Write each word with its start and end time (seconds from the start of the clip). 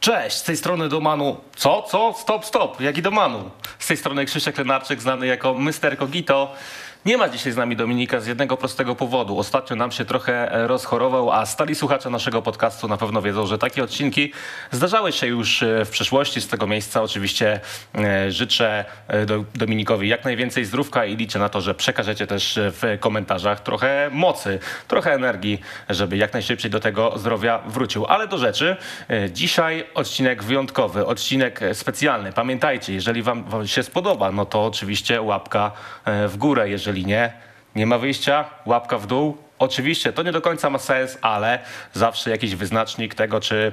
Cześć, 0.00 0.36
z 0.36 0.42
tej 0.42 0.56
strony 0.56 0.88
Domanu. 0.88 1.36
Co? 1.56 1.82
Co? 1.82 2.14
Stop, 2.18 2.44
stop. 2.44 2.80
Jaki 2.80 3.02
Domanu? 3.02 3.50
Z 3.78 3.86
tej 3.86 3.96
strony 3.96 4.24
Krzysiek 4.24 4.58
Lenarczyk, 4.58 5.00
znany 5.00 5.26
jako 5.26 5.54
Mr. 5.54 5.96
Kogito. 5.98 6.52
Nie 7.06 7.16
ma 7.18 7.28
dzisiaj 7.28 7.52
z 7.52 7.56
nami 7.56 7.76
Dominika 7.76 8.20
z 8.20 8.26
jednego 8.26 8.56
prostego 8.56 8.94
powodu. 8.94 9.38
Ostatnio 9.38 9.76
nam 9.76 9.92
się 9.92 10.04
trochę 10.04 10.52
e, 10.52 10.66
rozchorował, 10.66 11.32
a 11.32 11.46
stali 11.46 11.74
słuchacze 11.74 12.10
naszego 12.10 12.42
podcastu 12.42 12.88
na 12.88 12.96
pewno 12.96 13.22
wiedzą, 13.22 13.46
że 13.46 13.58
takie 13.58 13.82
odcinki 13.84 14.32
zdarzały 14.70 15.12
się 15.12 15.26
już 15.26 15.62
e, 15.62 15.84
w 15.84 15.90
przeszłości. 15.90 16.40
Z 16.40 16.48
tego 16.48 16.66
miejsca 16.66 17.02
oczywiście 17.02 17.60
e, 17.94 18.32
życzę 18.32 18.84
do- 19.26 19.44
Dominikowi 19.54 20.08
jak 20.08 20.24
najwięcej 20.24 20.64
zdrówka 20.64 21.04
i 21.04 21.16
liczę 21.16 21.38
na 21.38 21.48
to, 21.48 21.60
że 21.60 21.74
przekażecie 21.74 22.26
też 22.26 22.58
w 22.62 22.96
komentarzach 23.00 23.60
trochę 23.60 24.10
mocy, 24.12 24.58
trochę 24.88 25.12
energii, 25.14 25.60
żeby 25.88 26.16
jak 26.16 26.32
najszybciej 26.32 26.70
do 26.70 26.80
tego 26.80 27.18
zdrowia 27.18 27.58
wrócił. 27.66 28.06
Ale 28.06 28.28
do 28.28 28.38
rzeczy. 28.38 28.76
Dzisiaj 29.30 29.84
odcinek 29.94 30.42
wyjątkowy, 30.42 31.06
odcinek 31.06 31.60
specjalny. 31.72 32.32
Pamiętajcie, 32.32 32.94
jeżeli 32.94 33.22
wam, 33.22 33.44
się 33.66 33.82
spodoba, 33.82 34.32
no 34.32 34.46
to 34.46 34.64
oczywiście 34.64 35.22
łapka 35.22 35.72
w 36.28 36.36
górę. 36.36 36.68
Jeżeli 36.70 36.89
nie, 36.98 37.32
nie 37.74 37.86
ma 37.86 37.98
wyjścia, 37.98 38.44
łapka 38.66 38.98
w 38.98 39.06
dół. 39.06 39.36
Oczywiście 39.58 40.12
to 40.12 40.22
nie 40.22 40.32
do 40.32 40.40
końca 40.40 40.70
ma 40.70 40.78
sens, 40.78 41.18
ale 41.22 41.58
zawsze 41.92 42.30
jakiś 42.30 42.54
wyznacznik 42.54 43.14
tego, 43.14 43.40
czy 43.40 43.72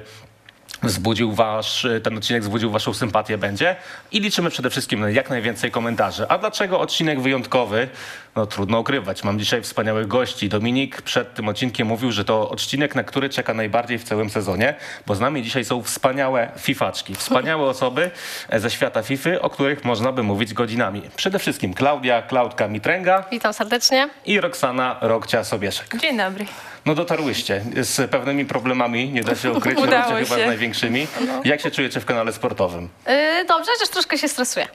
wzbudził 0.82 1.32
wasz, 1.32 1.86
ten 2.02 2.16
odcinek 2.16 2.42
wzbudził 2.42 2.70
waszą 2.70 2.94
sympatię 2.94 3.38
będzie 3.38 3.76
i 4.12 4.20
liczymy 4.20 4.50
przede 4.50 4.70
wszystkim 4.70 5.00
na 5.00 5.10
jak 5.10 5.30
najwięcej 5.30 5.70
komentarzy. 5.70 6.28
A 6.28 6.38
dlaczego 6.38 6.80
odcinek 6.80 7.20
wyjątkowy? 7.20 7.88
No 8.38 8.46
trudno 8.46 8.80
ukrywać. 8.80 9.24
Mam 9.24 9.38
dzisiaj 9.38 9.62
wspaniałych 9.62 10.06
gości. 10.06 10.48
Dominik 10.48 11.02
przed 11.02 11.34
tym 11.34 11.48
odcinkiem 11.48 11.88
mówił, 11.88 12.12
że 12.12 12.24
to 12.24 12.50
odcinek, 12.50 12.94
na 12.94 13.04
który 13.04 13.28
czeka 13.28 13.54
najbardziej 13.54 13.98
w 13.98 14.04
całym 14.04 14.30
sezonie, 14.30 14.74
bo 15.06 15.14
z 15.14 15.20
nami 15.20 15.42
dzisiaj 15.42 15.64
są 15.64 15.82
wspaniałe 15.82 16.48
fifaczki, 16.58 17.14
wspaniałe 17.14 17.68
osoby 17.74 18.10
ze 18.56 18.70
świata 18.70 19.02
Fify, 19.02 19.42
o 19.42 19.50
których 19.50 19.84
można 19.84 20.12
by 20.12 20.22
mówić 20.22 20.54
godzinami. 20.54 21.02
Przede 21.16 21.38
wszystkim 21.38 21.74
Klaudia, 21.74 22.22
Klaudka 22.22 22.68
Mitręga 22.68 23.24
Witam 23.30 23.52
serdecznie. 23.52 24.08
i 24.26 24.40
Roxana 24.40 24.96
Rokcia-Sobieszek. 25.00 25.96
Dzień 26.00 26.16
dobry. 26.16 26.46
No 26.86 26.94
dotarłyście 26.94 27.64
z 27.76 28.10
pewnymi 28.10 28.44
problemami, 28.44 29.08
nie 29.08 29.22
da 29.24 29.34
się 29.34 29.52
ukryć, 29.52 29.78
Udało 29.78 29.96
Rokcia 29.96 30.16
chyba 30.16 30.36
się. 30.36 30.44
z 30.44 30.46
największymi. 30.46 31.06
Jak 31.44 31.60
się 31.60 31.70
czujecie 31.70 32.00
w 32.00 32.04
kanale 32.04 32.32
sportowym? 32.32 32.88
Yy, 33.06 33.44
dobrze, 33.44 33.70
chociaż 33.74 33.88
troszkę 33.88 34.18
się 34.18 34.28
stresuję. 34.28 34.66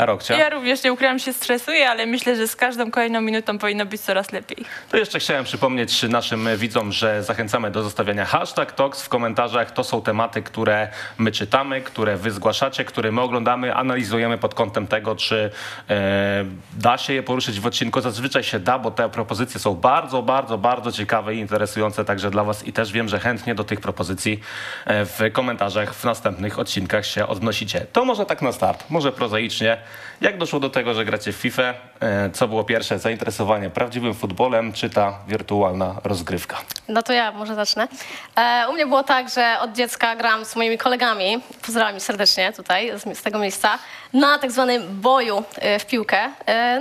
A 0.00 0.06
Rokcia? 0.06 0.36
Ja 0.36 0.48
również 0.48 0.84
nie 0.84 0.92
ukrywam, 0.92 1.18
się 1.18 1.32
stresuję, 1.32 1.90
ale 1.90 2.06
myślę, 2.06 2.36
że 2.36 2.48
z 2.48 2.56
każdą 2.56 2.90
kolejną 2.90 3.20
minutą 3.20 3.58
powinno 3.58 3.86
być 3.86 4.00
coraz 4.00 4.32
lepiej. 4.32 4.56
To 4.90 4.96
jeszcze 4.96 5.18
chciałem 5.18 5.44
przypomnieć 5.44 6.02
naszym 6.02 6.48
widzom, 6.56 6.92
że 6.92 7.22
zachęcamy 7.22 7.70
do 7.70 7.82
zostawiania 7.82 8.24
hashtag 8.24 8.72
TOX 8.72 9.02
w 9.02 9.08
komentarzach. 9.08 9.70
To 9.70 9.84
są 9.84 10.02
tematy, 10.02 10.42
które 10.42 10.88
my 11.18 11.32
czytamy, 11.32 11.80
które 11.80 12.16
wy 12.16 12.30
zgłaszacie, 12.30 12.84
które 12.84 13.12
my 13.12 13.20
oglądamy, 13.20 13.74
analizujemy 13.74 14.38
pod 14.38 14.54
kątem 14.54 14.86
tego, 14.86 15.16
czy 15.16 15.50
e, 15.90 16.44
da 16.78 16.98
się 16.98 17.12
je 17.12 17.22
poruszyć 17.22 17.60
w 17.60 17.66
odcinku. 17.66 18.00
Zazwyczaj 18.00 18.42
się 18.42 18.60
da, 18.60 18.78
bo 18.78 18.90
te 18.90 19.08
propozycje 19.08 19.60
są 19.60 19.74
bardzo, 19.74 20.22
bardzo, 20.22 20.58
bardzo 20.58 20.92
ciekawe 20.92 21.34
i 21.34 21.38
interesujące 21.38 22.04
także 22.04 22.30
dla 22.30 22.44
was 22.44 22.66
i 22.66 22.72
też 22.72 22.92
wiem, 22.92 23.08
że 23.08 23.18
chętnie 23.18 23.54
do 23.54 23.64
tych 23.64 23.80
propozycji 23.80 24.40
e, 24.86 25.04
w 25.04 25.20
komentarzach 25.32 25.94
w 25.94 26.04
następnych 26.04 26.58
odcinkach 26.58 27.06
się 27.06 27.26
odnosicie. 27.26 27.86
To 27.92 28.04
może 28.04 28.26
tak 28.26 28.42
na 28.42 28.52
start, 28.52 28.84
może 28.90 29.12
prozaicznie. 29.12 29.89
Jak 30.20 30.38
doszło 30.38 30.60
do 30.60 30.70
tego, 30.70 30.94
że 30.94 31.04
gracie 31.04 31.32
w 31.32 31.36
FIFA? 31.36 31.62
E, 32.00 32.30
Co 32.32 32.48
było 32.48 32.64
pierwsze? 32.64 32.98
Zainteresowanie 32.98 33.70
prawdziwym 33.70 34.14
futbolem, 34.14 34.72
czy 34.72 34.90
ta 34.90 35.18
wirtualna 35.28 35.94
rozgrywka? 36.04 36.56
No 36.88 37.02
to 37.02 37.12
ja 37.12 37.32
może 37.32 37.54
zacznę. 37.54 37.88
E, 38.36 38.66
u 38.70 38.72
mnie 38.72 38.86
było 38.86 39.02
tak, 39.02 39.28
że 39.30 39.56
od 39.60 39.72
dziecka 39.72 40.16
gram 40.16 40.44
z 40.44 40.56
moimi 40.56 40.78
kolegami, 40.78 41.40
pozdrawiam 41.66 41.96
ich 41.96 42.02
serdecznie 42.02 42.52
tutaj 42.52 42.92
z, 43.14 43.22
tego 43.22 43.38
miejsca, 43.38 43.78
na 44.12 44.38
tak 44.38 44.52
zwanym 44.52 45.00
boju 45.00 45.44
e, 45.56 45.78
w 45.78 45.86
piłkę. 45.86 46.18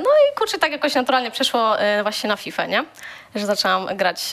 No 0.03 0.09
i 0.09 0.35
kurczę, 0.37 0.57
tak 0.57 0.71
jakoś 0.71 0.95
naturalnie 0.95 1.31
przeszło 1.31 1.75
właśnie 2.03 2.27
na 2.27 2.35
FIFA, 2.35 2.65
nie? 2.65 2.83
Że 3.35 3.45
zaczęłam 3.45 3.97
grać. 3.97 4.31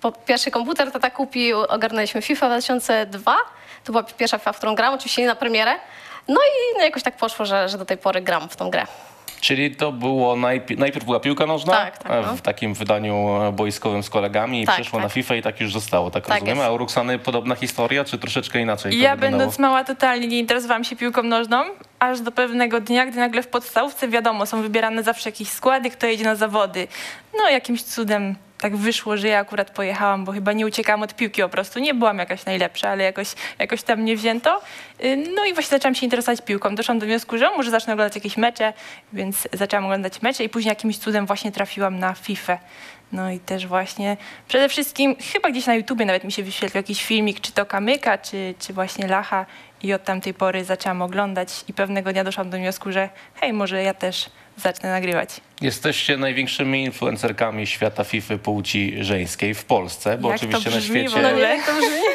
Po 0.00 0.12
pierwszy 0.12 0.50
komputer 0.50 0.92
tata 0.92 1.10
kupił, 1.10 1.60
ogarnęliśmy 1.60 2.22
FIFA 2.22 2.46
2002. 2.46 3.36
To 3.84 3.92
była 3.92 4.04
pierwsza 4.04 4.38
FIFA, 4.38 4.52
w 4.52 4.56
którą 4.56 4.74
gram, 4.74 4.94
oczywiście 4.94 5.22
nie 5.22 5.28
na 5.28 5.34
premierę. 5.34 5.74
No 6.28 6.40
i 6.40 6.78
no, 6.78 6.84
jakoś 6.84 7.02
tak 7.02 7.16
poszło, 7.16 7.46
że, 7.46 7.68
że 7.68 7.78
do 7.78 7.84
tej 7.84 7.96
pory 7.96 8.20
gram 8.20 8.48
w 8.48 8.56
tą 8.56 8.70
grę. 8.70 8.86
Czyli 9.40 9.76
to 9.76 9.92
było 9.92 10.36
najpierw, 10.36 10.80
najpierw 10.80 11.04
była 11.04 11.20
piłka 11.20 11.46
nożna 11.46 11.72
Tak, 11.72 11.98
tak, 11.98 12.12
e, 12.12 12.22
no. 12.26 12.36
w 12.36 12.40
takim 12.40 12.74
wydaniu 12.74 13.28
boiskowym 13.52 14.02
z 14.02 14.10
kolegami 14.10 14.62
i 14.62 14.66
Tak, 14.66 14.74
przeszło 14.74 14.98
tak. 14.98 15.02
na 15.02 15.08
FIFA 15.08 15.34
i 15.34 15.42
tak 15.42 15.60
już 15.60 15.72
zostało, 15.72 16.10
tak, 16.10 16.26
Tak 16.26 16.34
rozumiemy. 16.34 16.64
A 16.64 16.70
u 16.70 16.78
Roxany 16.78 17.18
podobna 17.18 17.54
historia, 17.54 18.04
czy 18.04 18.18
troszeczkę 18.18 18.60
inaczej 18.60 19.00
Ja 19.00 19.16
będąc 19.16 19.58
mała 19.58 19.84
totalnie 19.84 20.26
nie 20.26 20.38
interesowałam 20.38 20.84
się 20.84 20.96
piłką 20.96 21.22
nożną, 21.22 21.64
aż 21.98 22.20
do 22.20 22.32
pewnego 22.32 22.80
dnia, 22.80 23.06
gdy 23.06 23.18
nagle 23.18 23.42
w 23.42 23.48
podstawówce 23.48 24.08
wiadomo, 24.08 24.46
są 24.46 24.62
wybierane 24.62 25.02
zawsze 25.02 25.28
jakieś 25.28 25.48
składy, 25.48 25.90
kto 25.90 26.06
jedzie 26.06 26.24
na 26.24 26.34
zawody. 26.34 26.88
No 27.38 27.50
jakimś 27.50 27.82
cudem 27.82 28.36
tak 28.60 28.76
wyszło, 28.76 29.16
że 29.16 29.28
ja 29.28 29.38
akurat 29.38 29.70
pojechałam, 29.70 30.24
bo 30.24 30.32
chyba 30.32 30.52
nie 30.52 30.66
uciekałam 30.66 31.02
od 31.02 31.14
piłki 31.14 31.42
po 31.42 31.48
prostu. 31.48 31.78
Nie 31.78 31.94
byłam 31.94 32.18
jakaś 32.18 32.44
najlepsza, 32.44 32.88
ale 32.90 33.04
jakoś, 33.04 33.28
jakoś 33.58 33.82
tam 33.82 34.00
mnie 34.00 34.16
wzięto. 34.16 34.60
Y, 35.04 35.16
No 35.36 35.44
i 35.44 35.54
właśnie 35.54 35.70
zaczęłam 35.70 35.94
się 35.94 36.06
interesować 36.06 36.40
piłką. 36.40 36.74
Doszłam 36.74 36.98
do 36.98 37.06
wniosku, 37.06 37.38
że 37.38 37.50
może 37.50 37.70
zacznę 37.70 37.92
oglądać 37.92 38.14
jakieś 38.14 38.36
mecze, 38.36 38.72
więc 39.12 39.48
zaczęłam 39.52 39.84
oglądać 39.84 40.22
mecze 40.22 40.44
i 40.44 40.48
później 40.48 40.70
jakimś 40.70 40.98
cudem 40.98 41.26
właśnie 41.26 41.52
trafiłam 41.52 41.98
na 41.98 42.14
FIFA. 42.14 42.58
No 43.12 43.30
i 43.30 43.40
też 43.40 43.66
właśnie 43.66 44.16
przede 44.48 44.68
wszystkim 44.68 45.16
chyba 45.32 45.50
gdzieś 45.50 45.66
na 45.66 45.74
YouTubie 45.74 46.06
nawet 46.06 46.24
mi 46.24 46.32
się 46.32 46.42
wyświetlił 46.42 46.78
jakiś 46.78 47.04
filmik, 47.04 47.40
czy 47.40 47.52
to 47.52 47.66
Kamyka, 47.66 48.18
czy, 48.18 48.54
czy 48.58 48.72
właśnie 48.72 49.08
Lacha 49.08 49.46
i 49.82 49.92
od 49.92 50.04
tamtej 50.04 50.34
pory 50.34 50.64
zaczęłam 50.64 51.02
oglądać 51.02 51.64
i 51.68 51.72
pewnego 51.72 52.12
dnia 52.12 52.24
doszłam 52.24 52.50
do 52.50 52.56
wniosku, 52.56 52.92
że 52.92 53.08
hej, 53.34 53.52
może 53.52 53.82
ja 53.82 53.94
też 53.94 54.30
zacznę 54.56 54.90
nagrywać. 54.90 55.40
Jesteście 55.60 56.16
największymi 56.16 56.84
influencerkami 56.84 57.66
świata 57.66 58.04
FIFA 58.04 58.38
płci 58.38 58.96
żeńskiej 59.04 59.54
w 59.54 59.64
Polsce, 59.64 60.18
bo 60.18 60.28
Jak 60.30 60.36
oczywiście 60.36 60.70
na 60.70 60.80
świecie... 60.80 61.16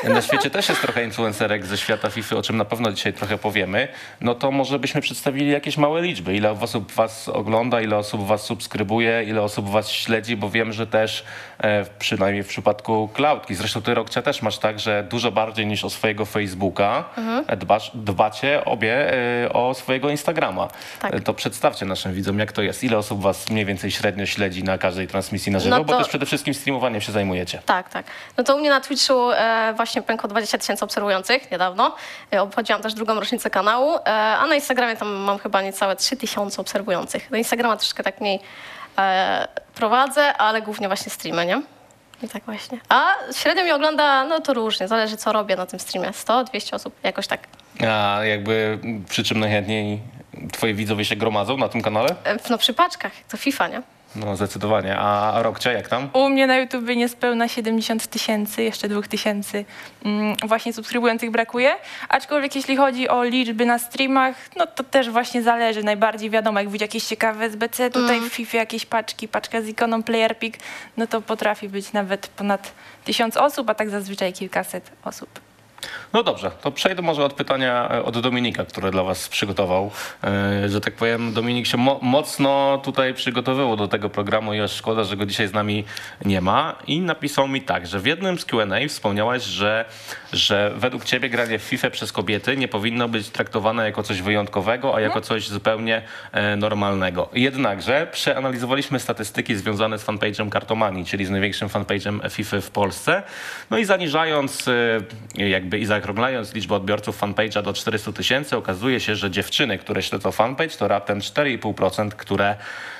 Na 0.03 0.21
świecie 0.21 0.49
też 0.49 0.69
jest 0.69 0.81
trochę 0.81 1.03
influencerek 1.03 1.65
ze 1.65 1.77
świata 1.77 2.09
FIFA, 2.09 2.35
o 2.35 2.41
czym 2.41 2.57
na 2.57 2.65
pewno 2.65 2.91
dzisiaj 2.91 3.13
trochę 3.13 3.37
powiemy. 3.37 3.87
No 4.21 4.35
to 4.35 4.51
może 4.51 4.79
byśmy 4.79 5.01
przedstawili 5.01 5.51
jakieś 5.51 5.77
małe 5.77 6.01
liczby. 6.01 6.35
Ile 6.35 6.51
osób 6.51 6.91
was 6.91 7.29
ogląda, 7.29 7.81
ile 7.81 7.97
osób 7.97 8.27
was 8.27 8.41
subskrybuje, 8.43 9.23
ile 9.23 9.41
osób 9.41 9.69
was 9.69 9.89
śledzi, 9.89 10.37
bo 10.37 10.49
wiem, 10.49 10.73
że 10.73 10.87
też 10.87 11.25
e, 11.59 11.85
przynajmniej 11.99 12.43
w 12.43 12.47
przypadku 12.47 13.09
Cloudki, 13.13 13.55
zresztą 13.55 13.81
ty 13.81 13.93
Rokcia 13.93 14.21
też 14.21 14.41
masz 14.41 14.57
tak, 14.57 14.79
że 14.79 15.03
dużo 15.09 15.31
bardziej 15.31 15.65
niż 15.67 15.83
o 15.85 15.89
swojego 15.89 16.25
Facebooka 16.25 17.03
e, 17.47 17.57
dbasz, 17.57 17.91
dbacie 17.93 18.65
obie 18.65 19.13
e, 19.43 19.53
o 19.53 19.73
swojego 19.73 20.09
Instagrama. 20.09 20.67
Tak. 21.01 21.13
E, 21.13 21.19
To 21.21 21.33
przedstawcie 21.33 21.85
naszym 21.85 22.13
widzom, 22.13 22.39
jak 22.39 22.51
to 22.51 22.61
jest. 22.61 22.83
Ile 22.83 22.97
osób 22.97 23.21
was 23.21 23.32
mniej 23.49 23.65
więcej 23.65 23.91
średnio 23.91 24.25
śledzi 24.25 24.63
na 24.63 24.77
każdej 24.77 25.07
transmisji 25.07 25.51
na 25.51 25.59
żywo, 25.59 25.77
No 25.77 25.83
bo 25.83 25.93
to- 25.93 25.99
też 25.99 26.07
przede 26.07 26.25
wszystkim 26.25 26.53
streamowaniem 26.53 27.01
się 27.01 27.11
zajmujecie. 27.11 27.61
Tak, 27.65 27.89
tak. 27.89 28.05
No 28.37 28.43
to 28.43 28.55
u 28.55 28.59
mnie 28.59 28.69
na 28.69 28.81
Twitchu 28.81 29.31
e, 29.31 29.73
właśnie 29.75 30.01
pękło 30.01 30.29
20 30.29 30.57
tysięcy 30.57 30.85
obserwujących 30.85 31.51
niedawno. 31.51 31.95
E, 32.33 32.41
obchodziłam 32.41 32.81
też 32.81 32.93
drugą 32.93 33.15
rocznicę 33.19 33.49
kanału, 33.49 33.95
e, 33.95 33.99
a 34.11 34.47
na 34.47 34.55
Instagramie 34.55 34.95
tam 34.95 35.07
mam 35.13 35.39
chyba 35.39 35.61
niecałe 35.61 35.95
3 35.95 36.17
tysiące 36.17 36.61
obserwujących. 36.61 37.27
Do 37.31 37.37
Instagrama 37.37 37.77
troszkę 37.77 38.03
tak 38.03 38.21
mniej 38.21 38.39
e, 38.97 39.47
prowadzę, 39.75 40.37
ale 40.37 40.61
głównie 40.61 40.87
właśnie 40.87 41.09
streamy, 41.11 41.45
nie? 41.45 41.61
I 42.23 42.27
tak 42.29 42.43
właśnie. 42.43 42.77
A 42.89 43.05
średnio 43.35 43.63
mi 43.63 43.71
ogląda, 43.71 44.23
no 44.25 44.39
to 44.39 44.53
różnie, 44.53 44.87
zależy 44.87 45.17
co 45.17 45.31
robię 45.33 45.55
na 45.55 45.65
tym 45.65 45.79
streamie. 45.79 46.13
100, 46.13 46.43
200 46.43 46.75
osób, 46.75 46.95
jakoś 47.03 47.27
tak. 47.27 47.39
A 47.87 48.19
jakby 48.23 48.79
przy 49.09 49.23
czym 49.23 49.39
najchętniej 49.39 49.99
twoi 50.51 50.73
widzowie 50.73 51.05
się 51.05 51.15
gromadzą 51.15 51.57
na 51.57 51.69
tym 51.69 51.81
kanale? 51.81 52.09
E, 52.23 52.37
no 52.49 52.57
przy 52.57 52.73
paczkach, 52.73 53.11
to 53.29 53.37
FIFA, 53.37 53.67
nie? 53.67 53.81
No 54.15 54.35
zdecydowanie. 54.35 54.97
A 54.97 55.43
Rokcia 55.43 55.71
jak 55.71 55.87
tam? 55.87 56.09
U 56.13 56.29
mnie 56.29 56.47
na 56.47 56.57
YouTubie 56.57 56.95
niespełna 56.95 57.47
70 57.47 58.07
tysięcy, 58.07 58.63
jeszcze 58.63 58.89
2 58.89 59.01
tysięcy 59.01 59.65
mm, 60.05 60.35
właśnie 60.47 60.73
subskrybujących 60.73 61.31
brakuje. 61.31 61.75
Aczkolwiek 62.09 62.55
jeśli 62.55 62.77
chodzi 62.77 63.09
o 63.09 63.23
liczby 63.23 63.65
na 63.65 63.79
streamach, 63.79 64.35
no 64.55 64.67
to 64.67 64.83
też 64.83 65.09
właśnie 65.09 65.43
zależy. 65.43 65.83
Najbardziej 65.83 66.29
wiadomo, 66.29 66.59
jak 66.59 66.67
widzieć 66.69 66.81
jakieś 66.81 67.03
ciekawe 67.03 67.45
SBC, 67.45 67.89
tutaj 67.91 68.21
w 68.21 68.33
FIFA 68.33 68.57
jakieś 68.57 68.85
paczki, 68.85 69.27
paczka 69.27 69.61
z 69.61 69.67
ikoną 69.67 70.03
PlayerPick, 70.03 70.57
no 70.97 71.07
to 71.07 71.21
potrafi 71.21 71.69
być 71.69 71.93
nawet 71.93 72.27
ponad 72.27 72.71
tysiąc 73.05 73.37
osób, 73.37 73.69
a 73.69 73.75
tak 73.75 73.89
zazwyczaj 73.89 74.33
kilkaset 74.33 74.91
osób. 75.03 75.52
No 76.13 76.23
dobrze, 76.23 76.51
to 76.61 76.71
przejdę 76.71 77.01
może 77.01 77.25
od 77.25 77.33
pytania 77.33 77.89
e, 77.91 78.03
od 78.03 78.19
Dominika, 78.19 78.65
które 78.65 78.91
dla 78.91 79.03
was 79.03 79.29
przygotował. 79.29 79.91
E, 80.23 80.69
Że 80.69 80.81
tak 80.81 80.93
powiem, 80.93 81.33
Dominik 81.33 81.67
się 81.67 81.77
mo- 81.77 81.99
mocno 82.01 82.81
tutaj 82.83 83.13
przygotowywał 83.13 83.75
do 83.75 83.87
tego 83.87 84.09
programu 84.09 84.53
i 84.53 84.59
aż 84.61 84.71
szkoda, 84.71 85.03
że 85.03 85.17
go 85.17 85.25
dzisiaj 85.25 85.47
z 85.47 85.53
nami 85.53 85.83
nie 86.25 86.41
ma. 86.41 86.75
I 86.87 87.01
napisał 87.01 87.47
mi 87.47 87.61
tak, 87.61 87.87
że 87.87 87.99
w 87.99 88.05
jednym 88.05 88.39
z 88.39 88.45
Q&A 88.45 88.87
wspomniałaś, 88.87 89.43
że, 89.43 89.85
że 90.33 90.71
według 90.75 91.05
ciebie 91.05 91.29
granie 91.29 91.59
w 91.59 91.61
FIFA 91.63 91.89
przez 91.89 92.11
kobiety 92.11 92.57
nie 92.57 92.67
powinno 92.67 93.09
być 93.09 93.29
traktowane 93.29 93.85
jako 93.85 94.03
coś 94.03 94.21
wyjątkowego, 94.21 94.95
a 94.95 95.01
jako 95.01 95.21
coś 95.21 95.47
zupełnie 95.47 96.01
e, 96.31 96.55
normalnego. 96.55 97.29
Jednakże 97.33 98.07
przeanalizowaliśmy 98.11 98.99
statystyki 98.99 99.55
związane 99.55 99.99
z 99.99 100.05
fanpage'em 100.05 100.49
Kartomanii, 100.49 101.05
czyli 101.05 101.25
z 101.25 101.29
największym 101.29 101.67
fanpage'em 101.69 102.29
FIFA 102.29 102.61
w 102.61 102.69
Polsce. 102.71 103.23
No 103.69 103.77
i 103.77 103.85
zaniżając 103.85 104.65
jakby 105.35 105.72
i 105.79 105.85
zaokrąglając 105.85 106.53
liczbę 106.53 106.75
odbiorców 106.75 107.21
fanpage'a 107.21 107.63
do 107.63 107.73
400 107.73 108.11
tysięcy, 108.11 108.57
okazuje 108.57 108.99
się, 108.99 109.15
że 109.15 109.31
dziewczyny, 109.31 109.77
które 109.77 110.03
śledzą 110.03 110.31
fanpage, 110.31 110.69
to 110.69 110.87
raptem 110.87 111.19
4,5%, 111.19 112.09
które 112.09 112.55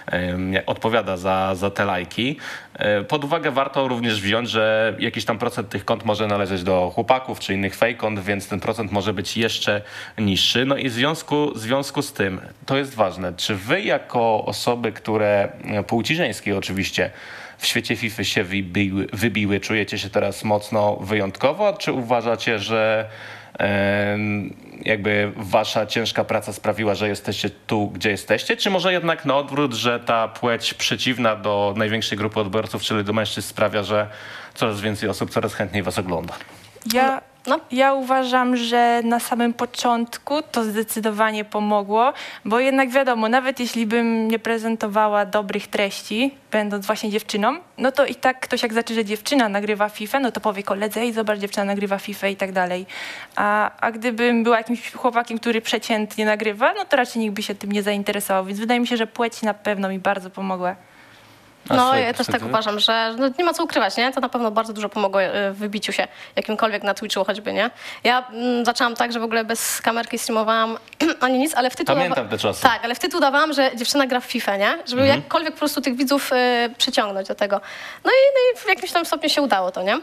em, 0.06 0.54
odpowiada 0.66 1.18
za, 1.18 1.56
za 1.56 1.70
te 1.70 1.86
lajki. 1.86 2.38
E, 2.74 3.04
Pod 3.04 3.24
uwagę 3.24 3.52
warto 3.52 3.88
również 3.88 4.22
wziąć, 4.22 4.50
że 4.50 4.96
jakiś 5.00 5.26
tam 5.26 5.38
procent 5.38 5.70
tych 5.70 5.86
kont 5.86 6.06
może 6.06 6.28
należeć 6.28 6.64
do 6.64 6.92
chłopaków 6.96 7.40
czy 7.40 7.54
innych 7.54 7.76
fake 7.76 7.94
kont, 7.94 8.20
więc 8.20 8.48
ten 8.48 8.60
procent 8.60 8.92
może 8.92 9.14
być 9.14 9.38
jeszcze 9.38 9.82
niższy. 10.18 10.66
No 10.66 10.78
i 10.78 10.90
w 10.90 10.94
związku, 10.94 11.52
w 11.56 11.60
związku 11.60 12.02
z 12.02 12.14
tym, 12.14 12.42
to 12.66 12.78
jest 12.78 12.96
ważne, 12.96 13.34
czy 13.38 13.56
wy 13.56 13.82
jako 13.82 14.46
osoby, 14.46 14.92
które 14.92 15.52
e, 15.66 15.84
płci 15.84 16.16
żeńskiej 16.16 16.54
oczywiście 16.54 17.12
w 17.58 17.66
świecie 17.66 17.96
FIFA 17.96 18.24
się 18.24 18.44
wybiły, 18.44 19.08
wybiły, 19.14 19.60
czujecie 19.60 20.00
się 20.00 20.10
teraz 20.10 20.44
mocno 20.44 20.96
wyjątkowo, 20.96 21.74
czy 21.74 21.92
uważacie, 21.92 22.60
że 22.60 23.10
jakby 24.82 25.32
wasza 25.36 25.86
ciężka 25.86 26.24
praca 26.24 26.54
sprawiła, 26.54 26.96
że 26.96 27.10
jesteście 27.10 27.50
tu, 27.50 27.88
gdzie 27.88 28.10
jesteście, 28.10 28.58
czy 28.58 28.70
może 28.70 28.94
jednak 28.94 29.26
na 29.26 29.36
odwrót, 29.36 29.74
że 29.74 30.00
ta 30.00 30.28
płeć 30.28 30.74
przeciwna 30.74 31.36
do 31.36 31.74
największej 31.78 32.18
grupy 32.18 32.40
odbiorców, 32.40 32.82
czyli 32.82 33.04
do 33.04 33.14
mężczyzn 33.14 33.48
sprawia, 33.48 33.84
że 33.84 34.08
coraz 34.54 34.82
więcej 34.82 35.10
osób 35.10 35.30
coraz 35.30 35.54
chętniej 35.54 35.84
was 35.84 36.00
ogląda? 36.00 36.34
Ja, 36.94 37.22
No. 37.48 37.60
ja 37.72 37.94
uważam, 37.94 38.58
że 38.58 39.02
na 39.04 39.20
samym 39.20 39.54
początku 39.54 40.42
to 40.42 40.64
zdecydowanie 40.64 41.46
pomogło, 41.46 42.14
bo 42.46 42.60
jednak 42.60 42.90
wiadomo, 42.90 43.30
nawet 43.30 43.60
jeśli 43.60 43.86
bym 43.86 44.28
nie 44.28 44.40
prezentowała 44.40 45.26
dobrych 45.26 45.68
treści, 45.68 46.36
będąc 46.52 46.86
właśnie 46.86 47.10
dziewczyną, 47.10 47.58
no 47.78 47.92
to 47.92 48.06
i 48.06 48.16
tak 48.16 48.40
ktoś 48.40 48.64
jak 48.64 48.74
zacznie, 48.74 48.96
że 48.96 49.06
dziewczyna 49.06 49.50
nagrywa 49.50 49.90
FIFA, 49.90 50.20
no 50.20 50.32
to 50.32 50.42
powie 50.42 50.64
koledze, 50.64 51.02
ej 51.02 51.14
zobacz, 51.14 51.40
dziewczyna 51.40 51.66
nagrywa 51.66 51.98
FIFA 51.98 52.28
i 52.28 52.36
tak 52.36 52.52
dalej. 52.52 52.86
A, 53.36 53.72
a 53.80 53.92
gdybym 53.92 54.44
była 54.44 54.58
jakimś 54.58 54.92
chłopakiem, 54.92 55.40
który 55.40 55.62
przeciętnie 55.62 56.26
nagrywa, 56.26 56.74
no 56.74 56.86
to 56.86 56.98
raczej 56.98 57.22
nikt 57.22 57.36
by 57.36 57.44
się 57.44 57.56
tym 57.56 57.72
nie 57.72 57.84
zainteresował, 57.84 58.46
więc 58.46 58.60
wydaje 58.60 58.80
mi 58.80 58.88
się, 58.88 58.98
że 58.98 59.08
płeć 59.08 59.42
na 59.42 59.54
pewno 59.54 59.90
mi 59.90 60.00
bardzo 60.00 60.30
pomogła. 60.30 60.76
A 61.70 61.76
No, 61.76 61.96
ja 61.96 62.14
też 62.14 62.28
tak 62.28 62.44
uważam, 62.46 62.80
że 62.80 63.16
no, 63.20 63.30
nie 63.40 63.46
ma 63.46 63.54
co 63.54 63.64
ukrywać, 63.64 63.98
nie? 63.98 64.12
To 64.12 64.20
na 64.22 64.30
pewno 64.30 64.52
bardzo 64.52 64.74
dużo 64.74 64.90
pomogło 64.90 65.22
e, 65.22 65.52
w 65.52 65.58
wybiciu 65.58 65.92
się 65.94 66.08
jakimkolwiek 66.36 66.84
na 66.84 66.94
Twitchu 66.94 67.26
choćby, 67.26 67.54
nie? 67.54 67.70
Ja 68.04 68.28
mm, 68.32 68.66
zaczęłam 68.66 68.96
tak, 68.96 69.12
że 69.14 69.20
w 69.20 69.24
ogóle 69.24 69.44
bez 69.46 69.82
kamerki 69.82 70.20
streamowałam 70.20 70.78
ani 71.20 71.40
nic, 71.40 71.56
ale 71.56 71.70
w 71.70 71.76
tytuł... 71.76 71.96
Pamiętam 71.96 72.30
te 72.30 72.38
czasy. 72.38 72.64
Tak, 72.64 72.80
ale 72.84 72.96
w 72.96 73.00
tytuł 73.00 73.20
dawałam, 73.20 73.54
że 73.54 73.72
dziewczyna 73.76 74.08
gra 74.08 74.20
w 74.20 74.26
FIFA, 74.26 74.58
nie? 74.58 74.78
Żeby 74.86 75.02
Mhm. 75.02 75.20
jakkolwiek 75.22 75.54
po 75.54 75.60
prostu 75.60 75.82
tych 75.82 75.96
widzów 75.96 76.30
e, 76.34 76.70
przyciągnąć 76.78 77.28
do 77.28 77.36
tego. 77.36 77.62
No 78.04 78.12
i, 78.12 78.20
no 78.36 78.40
i 78.54 78.66
w 78.66 78.68
jakimś 78.70 78.92
tam 78.92 79.06
stopniu 79.06 79.30
się 79.30 79.42
udało 79.42 79.72
to, 79.72 79.84
nie? 79.84 80.00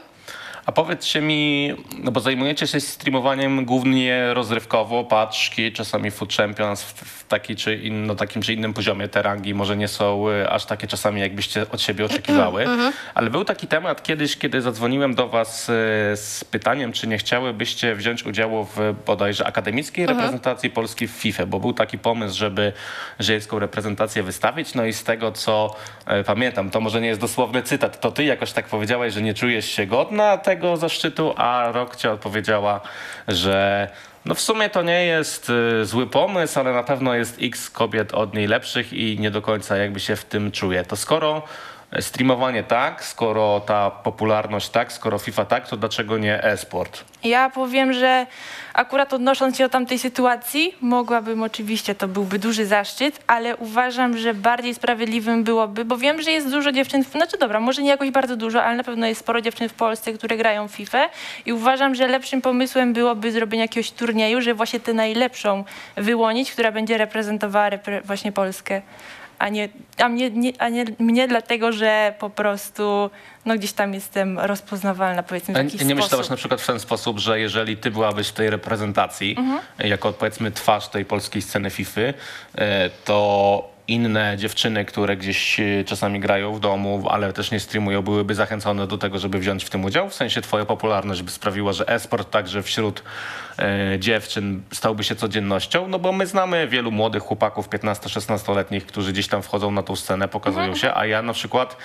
A 0.71 0.73
powiedzcie 0.73 1.21
mi, 1.21 1.75
no 1.99 2.13
bo 2.13 2.21
zajmujecie 2.21 2.67
się 2.67 2.81
streamowaniem 2.81 3.65
głównie 3.65 4.35
rozrywkowo, 4.35 5.05
paczki, 5.05 5.73
czasami 5.73 6.11
Food 6.11 6.35
Champions 6.35 6.83
w, 6.83 6.95
w 6.95 7.21
taki 7.31 7.57
czy 7.57 7.75
in, 7.77 8.07
no, 8.07 8.15
takim 8.15 8.43
czy 8.43 8.55
innym 8.55 8.75
poziomie. 8.75 9.09
Te 9.09 9.23
rangi 9.23 9.55
może 9.55 9.77
nie 9.77 9.89
są 9.89 10.29
y, 10.29 10.51
aż 10.51 10.65
takie 10.65 10.87
czasami, 10.87 11.21
jakbyście 11.21 11.67
od 11.73 11.83
siebie 11.83 12.05
oczekiwały. 12.05 12.67
Ale 13.15 13.31
był 13.31 13.45
taki 13.45 13.67
temat 13.67 14.03
kiedyś, 14.03 14.37
kiedy 14.37 14.63
zadzwoniłem 14.63 15.15
do 15.15 15.29
was 15.29 15.69
y, 15.69 15.73
z 16.17 16.45
pytaniem, 16.51 16.93
czy 16.93 17.07
nie 17.07 17.19
chciałybyście 17.19 17.95
wziąć 17.95 18.27
udziału 18.27 18.65
w 18.65 18.95
bodajże 19.07 19.47
akademickiej 19.47 20.07
reprezentacji 20.07 20.71
Polski 20.71 21.09
w 21.09 21.11
FIFA, 21.11 21.47
bo 21.47 21.61
był 21.61 21.73
taki 21.73 21.99
pomysł, 21.99 22.39
żeby 22.39 22.73
żeńską 23.19 23.59
reprezentację 23.59 24.23
wystawić. 24.23 24.75
No 24.75 24.85
i 24.85 24.93
z 24.93 25.05
tego, 25.05 25.33
co 25.33 25.77
e, 26.07 26.25
pamiętam, 26.25 26.71
to 26.71 26.81
może 26.81 27.01
nie 27.01 27.09
jest 27.09 27.21
dosłowny 27.21 27.63
cytat, 27.63 28.01
to 28.01 28.13
ty 28.13 28.25
jakoś 28.25 28.53
tak 28.53 28.67
powiedziałaś, 28.67 29.13
że 29.13 29.23
nie 29.23 29.35
czujesz 29.35 29.71
się 29.71 29.87
godna 29.87 30.39
tego 30.39 30.60
zaszczytu, 30.77 31.35
a 31.37 31.73
Rokcia 31.73 32.13
odpowiedziała, 32.13 32.81
że 33.29 33.89
no 34.25 34.35
w 34.35 34.41
sumie 34.41 34.71
to 34.71 34.83
nie 34.83 35.05
jest 35.05 35.51
y, 35.51 35.85
zły 35.87 36.07
pomysł, 36.07 36.61
ale 36.61 36.73
na 36.73 36.83
pewno 36.83 37.15
jest 37.15 37.39
x 37.43 37.71
kobiet 37.71 38.15
od 38.15 38.35
niej 38.35 38.47
lepszych 38.47 38.93
i 38.93 39.19
nie 39.19 39.31
do 39.31 39.43
końca 39.43 39.77
jakby 39.77 40.01
się 40.01 40.17
w 40.17 40.25
tym 40.25 40.53
czuje. 40.53 40.85
To 40.85 40.97
skoro 40.97 41.43
streamowanie 42.01 42.63
tak, 42.63 43.05
skoro 43.05 43.61
ta 43.61 43.91
popularność 43.91 44.69
tak, 44.69 44.93
skoro 44.93 45.19
FIFA 45.19 45.45
tak, 45.45 45.69
to 45.69 45.77
dlaczego 45.77 46.19
nie 46.19 46.45
e-sport? 46.45 47.05
Ja 47.25 47.51
powiem, 47.51 47.93
że 47.93 48.27
akurat 48.75 49.13
odnosząc 49.13 49.57
się 49.57 49.65
do 49.65 49.71
tamtej 49.71 49.99
sytuacji, 49.99 50.75
mogłabym 50.81 51.43
oczywiście, 51.43 51.95
to 51.95 52.09
byłby 52.09 52.39
duży 52.39 52.67
zaszczyt, 52.67 53.21
ale 53.27 53.57
uważam, 53.57 54.19
że 54.19 54.35
bardziej 54.35 54.75
sprawiedliwym 54.75 55.45
byłoby, 55.45 55.85
bo 55.85 55.97
wiem, 55.97 56.23
że 56.23 56.31
jest 56.31 56.51
dużo 56.51 56.73
dziewczyn, 56.73 57.03
znaczy 57.03 57.39
dobra, 57.39 57.61
może 57.61 57.83
nie 57.83 57.89
jakoś 57.89 58.11
bardzo 58.11 58.37
dużo, 58.37 58.65
ale 58.65 58.77
na 58.77 58.85
pewno 58.85 59.07
jest 59.07 59.21
sporo 59.21 59.41
dziewczyn 59.41 59.69
w 59.69 59.75
Polsce, 59.75 60.13
które 60.13 60.37
grają 60.37 60.69
w 60.69 60.73
FIFA 60.73 61.09
i 61.47 61.53
uważam, 61.53 61.95
że 61.95 62.09
lepszym 62.09 62.43
pomysłem 62.43 62.93
byłoby 62.93 63.33
zrobienie 63.33 63.63
jakiegoś 63.63 63.91
turnieju, 63.91 64.41
że 64.41 64.55
właśnie 64.55 64.81
tę 64.81 64.93
najlepszą 64.95 65.65
wyłonić, 65.97 66.53
która 66.53 66.73
będzie 66.73 66.99
reprezentowała 66.99 67.71
repre- 67.71 68.03
właśnie 68.05 68.33
Polskę. 68.33 68.83
A 69.41 69.49
nie, 69.49 69.69
a, 69.99 70.09
mnie, 70.09 70.31
nie, 70.31 70.53
a 70.59 70.69
nie 70.69 70.85
mnie 70.99 71.29
dlatego, 71.29 71.73
że 71.73 72.15
po 72.19 72.31
prostu 72.31 73.11
no 73.45 73.55
gdzieś 73.55 73.73
tam 73.73 73.95
jestem 73.95 74.39
rozpoznawalna 74.39 75.23
powiedzmy 75.23 75.55
w 75.55 75.57
jakiś 75.57 75.81
nie 75.85 75.95
myślałaś 75.95 76.09
sposób. 76.11 76.31
na 76.31 76.37
przykład 76.37 76.61
w 76.61 76.67
ten 76.67 76.81
sposób, 76.81 77.19
że 77.19 77.41
jeżeli 77.41 77.77
ty 77.77 77.91
byłabyś 77.91 78.29
w 78.29 78.33
tej 78.33 78.51
reprezentacji, 78.51 79.37
Mhm. 79.39 79.61
jako 79.79 80.13
powiedzmy 80.13 80.51
twarz 80.51 80.89
tej 80.89 81.05
polskiej 81.05 81.43
sceny 81.43 81.71
FIFA, 81.71 82.01
e, 82.01 82.91
to 83.05 83.71
inne 83.91 84.35
dziewczyny, 84.39 84.85
które 84.85 85.17
gdzieś 85.17 85.61
e, 85.61 85.85
czasami 85.85 86.21
grają 86.21 86.55
w 86.55 86.61
domu, 86.61 87.07
ale 87.11 87.33
też 87.33 87.51
nie 87.51 87.61
streamują, 87.61 88.03
byłyby 88.03 88.35
zachęcone 88.35 88.87
do 88.87 88.99
tego, 88.99 89.19
żeby 89.19 89.39
wziąć 89.39 89.65
w 89.65 89.71
tym 89.71 89.85
udział? 89.85 90.11
W 90.11 90.15
sensie 90.15 90.41
twoja 90.41 90.65
popularność 90.65 91.23
by 91.23 91.31
sprawiła, 91.31 91.73
że 91.73 91.89
e-sport 91.89 92.31
także 92.31 92.63
wśród 92.63 93.03
e, 93.59 93.99
dziewczyn 93.99 94.63
stałby 94.73 95.05
się 95.05 95.17
codziennością? 95.17 95.89
No 95.89 95.99
bo 95.99 96.13
my 96.13 96.27
znamy 96.27 96.69
wielu 96.69 96.91
młodych 96.91 97.23
chłopaków 97.23 97.69
15-16-letnich, 97.69 98.87
którzy 98.87 99.13
gdzieś 99.13 99.29
tam 99.29 99.43
wchodzą 99.43 99.71
na 99.71 99.83
tą 99.83 99.97
scenę, 99.97 100.29
pokazują 100.29 100.65
Mhm. 100.65 100.79
się, 100.81 100.95
a 100.95 101.07
ja 101.07 101.23
na 101.23 101.33
przykład 101.33 101.77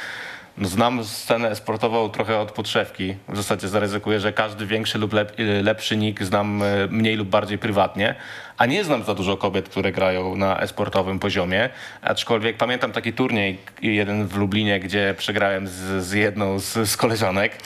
no, 0.58 0.68
znam 0.68 1.04
scenę 1.04 1.56
sportową 1.56 2.10
trochę 2.10 2.38
od 2.40 2.52
podszewki. 2.52 3.16
W 3.30 3.38
zasadzie 3.38 3.68
zaryzykuję, 3.68 4.20
że 4.20 4.34
każdy 4.34 4.66
większy 4.66 4.98
lub 4.98 5.14
lep, 5.14 5.40
y, 5.40 5.64
lepszy 5.64 5.98
nick 5.98 6.24
znam 6.24 6.62
y, 6.62 6.88
mniej 6.90 7.16
lub 7.16 7.30
bardziej 7.30 7.58
prywatnie, 7.58 8.16
a 8.58 8.66
nie 8.66 8.84
znam 8.84 9.04
za 9.04 9.16
dużo 9.16 9.38
kobiet, 9.38 9.70
które 9.70 9.92
grają 9.92 10.36
na 10.36 10.60
esportowym 10.60 11.20
poziomie. 11.20 11.70
Aczkolwiek 12.02 12.58
pamiętam 12.58 12.92
taki 12.92 13.14
turniej, 13.14 13.58
jeden 13.82 14.28
w 14.28 14.38
Lublinie, 14.38 14.80
gdzie 14.80 15.16
przegrałem 15.18 15.68
z, 15.68 16.04
z 16.04 16.12
jedną 16.12 16.60
z, 16.60 16.90
z 16.90 16.98
koleżanek. 16.98 17.58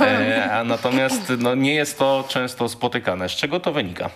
E, 0.00 0.52
a 0.52 0.64
natomiast 0.64 1.32
no, 1.38 1.54
nie 1.54 1.74
jest 1.74 1.98
to 1.98 2.24
często 2.28 2.68
spotykane. 2.68 3.28
Z 3.28 3.32
czego 3.32 3.60
to 3.60 3.72
wynika? 3.72 4.10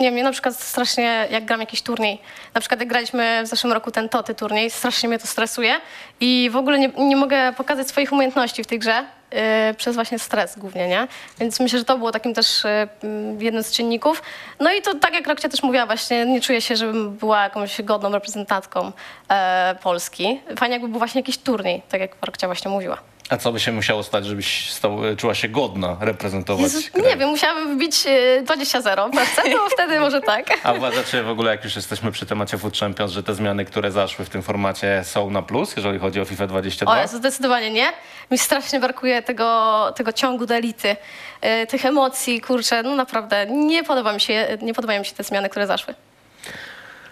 Nie 0.00 0.10
mnie 0.10 0.24
na 0.24 0.32
przykład 0.32 0.56
strasznie, 0.56 1.28
jak 1.30 1.44
gram 1.44 1.60
jakiś 1.60 1.82
turniej, 1.82 2.18
na 2.54 2.60
przykład 2.60 2.80
jak 2.80 2.88
graliśmy 2.88 3.40
w 3.44 3.46
zeszłym 3.46 3.72
roku 3.72 3.90
ten 3.90 4.08
Toty 4.08 4.34
turniej, 4.34 4.70
strasznie 4.70 5.08
mnie 5.08 5.18
to 5.18 5.26
stresuje 5.26 5.80
i 6.20 6.50
w 6.52 6.56
ogóle 6.56 6.78
nie, 6.78 6.88
nie 6.88 7.16
mogę 7.16 7.52
pokazać 7.52 7.88
swoich 7.88 8.12
umiejętności 8.12 8.64
w 8.64 8.66
tej 8.66 8.78
grze 8.78 9.04
yy, 9.32 9.38
przez 9.74 9.94
właśnie 9.94 10.18
stres 10.18 10.58
głównie, 10.58 10.88
nie? 10.88 11.08
Więc 11.38 11.60
myślę, 11.60 11.78
że 11.78 11.84
to 11.84 11.98
było 11.98 12.12
takim 12.12 12.34
też 12.34 12.64
yy, 13.02 13.44
jednym 13.44 13.62
z 13.62 13.72
czynników. 13.72 14.22
No 14.60 14.72
i 14.72 14.82
to 14.82 14.94
tak 14.94 15.14
jak 15.14 15.26
Rokcia 15.26 15.48
też 15.48 15.62
mówiła 15.62 15.86
właśnie, 15.86 16.26
nie 16.26 16.40
czuję 16.40 16.60
się, 16.60 16.76
żebym 16.76 17.16
była 17.16 17.42
jakąś 17.42 17.82
godną 17.82 18.12
reprezentantką 18.12 18.92
e, 19.28 19.74
Polski. 19.82 20.40
Fajnie 20.58 20.72
jakby 20.72 20.88
był 20.88 20.98
właśnie 20.98 21.18
jakiś 21.18 21.38
turniej, 21.38 21.82
tak 21.88 22.00
jak 22.00 22.16
Rokcia 22.22 22.46
właśnie 22.46 22.70
mówiła. 22.70 23.13
A 23.30 23.36
co 23.36 23.52
by 23.52 23.60
się 23.60 23.72
musiało 23.72 24.02
stać, 24.02 24.26
żebyś 24.26 24.70
stał, 24.70 24.98
czuła 25.16 25.34
się 25.34 25.48
godna 25.48 25.96
reprezentować 26.00 26.62
Jezus, 26.62 26.94
nie 26.94 27.16
wiem, 27.16 27.28
musiałabym 27.28 27.76
wbić 27.76 28.04
yy, 28.04 28.42
20-0 28.44 29.14
w 29.14 29.18
FC, 29.18 29.42
to 29.42 29.68
wtedy 29.74 30.00
może 30.00 30.20
tak. 30.20 30.46
A 30.62 30.72
uważacie 30.72 31.22
w 31.22 31.28
ogóle, 31.28 31.50
jak 31.50 31.64
już 31.64 31.76
jesteśmy 31.76 32.12
przy 32.12 32.26
temacie 32.26 32.58
Food 32.58 32.78
Champions, 32.78 33.12
że 33.12 33.22
te 33.22 33.34
zmiany, 33.34 33.64
które 33.64 33.90
zaszły 33.92 34.24
w 34.24 34.28
tym 34.28 34.42
formacie 34.42 35.02
są 35.04 35.30
na 35.30 35.42
plus, 35.42 35.76
jeżeli 35.76 35.98
chodzi 35.98 36.20
o 36.20 36.24
FIFA 36.24 36.46
22? 36.46 36.92
O 36.92 37.02
Jezu, 37.02 37.16
zdecydowanie 37.16 37.70
nie. 37.70 37.92
Mi 38.30 38.38
strasznie 38.38 38.80
brakuje 38.80 39.22
tego, 39.22 39.92
tego 39.96 40.12
ciągu 40.12 40.46
do 40.46 40.54
elity, 40.54 40.96
yy, 41.42 41.66
tych 41.66 41.84
emocji, 41.86 42.40
kurczę, 42.40 42.82
no 42.82 42.96
naprawdę 42.96 43.46
nie 43.46 43.84
podoba 43.84 44.12
mi 44.12 44.20
się, 44.20 44.58
nie 44.62 44.74
podobają 44.74 45.00
mi 45.00 45.06
się 45.06 45.14
te 45.14 45.24
zmiany, 45.24 45.48
które 45.48 45.66
zaszły. 45.66 45.94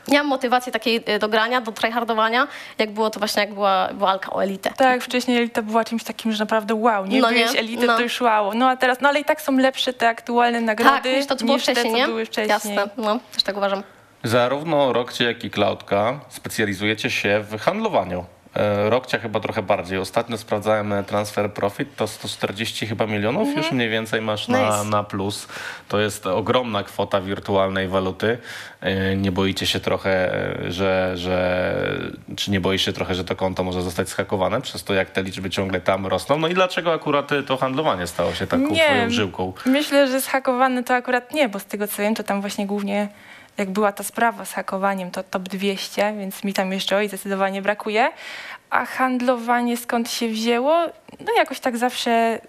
Nie 0.09 0.19
mam 0.19 0.27
motywacji 0.27 0.73
takiej 0.73 1.05
y, 1.09 1.19
do 1.19 1.29
grania, 1.29 1.61
do 1.61 1.73
tryhardowania, 1.73 2.49
jak 2.79 2.91
było 2.91 3.11
to 3.11 3.19
właśnie, 3.19 3.41
jak 3.43 3.55
była 3.55 3.89
walka 3.93 4.31
o 4.33 4.43
elitę. 4.43 4.71
Tak, 4.77 5.03
wcześniej 5.03 5.39
elita 5.39 5.63
była 5.63 5.85
czymś 5.85 6.05
takim, 6.05 6.33
że 6.33 6.39
naprawdę 6.45 6.75
wow, 6.75 7.07
nie 7.07 7.21
No 7.21 7.29
byłeś 7.29 7.57
elity, 7.57 7.87
No. 7.87 7.97
to 7.97 8.03
już 8.03 8.21
wow. 8.21 8.51
No 8.55 8.69
a 8.69 8.77
teraz, 8.77 9.01
no 9.01 9.09
ale 9.09 9.21
i 9.21 9.25
tak 9.25 9.41
są 9.43 9.57
lepsze 9.57 9.93
te 9.93 10.09
aktualne 10.09 10.61
nagrody 10.61 11.03
Tak, 11.03 11.17
niż 11.17 11.27
to, 11.27 11.37
co 11.37 11.45
było 11.45 11.57
niż 11.57 11.67
te, 11.67 11.73
wcześniej, 11.73 11.93
co 11.95 11.99
nie? 11.99 12.07
były 12.07 12.25
wcześniej. 12.27 12.49
Jasne, 12.49 12.89
no, 12.97 13.19
też 13.35 13.43
tak 13.43 13.57
uważam. 13.57 13.83
Zarówno 14.25 14.93
Rokcie, 14.93 15.25
jak 15.25 15.45
i 15.45 15.51
Cloudka 15.51 16.21
specjalizujecie 16.29 17.11
się 17.11 17.41
w 17.51 17.61
handlowaniu 17.61 18.21
E, 18.21 18.42
Rokcia 18.89 19.19
chyba 19.19 19.41
trochę 19.41 19.63
bardziej. 19.63 19.99
Ostatnio 19.99 20.39
sprawdzałem 20.39 20.93
e, 20.93 21.05
transfer 21.05 21.53
profit, 21.53 21.97
to 21.97 22.07
140 22.07 22.87
chyba 22.87 23.07
milionów 23.07 23.57
już 23.57 23.73
mniej 23.73 23.89
więcej 23.89 24.21
masz 24.21 24.49
na, 24.49 24.59
Nice. 24.65 24.85
na 24.85 25.05
plus. 25.05 25.49
To 25.89 26.01
jest 26.01 26.27
ogromna 26.27 26.83
kwota 26.83 27.21
wirtualnej 27.21 27.89
waluty. 27.89 28.39
E, 28.81 29.17
Nie 29.17 29.33
boicie 29.33 29.67
się 29.67 29.81
trochę, 29.81 30.35
e, 30.67 30.73
że, 30.73 31.13
że 31.15 31.73
czy 32.37 32.51
nie 32.51 32.61
boisz 32.61 32.85
się 32.85 32.93
trochę, 32.93 33.15
że 33.15 33.25
to 33.25 33.37
konto 33.37 33.65
może 33.65 33.83
zostać 33.83 34.09
schakowane 34.09 34.61
przez 34.61 34.85
to, 34.85 34.95
jak 34.95 35.11
te 35.11 35.23
liczby 35.23 35.51
ciągle 35.51 35.81
tam 35.81 36.07
rosną? 36.07 36.39
No 36.39 36.49
i 36.49 36.55
dlaczego 36.55 36.93
akurat 36.93 37.33
e, 37.33 37.43
to 37.43 37.57
handlowanie 37.57 38.07
stało 38.07 38.35
się 38.35 38.47
taką 38.47 38.69
Nie. 38.69 38.85
twoją 38.85 39.11
żyłką? 39.11 39.53
Myślę, 39.67 40.09
że 40.09 40.21
zhakowane 40.21 40.83
to 40.83 40.95
akurat 40.95 41.35
nie, 41.35 41.49
bo 41.49 41.59
z 41.59 41.65
tego 41.65 41.89
co 41.89 42.03
wiem, 42.03 42.15
to 42.15 42.23
tam 42.23 42.41
właśnie 42.41 42.67
głównie 42.67 43.09
jak 43.59 43.71
była 43.71 43.93
ta 43.93 44.03
sprawa 44.03 44.45
z 44.45 44.53
hakowaniem, 44.53 45.11
to 45.11 45.23
top 45.23 45.43
200, 45.43 46.15
więc 46.19 46.45
mi 46.45 46.53
tam 46.53 46.73
jeszcze 46.73 46.97
oj 46.97 47.09
zdecydowanie 47.09 47.63
brakuje. 47.63 48.11
A 48.71 48.85
handlowanie 48.85 49.77
skąd 49.77 50.11
się 50.11 50.29
wzięło? 50.29 50.87
No 51.21 51.33
jakoś 51.37 51.61
tak 51.61 51.77
zawsze 51.77 52.41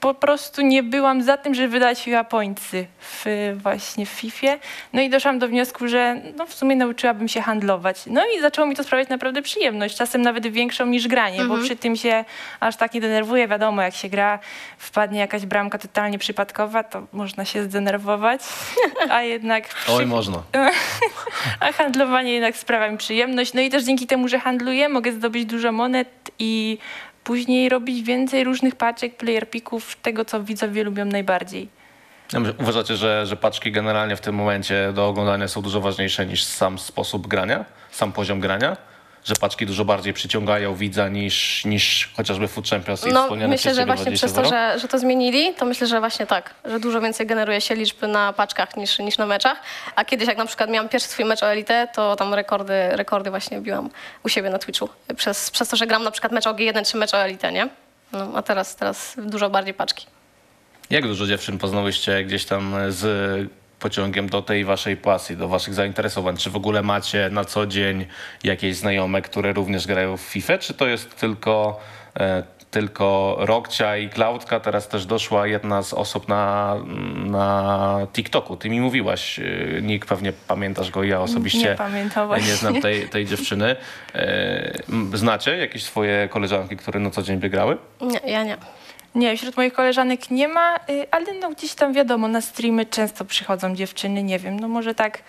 po 0.00 0.14
prostu 0.14 0.62
nie 0.62 0.82
byłam 0.82 1.22
za 1.22 1.36
tym, 1.36 1.54
żeby 1.54 1.68
wydać 1.68 2.08
pointsy 2.28 2.86
w, 3.00 3.24
właśnie 3.62 4.06
w 4.06 4.08
FIFA. 4.08 4.46
No 4.92 5.02
i 5.02 5.10
doszłam 5.10 5.38
do 5.38 5.48
wniosku, 5.48 5.88
że 5.88 6.20
no 6.36 6.46
w 6.46 6.54
sumie 6.54 6.76
nauczyłabym 6.76 7.28
się 7.28 7.40
handlować. 7.40 8.02
No 8.06 8.22
i 8.36 8.40
zaczęło 8.40 8.68
mi 8.68 8.76
to 8.76 8.84
sprawiać 8.84 9.08
naprawdę 9.08 9.42
przyjemność, 9.42 9.96
czasem 9.96 10.22
nawet 10.22 10.46
większą 10.46 10.86
niż 10.86 11.08
granie, 11.08 11.44
bo 11.44 11.58
przy 11.58 11.76
tym 11.76 11.96
się 11.96 12.24
aż 12.60 12.76
tak 12.76 12.94
nie 12.94 13.00
denerwuję. 13.00 13.48
Wiadomo, 13.48 13.82
jak 13.82 13.94
się 13.94 14.08
gra, 14.08 14.38
wpadnie 14.78 15.20
jakaś 15.20 15.46
bramka 15.46 15.78
totalnie 15.78 16.18
przypadkowa, 16.18 16.82
to 16.82 17.06
można 17.12 17.44
się 17.44 17.62
zdenerwować, 17.62 18.40
a 19.10 19.22
jednak 19.22 19.64
Oj, 19.88 19.96
przy- 19.96 20.06
można. 20.06 20.42
a 21.60 21.72
handlowanie 21.72 22.32
jednak 22.32 22.56
sprawia 22.56 22.90
mi 22.90 22.98
przyjemność. 22.98 23.54
No 23.54 23.60
i 23.60 23.70
też 23.70 23.84
dzięki 23.84 24.06
temu, 24.06 24.28
że 24.28 24.38
handluję, 24.38 24.88
mogę 24.88 25.12
zdobyć 25.12 25.44
dużo 25.44 25.72
monet 25.72 26.08
i 26.38 26.78
później 27.26 27.68
robić 27.68 28.02
więcej 28.02 28.44
różnych 28.44 28.74
paczek, 28.74 29.16
player 29.16 29.50
picków, 29.50 29.96
tego 30.02 30.24
co 30.24 30.42
widzowie 30.42 30.84
lubią 30.84 31.04
najbardziej. 31.04 31.68
Uważacie, 32.58 32.96
że, 32.96 33.26
że 33.26 33.36
paczki 33.36 33.72
generalnie 33.72 34.16
w 34.16 34.20
tym 34.20 34.34
momencie 34.34 34.92
do 34.94 35.08
oglądania 35.08 35.48
są 35.48 35.62
dużo 35.62 35.80
ważniejsze 35.80 36.26
niż 36.26 36.44
sam 36.44 36.78
sposób 36.78 37.26
grania, 37.26 37.64
sam 37.90 38.12
poziom 38.12 38.40
grania? 38.40 38.76
Że 39.26 39.34
paczki 39.34 39.66
dużo 39.66 39.84
bardziej 39.84 40.12
przyciągają 40.12 40.74
widza 40.74 41.08
niż, 41.08 41.64
niż 41.64 42.10
chociażby 42.16 42.48
Food 42.48 42.68
Champions 42.68 43.06
i 43.06 43.12
No, 43.12 43.22
wspomniane 43.22 43.54
myślę, 43.54 43.74
że 43.74 43.86
właśnie 43.86 44.04
20 44.04 44.26
przez 44.26 44.36
to, 44.36 44.50
że, 44.50 44.78
że 44.78 44.88
to 44.88 44.98
zmienili, 44.98 45.54
to 45.54 45.64
myślę, 45.64 45.86
że 45.86 46.00
właśnie 46.00 46.26
tak, 46.26 46.54
że 46.64 46.80
dużo 46.80 47.00
więcej 47.00 47.26
generuje 47.26 47.60
się 47.60 47.74
liczby 47.74 48.08
na 48.08 48.32
paczkach 48.32 48.76
niż, 48.76 48.98
niż 48.98 49.18
na 49.18 49.26
meczach. 49.26 49.60
A 49.96 50.04
kiedyś, 50.04 50.28
jak 50.28 50.38
na 50.38 50.46
przykład 50.46 50.70
miałam 50.70 50.88
pierwszy 50.88 51.08
swój 51.08 51.24
mecz 51.24 51.42
o 51.42 51.46
elitę, 51.52 51.88
to 51.94 52.16
tam 52.16 52.34
rekordy, 52.34 52.88
rekordy 52.90 53.30
właśnie 53.30 53.60
biłam 53.60 53.90
u 54.24 54.28
siebie 54.28 54.50
na 54.50 54.58
Twitchu. 54.58 54.88
Przez, 55.16 55.50
przez 55.50 55.68
to, 55.68 55.76
że 55.76 55.86
gram 55.86 56.02
na 56.02 56.10
przykład 56.10 56.32
mecz 56.32 56.46
o 56.46 56.54
G1 56.54 56.90
czy 56.90 56.96
mecz 56.96 57.14
o 57.14 57.18
elitę, 57.18 57.52
nie? 57.52 57.68
No, 58.12 58.32
a 58.34 58.42
teraz, 58.42 58.76
teraz 58.76 59.14
dużo 59.18 59.50
bardziej 59.50 59.74
paczki. 59.74 60.06
Jak 60.90 61.06
dużo 61.06 61.26
dziewczyn 61.26 61.58
poznałyście 61.58 62.24
gdzieś 62.24 62.44
tam 62.44 62.74
z 62.88 63.04
pociągiem 63.80 64.28
do 64.28 64.42
tej 64.42 64.64
waszej 64.64 64.96
pasji, 64.96 65.36
do 65.36 65.48
waszych 65.48 65.74
zainteresowań? 65.74 66.36
Czy 66.36 66.50
w 66.50 66.56
ogóle 66.56 66.82
macie 66.82 67.28
na 67.32 67.44
co 67.44 67.66
dzień 67.66 68.06
jakieś 68.44 68.76
znajome, 68.76 69.22
które 69.22 69.52
również 69.52 69.86
grają 69.86 70.16
w 70.16 70.20
FIFA, 70.20 70.58
czy 70.58 70.74
to 70.74 70.86
jest 70.86 71.16
tylko, 71.16 71.80
e, 72.20 72.42
tylko 72.70 73.36
Rokcia 73.38 73.96
i 73.96 74.08
Klaudka? 74.08 74.60
Teraz 74.60 74.88
też 74.88 75.06
doszła 75.06 75.46
jedna 75.46 75.82
z 75.82 75.92
osób 75.94 76.28
na, 76.28 76.76
na 77.16 77.98
TikToku. 78.12 78.56
Ty 78.56 78.70
mi 78.70 78.80
mówiłaś, 78.80 79.38
e, 79.38 79.42
Nick, 79.82 80.06
pewnie 80.06 80.32
pamiętasz 80.32 80.90
go, 80.90 81.04
ja 81.04 81.20
osobiście 81.20 81.58
Nie 81.70 81.74
pamiętam 81.74 82.26
właśnie. 82.26 82.48
nie 82.48 82.54
znam 82.54 82.80
tej, 82.80 83.08
tej 83.08 83.26
dziewczyny. 83.26 83.76
E, 84.14 84.72
Znacie 85.14 85.56
jakieś 85.56 85.84
swoje 85.84 86.28
koleżanki, 86.28 86.76
które 86.76 87.00
na 87.00 87.10
co 87.10 87.22
dzień 87.22 87.36
by 87.38 87.50
grały? 87.50 87.76
Nie, 88.00 88.30
ja 88.32 88.44
nie. 88.44 88.56
Nie, 89.16 89.36
wśród 89.36 89.56
moich 89.56 89.72
koleżanek 89.72 90.30
nie 90.30 90.48
ma, 90.48 90.76
y, 90.76 91.06
ale 91.10 91.26
no 91.40 91.50
gdzieś 91.50 91.74
tam 91.74 91.92
wiadomo, 91.92 92.28
na 92.28 92.40
streamy 92.40 92.86
często 92.86 93.24
przychodzą 93.24 93.76
dziewczyny, 93.76 94.22
nie 94.22 94.38
wiem, 94.38 94.60
no 94.60 94.68
może 94.68 94.94
tak 94.94 95.22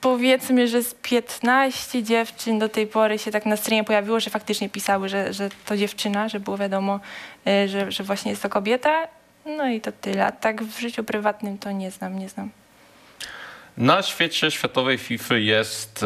powiedzmy, 0.00 0.68
że 0.68 0.82
z 0.82 0.94
15 0.94 2.02
dziewczyn 2.02 2.58
do 2.58 2.68
tej 2.68 2.86
pory 2.86 3.18
się 3.18 3.30
tak 3.30 3.46
na 3.46 3.56
streamie 3.56 3.84
pojawiło, 3.84 4.20
że 4.20 4.30
faktycznie 4.30 4.68
pisały, 4.68 5.08
że, 5.08 5.32
że 5.32 5.48
to 5.66 5.76
dziewczyna, 5.76 6.28
że 6.28 6.40
było 6.40 6.56
wiadomo, 6.56 7.00
y, 7.48 7.68
że, 7.68 7.92
że 7.92 8.04
właśnie 8.04 8.30
jest 8.30 8.42
to 8.42 8.48
kobieta. 8.48 9.08
No 9.46 9.68
i 9.68 9.80
to 9.80 9.92
tyle. 9.92 10.26
A 10.26 10.32
tak 10.32 10.64
w 10.64 10.80
życiu 10.80 11.04
prywatnym 11.04 11.58
to 11.58 11.72
nie 11.72 11.90
znam, 11.90 12.18
nie 12.18 12.28
znam. 12.28 12.50
Na 13.76 14.02
świecie 14.02 14.50
światowej 14.50 14.98
FIFA 14.98 15.36
jest 15.36 16.02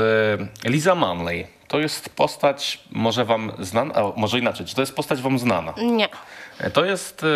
e, 0.65 0.71
Liza 0.71 0.95
Manley. 0.95 1.47
To 1.69 1.81
jest 1.81 2.09
postać, 2.09 2.81
może 2.91 3.25
wam 3.25 3.53
znana, 3.59 3.95
a 3.95 4.21
może 4.21 4.39
inaczej, 4.39 4.67
czy 4.67 4.75
to 4.75 4.83
jest 4.83 4.95
postać 4.95 5.23
wam 5.23 5.39
znana? 5.39 5.75
Nie. 5.77 6.09
To 6.73 6.85
jest 6.85 7.27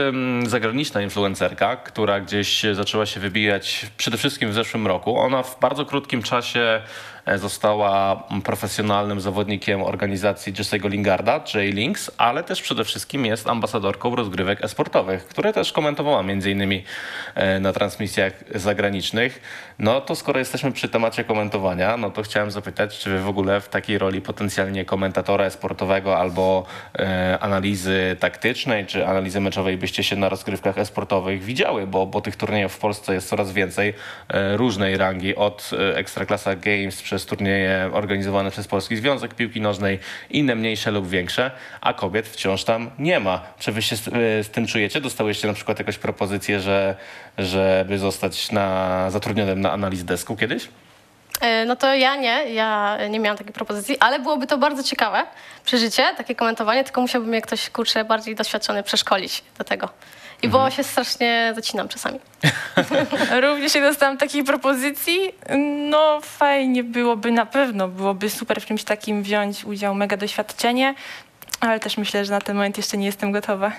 zagraniczna 0.47 1.03
influencerka, 1.03 1.77
która 1.77 2.21
gdzieś 2.21 2.63
zaczęła 2.73 3.07
się 3.07 3.21
wybijać 3.21 3.87
przede 3.97 4.17
wszystkim 4.17 4.51
w 4.51 4.55
zeszłym 4.55 4.87
roku. 4.87 5.19
Ona 5.19 5.43
w 5.43 5.61
bardzo 5.61 5.87
krótkim 5.87 6.23
czasie 6.23 6.83
została 7.35 8.25
mm, 8.31 8.43
profesjonalnym 8.43 9.21
zawodnikiem 9.21 9.83
organizacji 9.83 10.53
Jesse'ego 10.53 10.91
Lingarda, 10.91 11.41
J-Links, 11.55 12.11
ale 12.19 12.45
też 12.45 12.63
przede 12.63 12.85
wszystkim 12.85 13.27
jest 13.27 13.49
ambasadorką 13.49 14.17
rozgrywek 14.17 14.65
esportowych, 14.65 15.27
które 15.27 15.53
też 15.53 15.73
komentowała 15.73 16.23
między 16.23 16.51
innymi 16.51 16.85
e, 17.35 17.61
na 17.61 17.73
transmisjach 17.73 18.33
zagranicznych. 18.55 19.41
No 19.79 20.01
to 20.01 20.15
skoro 20.15 20.39
jesteśmy 20.39 20.73
przy 20.73 20.89
temacie 20.89 21.25
komentowania, 21.25 21.97
no 21.97 22.11
to 22.11 22.23
chciałem 22.23 22.51
zapytać, 22.51 22.99
czy 22.99 23.11
wy 23.11 23.21
w 23.21 23.29
ogóle 23.29 23.61
w 23.61 23.69
takiej 23.69 23.99
roli 23.99 24.21
potencjalnie 24.21 24.85
komentatora 24.85 25.45
esportowego 25.45 26.19
albo 26.19 26.67
e, 26.99 27.39
analizy 27.41 28.17
taktycznej, 28.21 28.87
czy 28.87 29.07
analizy 29.07 29.41
meczowej 29.41 29.77
byście 29.77 30.05
się 30.05 30.17
na 30.17 30.29
rozgrywkach 30.29 30.79
esportowych 30.79 31.43
widziały, 31.43 31.87
bo, 31.87 32.07
bo 32.07 32.21
tych 32.21 32.37
turniejów 32.37 32.73
w 32.73 32.79
Polsce 32.79 33.15
jest 33.15 33.29
coraz 33.29 33.53
więcej 33.53 33.95
e, 34.29 34.57
różnej 34.57 34.97
rangi, 34.97 35.37
od 35.37 35.71
e, 35.73 35.97
Ekstraklasa 35.97 36.57
Games 36.57 37.03
przez 37.03 37.16
turnieje 37.25 37.91
organizowane 37.93 38.51
przez 38.51 38.69
Polski 38.69 38.97
Związek 38.97 39.35
Piłki 39.35 39.61
Nożnej, 39.61 39.99
inne 40.31 40.55
mniejsze 40.55 40.91
lub 40.91 41.09
większe, 41.09 41.51
a 41.81 41.95
kobiet 41.95 42.29
wciąż 42.29 42.65
tam 42.65 42.91
nie 42.99 43.21
ma. 43.21 43.43
Czy 43.59 43.73
wy 43.73 43.83
się 43.83 43.97
z, 43.97 44.09
e, 44.09 44.13
z 44.45 44.51
tym 44.51 44.67
czujecie? 44.67 45.01
Dostałyście 45.01 45.49
na 45.49 45.55
przykład 45.55 45.79
jakąś 45.79 45.99
propozycję, 45.99 46.61
że, 46.61 46.97
żeby 47.39 47.99
zostać 47.99 48.53
na, 48.53 49.11
zatrudnionym 49.11 49.61
na 49.61 49.73
analiz 49.73 50.05
desku 50.05 50.37
kiedyś? 50.37 50.69
E, 51.41 51.65
No 51.65 51.77
to 51.77 51.95
ja 51.95 52.17
nie, 52.17 52.45
ja 52.55 52.99
nie 53.11 53.21
miałam 53.21 53.39
takiej 53.39 53.53
propozycji, 53.53 53.97
ale 54.01 54.19
byłoby 54.19 54.47
to 54.47 54.59
bardzo 54.59 54.83
ciekawe 54.83 55.25
przeżycie, 55.65 56.05
takie 56.17 56.35
komentowanie, 56.35 56.85
tylko 56.85 57.01
musiałby 57.01 57.29
mnie 57.29 57.43
ktoś, 57.43 57.71
kurczę, 57.71 58.05
bardziej 58.05 58.35
doświadczony 58.35 58.83
przeszkolić 58.83 59.45
do 59.59 59.65
tego. 59.65 59.89
I 60.43 60.49
bo 60.49 60.71
się 60.71 60.85
strasznie 60.85 61.53
zacinam 61.55 61.89
czasami. 61.89 62.19
Również 63.43 63.75
nie 63.75 63.81
dostałam 63.81 64.19
takiej 64.19 64.45
propozycji. 64.45 65.19
No 65.91 66.21
fajnie 66.21 66.85
byłoby 66.85 67.33
na 67.33 67.47
pewno, 67.47 67.89
byłoby 67.89 68.31
super 68.31 68.61
w 68.61 68.67
czymś 68.67 68.85
takim 68.85 69.23
wziąć 69.23 69.65
udział, 69.65 69.95
mega 69.95 70.17
doświadczenie, 70.17 70.95
ale 71.61 71.81
też 71.81 71.99
myślę, 71.99 72.25
że 72.25 72.33
na 72.33 72.41
ten 72.41 72.57
moment 72.57 72.77
jeszcze 72.77 72.97
nie 72.97 73.07
jestem 73.07 73.33
gotowa. 73.33 73.73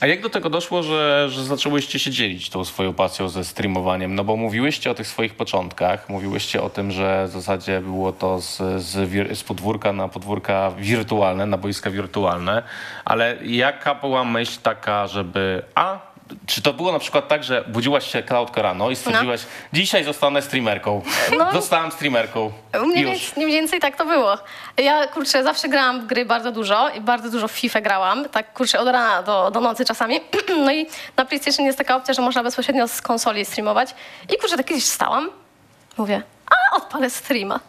A 0.00 0.06
jak 0.06 0.22
do 0.22 0.30
tego 0.30 0.50
doszło, 0.50 0.82
że, 0.82 1.26
że 1.30 1.44
zaczęłyście 1.44 1.98
się 1.98 2.10
dzielić 2.10 2.50
tą 2.50 2.64
swoją 2.64 2.94
pasją 2.94 3.28
ze 3.28 3.44
streamowaniem? 3.44 4.14
No 4.14 4.24
bo 4.24 4.36
mówiłyście 4.36 4.90
o 4.90 4.94
tych 4.94 5.06
swoich 5.06 5.34
początkach, 5.34 6.08
mówiłyście 6.08 6.62
o 6.62 6.70
tym, 6.70 6.90
że 6.90 7.26
w 7.26 7.30
zasadzie 7.30 7.80
było 7.80 8.12
to 8.12 8.40
z, 8.40 8.56
z, 8.82 9.38
z 9.38 9.44
podwórka 9.44 9.92
na 9.92 10.08
podwórka 10.08 10.70
wirtualne, 10.70 11.46
na 11.46 11.58
boiska 11.58 11.90
wirtualne, 11.90 12.62
ale 13.04 13.36
jaka 13.44 13.94
była 13.94 14.24
myśl 14.24 14.58
taka, 14.62 15.06
żeby 15.06 15.62
a 15.74 16.08
czy 16.46 16.62
to 16.62 16.72
było 16.72 16.92
na 16.92 16.98
przykład 16.98 17.28
tak, 17.28 17.44
że 17.44 17.64
budziłaś 17.68 18.12
się 18.12 18.22
Klaudka 18.22 18.62
rano 18.62 18.90
i 18.90 18.96
stwierdziłaś, 18.96 19.40
dzisiaj 19.72 20.04
zostanę 20.04 20.42
streamerką. 20.42 21.02
No. 21.38 21.52
Zostałam 21.52 21.92
streamerką. 21.92 22.52
U 22.82 22.86
mnie 22.86 23.02
Już. 23.02 23.10
więc, 23.10 23.36
mniej 23.36 23.48
więcej 23.48 23.80
tak 23.80 23.96
to 23.96 24.04
było. 24.04 24.38
Ja, 24.76 25.06
kurczę, 25.06 25.42
zawsze 25.42 25.68
grałam 25.68 26.00
w 26.00 26.06
gry 26.06 26.24
bardzo 26.24 26.52
dużo 26.52 26.88
i 26.88 27.00
bardzo 27.00 27.30
dużo 27.30 27.48
w 27.48 27.52
FIFA 27.52 27.80
grałam, 27.80 28.28
tak, 28.28 28.52
kurczę, 28.52 28.78
od 28.78 28.88
rana 28.88 29.22
do, 29.22 29.50
do 29.50 29.60
nocy 29.60 29.84
czasami. 29.84 30.20
No 30.64 30.72
i 30.72 30.86
na 31.16 31.24
PlayStation 31.24 31.66
jest 31.66 31.78
taka 31.78 31.96
opcja, 31.96 32.14
że 32.14 32.22
można 32.22 32.42
bezpośrednio 32.42 32.88
z 32.88 33.02
konsoli 33.02 33.44
streamować. 33.44 33.94
I 34.34 34.38
kurczę, 34.38 34.56
tak 34.56 34.66
kiedyś 34.66 34.84
wstałam, 34.84 35.30
mówię, 35.98 36.22
a 36.50 36.76
odpalę 36.76 37.10
streama. 37.10 37.60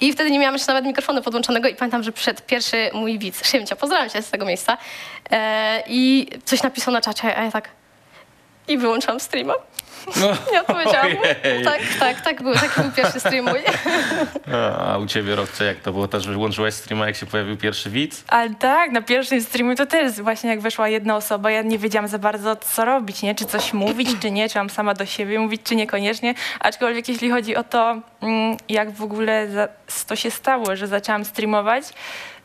I 0.00 0.12
wtedy 0.12 0.30
nie 0.30 0.38
miałam 0.38 0.54
jeszcze 0.54 0.72
nawet 0.72 0.84
mikrofonu 0.86 1.22
podłączonego 1.22 1.68
i 1.68 1.74
pamiętam, 1.74 2.02
że 2.02 2.12
przyszedł 2.12 2.40
pierwszy 2.46 2.90
mój 2.92 3.18
widz, 3.18 3.48
Szymcia, 3.50 3.76
pozdrawiam 3.76 4.10
cię 4.10 4.22
z 4.22 4.30
tego 4.30 4.46
miejsca, 4.46 4.78
e, 5.30 5.82
i 5.86 6.26
coś 6.44 6.62
napisał 6.62 6.94
na 6.94 7.00
czacie, 7.00 7.36
a 7.36 7.44
ja 7.44 7.50
tak, 7.50 7.68
i 8.68 8.78
wyłączam 8.78 9.20
streama. 9.20 9.54
No, 10.20 10.26
Nie 10.52 10.60
odpowiedziałam. 10.60 11.06
ojej. 11.06 11.64
Tak, 11.64 11.80
tak, 12.00 12.20
tak 12.20 12.42
był, 12.42 12.54
taki 12.54 12.80
był 12.80 12.92
pierwszy 12.92 13.20
stream 13.20 13.44
mój. 13.44 13.58
A, 14.78 14.98
u 14.98 15.06
ciebie, 15.06 15.36
Robcze, 15.36 15.64
jak 15.64 15.76
to 15.76 15.92
było? 15.92 16.08
Też 16.08 16.26
wyłączyłeś 16.26 16.74
streama, 16.74 17.06
jak 17.06 17.16
się 17.16 17.26
pojawił 17.26 17.56
pierwszy 17.56 17.90
widz? 17.90 18.24
Ale 18.28 18.54
tak, 18.54 18.90
na 18.90 19.02
pierwszym 19.02 19.42
streamie 19.42 19.76
to 19.76 19.86
też 19.86 20.20
właśnie 20.20 20.50
jak 20.50 20.60
weszła 20.60 20.88
jedna 20.88 21.16
osoba, 21.16 21.50
ja 21.50 21.62
nie 21.62 21.78
wiedziałam 21.78 22.08
za 22.08 22.18
bardzo 22.18 22.56
co 22.56 22.84
robić, 22.84 23.22
nie? 23.22 23.34
Czy 23.34 23.44
coś 23.44 23.72
mówić, 23.72 24.08
czy 24.20 24.30
nie, 24.30 24.48
czy 24.48 24.58
mam 24.58 24.70
sama 24.70 24.94
do 24.94 25.06
siebie 25.06 25.38
mówić, 25.38 25.62
czy 25.64 25.76
niekoniecznie. 25.76 26.34
Aczkolwiek 26.60 27.08
jeśli 27.08 27.30
chodzi 27.30 27.56
o 27.56 27.64
to, 27.64 27.96
mm, 28.20 28.56
jak 28.68 28.90
w 28.90 29.02
ogóle 29.02 29.48
to 30.06 30.16
się 30.16 30.30
stało, 30.30 30.76
że 30.76 30.86
zaczęłam 30.86 31.24
streamować, 31.24 31.84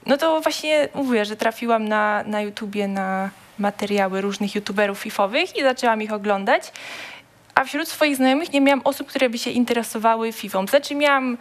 no 0.05 0.17
to 0.17 0.41
właśnie 0.41 0.87
mówię, 0.93 1.25
że 1.25 1.35
trafiłam 1.35 1.87
na, 1.87 2.23
na 2.23 2.41
YouTubie 2.41 2.87
na 2.87 3.29
materiały 3.59 4.21
różnych 4.21 4.55
youtuberów 4.55 4.99
fifowych 4.99 5.55
i 5.57 5.61
zaczęłam 5.61 6.01
ich 6.01 6.13
oglądać. 6.13 6.71
A 7.55 7.63
wśród 7.63 7.87
swoich 7.87 8.15
znajomych 8.15 8.53
nie 8.53 8.61
miałam 8.61 8.81
osób, 8.83 9.07
które 9.07 9.29
by 9.29 9.37
się 9.37 9.51
interesowały 9.51 10.31
Fifą. 10.31 10.67
Znaczy 10.67 10.95
miałam 10.95 11.37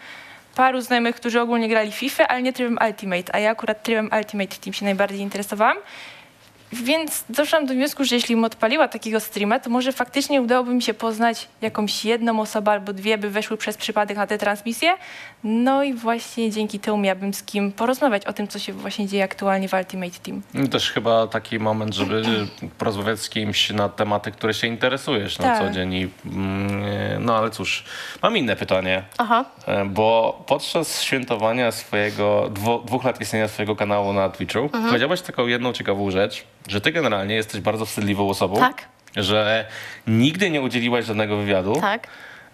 paru 0.54 0.80
znajomych, 0.80 1.16
którzy 1.16 1.40
ogólnie 1.40 1.68
grali 1.68 1.92
FIFA, 1.92 2.28
ale 2.28 2.42
nie 2.42 2.52
trybem 2.52 2.78
Ultimate, 2.86 3.34
a 3.34 3.38
ja 3.38 3.50
akurat 3.50 3.82
trybem 3.82 4.10
Ultimate 4.18 4.56
Team 4.56 4.74
się 4.74 4.84
najbardziej 4.84 5.20
interesowałam. 5.20 5.76
Więc 6.72 7.24
doszłam 7.28 7.66
do 7.66 7.74
wniosku, 7.74 8.04
że 8.04 8.14
jeśli 8.14 8.34
bym 8.34 8.44
odpaliła 8.44 8.88
takiego 8.88 9.20
streama, 9.20 9.58
to 9.60 9.70
może 9.70 9.92
faktycznie 9.92 10.42
udałoby 10.42 10.74
mi 10.74 10.82
się 10.82 10.94
poznać 10.94 11.48
jakąś 11.62 12.04
jedną 12.04 12.40
osobę 12.40 12.70
albo 12.70 12.92
dwie, 12.92 13.18
by 13.18 13.30
weszły 13.30 13.56
przez 13.56 13.76
przypadek 13.76 14.16
na 14.16 14.26
tę 14.26 14.38
transmisję. 14.38 14.94
No 15.44 15.82
i 15.82 15.94
właśnie 15.94 16.50
dzięki 16.50 16.78
temu 16.80 16.96
miałabym 16.98 17.34
z 17.34 17.42
kim 17.42 17.72
porozmawiać 17.72 18.26
o 18.26 18.32
tym, 18.32 18.48
co 18.48 18.58
się 18.58 18.72
właśnie 18.72 19.06
dzieje 19.06 19.24
aktualnie 19.24 19.68
w 19.68 19.72
Ultimate 19.74 20.18
Team. 20.22 20.42
No 20.54 20.68
Też 20.68 20.90
chyba 20.90 21.26
taki 21.26 21.58
moment, 21.58 21.94
żeby 21.94 22.22
porozmawiać 22.78 23.20
z 23.20 23.28
kimś 23.28 23.70
na 23.70 23.88
tematy, 23.88 24.32
które 24.32 24.54
się 24.54 24.66
interesujesz 24.66 25.38
na 25.38 25.44
Tak. 25.44 25.58
co 25.58 25.70
dzień. 25.70 25.94
I, 25.94 26.08
mm, 26.26 27.24
no 27.24 27.36
ale 27.36 27.50
cóż, 27.50 27.84
mam 28.22 28.36
inne 28.36 28.56
pytanie. 28.56 29.02
Aha. 29.18 29.44
E, 29.66 29.84
Bo 29.84 30.42
podczas 30.46 31.02
świętowania 31.02 31.72
swojego, 31.72 32.48
dwu, 32.50 32.78
dwóch 32.84 33.04
lat 33.04 33.20
istnienia 33.20 33.48
swojego 33.48 33.76
kanału 33.76 34.12
na 34.12 34.28
Twitchu, 34.30 34.58
Mhm. 34.58 34.84
powiedziałaś 34.84 35.20
taką 35.20 35.46
jedną 35.46 35.72
ciekawą 35.72 36.10
rzecz, 36.10 36.44
że 36.68 36.80
ty 36.80 36.92
generalnie 36.92 37.34
jesteś 37.34 37.60
bardzo 37.60 37.86
wstydliwą 37.86 38.28
osobą. 38.28 38.56
Tak. 38.56 38.84
Że 39.16 39.66
nigdy 40.06 40.50
nie 40.50 40.60
udzieliłaś 40.60 41.04
żadnego 41.04 41.36
wywiadu. 41.36 41.80
Tak. 41.80 42.06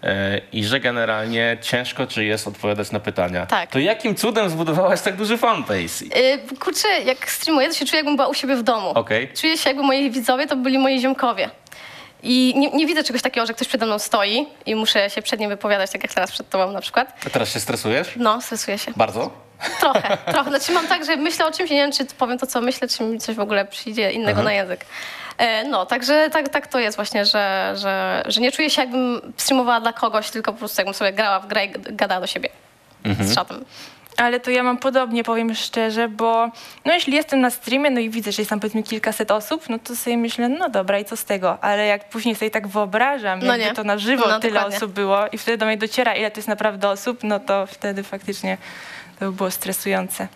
E, 0.03 0.41
I 0.51 0.63
że 0.63 0.79
generalnie 0.79 1.57
ciężko 1.61 2.07
czy 2.07 2.25
jest 2.25 2.47
odpowiadać 2.47 2.91
na 2.91 2.99
pytania. 2.99 3.45
Tak. 3.45 3.69
To 3.71 3.79
jakim 3.79 4.15
cudem 4.15 4.49
zbudowałaś 4.49 5.01
tak 5.01 5.15
duży 5.15 5.37
fanbase? 5.37 6.05
Yy, 6.05 6.57
kurczę, 6.59 6.87
jak 7.05 7.31
streamuję, 7.31 7.67
to 7.67 7.73
się 7.73 7.85
czuję, 7.85 7.97
jakbym 7.97 8.15
była 8.15 8.27
u 8.27 8.33
siebie 8.33 8.55
w 8.55 8.63
domu. 8.63 8.89
Okej. 8.89 9.29
Czuję 9.41 9.57
się, 9.57 9.69
jakby 9.69 9.83
moi 9.83 10.11
widzowie 10.11 10.47
to 10.47 10.55
byli 10.55 10.77
moi 10.77 10.99
ziomkowie. 11.01 11.49
I 12.23 12.53
nie, 12.57 12.69
nie 12.71 12.87
widzę 12.87 13.03
czegoś 13.03 13.21
takiego, 13.21 13.45
że 13.47 13.53
ktoś 13.53 13.67
przede 13.67 13.85
mną 13.85 13.99
stoi 13.99 14.47
i 14.65 14.75
muszę 14.75 15.09
się 15.09 15.21
przed 15.21 15.39
nim 15.39 15.49
wypowiadać, 15.49 15.91
tak 15.91 16.03
jak 16.03 16.13
teraz 16.13 16.31
przed 16.31 16.49
tobą 16.49 16.71
na 16.71 16.81
przykład. 16.81 17.13
A 17.27 17.29
teraz 17.29 17.49
się 17.49 17.59
stresujesz? 17.59 18.13
No, 18.15 18.41
stresuję 18.41 18.77
się. 18.77 18.91
Bardzo? 18.95 19.31
Trochę, 19.79 20.17
trochę. 20.33 20.49
Znaczy 20.49 20.71
mam 20.71 20.87
tak, 20.87 21.05
że 21.05 21.15
myślę 21.15 21.45
o 21.45 21.51
czymś 21.51 21.71
i 21.71 21.73
nie 21.73 21.81
wiem, 21.81 21.91
czy 21.91 22.05
powiem 22.05 22.37
to, 22.37 22.47
co 22.47 22.61
myślę, 22.61 22.87
czy 22.87 23.03
mi 23.03 23.19
coś 23.19 23.35
w 23.35 23.39
ogóle 23.39 23.65
przyjdzie 23.65 24.11
innego 24.11 24.31
Aha. 24.37 24.43
na 24.43 24.53
język. 24.53 24.85
E, 25.37 25.63
No, 25.63 25.85
także 25.85 26.29
tak, 26.29 26.49
tak 26.49 26.67
to 26.67 26.79
jest 26.79 26.95
właśnie, 26.95 27.25
że, 27.25 27.73
że, 27.77 28.23
że 28.27 28.41
nie 28.41 28.51
czuję 28.51 28.69
się, 28.69 28.81
jakbym 28.81 29.33
streamowała 29.37 29.81
dla 29.81 29.93
kogoś, 29.93 30.29
tylko 30.29 30.53
po 30.53 30.59
prostu 30.59 30.81
jakbym 30.81 30.93
sobie 30.93 31.13
grała 31.13 31.39
w 31.39 31.47
grę 31.47 31.65
i 31.65 31.71
gadała 31.89 32.21
do 32.21 32.27
siebie 32.27 32.49
z 33.21 33.35
czatem. 33.35 33.65
Ale 34.19 34.39
to 34.39 34.51
ja 34.51 34.63
mam 34.63 34.77
podobnie, 34.77 35.23
powiem 35.23 35.55
szczerze, 35.55 36.07
bo 36.09 36.49
no 36.85 36.93
jeśli 36.93 37.13
jestem 37.13 37.41
na 37.41 37.49
streamie, 37.49 37.89
no 37.89 37.99
i 37.99 38.09
widzę, 38.09 38.31
że 38.31 38.41
jest 38.41 38.49
tam 38.49 38.59
powiedzmy 38.59 38.83
kilkaset 38.83 39.31
osób, 39.31 39.69
no 39.69 39.79
to 39.79 39.95
sobie 39.95 40.17
myślę, 40.17 40.49
no 40.49 40.69
dobra, 40.69 40.99
i 40.99 41.05
co 41.05 41.17
z 41.17 41.25
tego? 41.25 41.63
Ale 41.63 41.85
jak 41.85 42.09
później 42.09 42.35
sobie 42.35 42.51
tak 42.51 42.67
wyobrażam, 42.67 43.39
No 43.39 43.55
jakby 43.57 43.75
to 43.75 43.83
na 43.83 43.97
żywo 43.97 44.27
No, 44.27 44.39
tyle 44.39 44.53
dokładnie. 44.53 44.77
osób 44.77 44.91
było 44.91 45.27
i 45.31 45.37
wtedy 45.37 45.57
do 45.57 45.65
mnie 45.65 45.77
dociera, 45.77 46.15
ile 46.15 46.31
to 46.31 46.37
jest 46.39 46.47
naprawdę 46.47 46.89
osób, 46.89 47.19
no 47.23 47.39
to 47.39 47.65
wtedy 47.67 48.03
faktycznie 48.03 48.57
to 49.19 49.25
by 49.25 49.31
było 49.31 49.51
stresujące. 49.51 50.27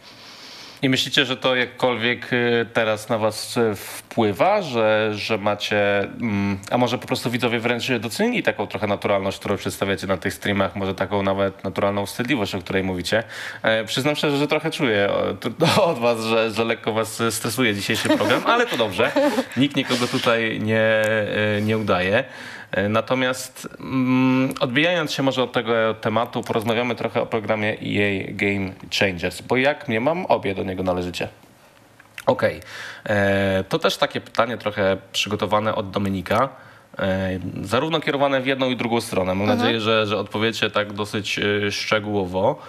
I 0.84 0.90
myślicie, 0.90 1.26
że 1.26 1.38
to 1.38 1.56
jakkolwiek 1.56 2.34
y, 2.34 2.66
teraz 2.74 3.10
na 3.10 3.18
was 3.18 3.58
y, 3.58 3.76
wpływa, 3.76 4.62
że, 4.62 5.12
że 5.16 5.38
macie, 5.38 6.00
mm, 6.00 6.58
a 6.72 6.78
może 6.78 6.98
po 6.98 7.08
prostu 7.08 7.32
widzowie 7.32 7.60
wręcz 7.60 7.92
docenili 7.92 8.44
taką 8.44 8.68
trochę 8.68 8.88
naturalność, 8.88 9.40
którą 9.40 9.58
przedstawiacie 9.58 10.08
na 10.08 10.18
tych 10.18 10.34
streamach, 10.34 10.76
może 10.76 10.96
taką 10.96 11.24
nawet 11.24 11.64
naturalną 11.64 12.06
wstydliwość, 12.06 12.56
o 12.56 12.60
której 12.60 12.84
mówicie. 12.84 13.24
E, 13.62 13.86
przyznam 13.86 14.16
szczerze, 14.16 14.38
że 14.38 14.48
trochę 14.48 14.72
czuję 14.72 15.10
o- 15.12 15.34
to- 15.34 15.84
od 15.92 16.00
was, 16.00 16.22
że, 16.24 16.52
że 16.52 16.64
lekko 16.64 16.94
was 16.94 17.22
stresuje 17.30 17.76
dzisiejszy 17.76 18.10
program, 18.10 18.42
ale 18.46 18.66
to 18.66 18.78
dobrze. 18.78 19.12
Nikt 19.58 19.76
nikogo 19.76 20.08
tutaj 20.08 20.60
nie, 20.62 21.02
y, 21.58 21.62
nie 21.62 21.78
udaje. 21.78 22.24
E, 22.74 22.90
Natomiast 22.90 23.68
mm, 23.80 24.54
odbijając 24.60 25.12
się 25.12 25.24
może 25.24 25.44
od 25.44 25.52
tego 25.52 25.94
tematu, 25.94 26.42
porozmawiamy 26.42 26.96
trochę 26.96 27.22
o 27.22 27.26
programie 27.26 27.70
EA 27.70 28.24
Game 28.28 28.72
Changers, 29.00 29.42
bo 29.42 29.58
jak 29.58 29.88
mnie 29.88 30.00
mam, 30.00 30.26
obie 30.26 30.56
do 30.56 30.64
niego 30.64 30.84
należycie. 30.84 31.28
Okej, 32.26 32.62
E, 33.06 33.64
to 33.70 33.80
też 33.80 33.98
takie 33.98 34.22
pytanie 34.22 34.58
trochę 34.58 34.98
przygotowane 35.12 35.76
od 35.76 35.92
Dominika. 35.92 36.50
E, 37.00 37.40
zarówno 37.62 38.00
kierowane 38.00 38.42
w 38.42 38.48
jedną 38.48 38.70
i 38.70 38.76
drugą 38.76 39.02
stronę. 39.02 39.36
Mam 39.36 39.48
nadzieję, 39.48 39.80
że, 39.80 40.06
że 40.08 40.18
odpowiecie 40.18 40.70
tak 40.70 40.94
dosyć 40.94 41.40
szczegółowo. 41.72 42.60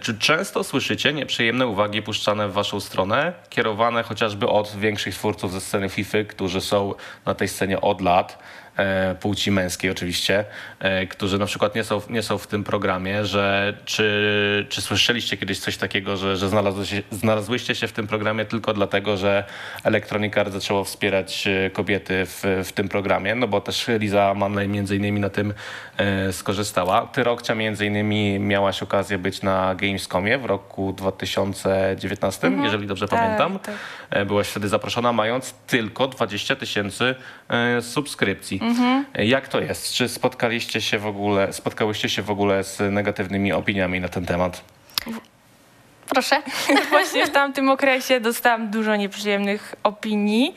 Czy 0.00 0.18
często 0.18 0.64
słyszycie 0.64 1.12
nieprzyjemne 1.12 1.66
uwagi 1.66 2.02
puszczane 2.02 2.48
w 2.48 2.52
waszą 2.52 2.80
stronę, 2.80 3.32
kierowane 3.50 4.02
chociażby 4.02 4.48
od 4.48 4.76
większych 4.76 5.14
twórców 5.14 5.52
ze 5.52 5.60
sceny 5.60 5.88
FIFA, 5.88 6.18
którzy 6.28 6.60
są 6.60 6.94
na 7.26 7.34
tej 7.34 7.48
scenie 7.48 7.80
od 7.80 8.00
lat, 8.00 8.38
płci 9.20 9.50
męskiej 9.50 9.90
oczywiście, 9.90 10.44
e, 10.80 11.06
którzy 11.06 11.38
na 11.38 11.46
przykład 11.46 11.74
nie 11.74 11.84
są, 11.84 12.00
nie 12.10 12.22
są 12.22 12.38
w 12.38 12.46
tym 12.46 12.64
programie, 12.64 13.26
że 13.26 13.74
czy, 13.84 14.66
czy 14.68 14.82
słyszeliście 14.82 15.36
kiedyś 15.36 15.58
coś 15.58 15.76
takiego, 15.76 16.16
że, 16.16 16.36
że 16.36 16.48
znalazłyście, 16.48 17.02
znalazłyście 17.10 17.74
się 17.74 17.86
w 17.88 17.92
tym 17.92 18.06
programie 18.06 18.44
tylko 18.44 18.72
dlatego, 18.74 19.16
że 19.16 19.44
Electronic 19.84 20.36
Arts 20.36 20.52
zaczęło 20.52 20.84
wspierać 20.84 21.46
e, 21.46 21.70
kobiety 21.70 22.26
w, 22.26 22.62
w 22.64 22.72
tym 22.72 22.88
programie, 22.88 23.34
no 23.34 23.48
bo 23.48 23.60
też 23.60 23.86
Liza 23.98 24.34
Manley 24.34 24.68
między 24.68 24.96
innymi 24.96 25.20
na 25.20 25.30
tym 25.30 25.54
e, 25.96 26.32
skorzystała. 26.32 27.06
Ty, 27.06 27.24
Rokcia, 27.24 27.54
między 27.54 27.86
innymi 27.86 28.38
miałaś 28.40 28.82
okazję 28.82 29.18
być 29.18 29.42
na 29.42 29.74
Gamescomie 29.74 30.38
w 30.38 30.44
roku 30.44 30.92
2019, 30.92 32.50
jeżeli 32.62 32.86
dobrze 32.86 33.08
Tak, 33.08 33.20
pamiętam. 33.20 33.58
tak. 33.58 33.74
E, 34.10 34.24
Byłaś 34.24 34.48
wtedy 34.48 34.68
zaproszona, 34.68 35.12
mając 35.12 35.54
tylko 35.66 36.08
20 36.08 36.56
tysięcy 36.56 37.14
e, 37.48 37.82
subskrypcji. 37.82 38.61
E, 39.14 39.24
Jak 39.26 39.48
to 39.48 39.60
jest? 39.60 39.92
Czy 39.92 40.08
spotkaliście 40.08 40.80
się 40.80 40.98
w 40.98 41.06
ogóle, 41.06 41.52
spotkałyście 41.52 42.08
się 42.08 42.22
w 42.22 42.30
ogóle 42.30 42.64
z 42.64 42.92
negatywnymi 42.92 43.52
opiniami 43.52 44.00
na 44.00 44.08
ten 44.08 44.26
temat? 44.26 44.64
Proszę. 46.08 46.42
Właśnie 46.90 47.26
w 47.26 47.30
tamtym 47.30 47.68
okresie 47.68 48.20
dostałam 48.20 48.70
dużo 48.70 48.96
nieprzyjemnych 48.96 49.74
opinii, 49.82 50.54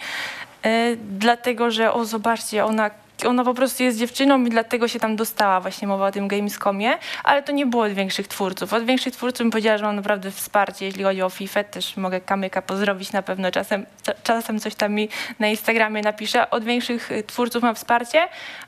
e, 0.63 0.95
dlatego 0.95 1.71
że 1.71 1.93
o 1.93 2.05
zobaczcie, 2.05 2.65
ona, 2.65 2.89
ona 3.25 3.43
po 3.43 3.53
prostu 3.53 3.83
jest 3.83 3.97
dziewczyną 3.97 4.45
i 4.45 4.49
dlatego 4.49 4.87
się 4.87 4.99
tam 4.99 5.15
dostała, 5.15 5.59
właśnie 5.61 5.87
mowa 5.87 6.07
o 6.07 6.11
tym 6.11 6.27
Gamescomie, 6.27 6.97
ale 7.23 7.43
to 7.43 7.51
nie 7.51 7.65
było 7.65 7.83
od 7.83 7.91
większych 7.93 8.27
twórców. 8.27 8.73
Od 8.73 8.85
większych 8.85 9.13
twórców 9.13 9.37
bym 9.39 9.51
powiedziała, 9.51 9.77
że 9.77 9.85
mam 9.85 9.95
naprawdę 9.95 10.31
wsparcie, 10.31 10.85
jeśli 10.85 11.03
chodzi 11.03 11.21
o 11.21 11.29
FIFA, 11.29 11.63
też 11.63 11.97
mogę 11.97 12.21
kamyka 12.21 12.61
pozdrowić 12.61 13.11
na 13.11 13.21
pewno, 13.21 13.51
czasem, 13.51 13.85
cza- 14.03 14.13
czasem 14.23 14.59
coś 14.59 14.75
tam 14.75 14.93
mi 14.93 15.09
na 15.39 15.47
Instagramie 15.47 16.01
napisze. 16.01 16.49
Od 16.49 16.63
większych 16.63 17.11
y, 17.11 17.23
twórców 17.23 17.63
mam 17.63 17.75
wsparcie, 17.75 18.27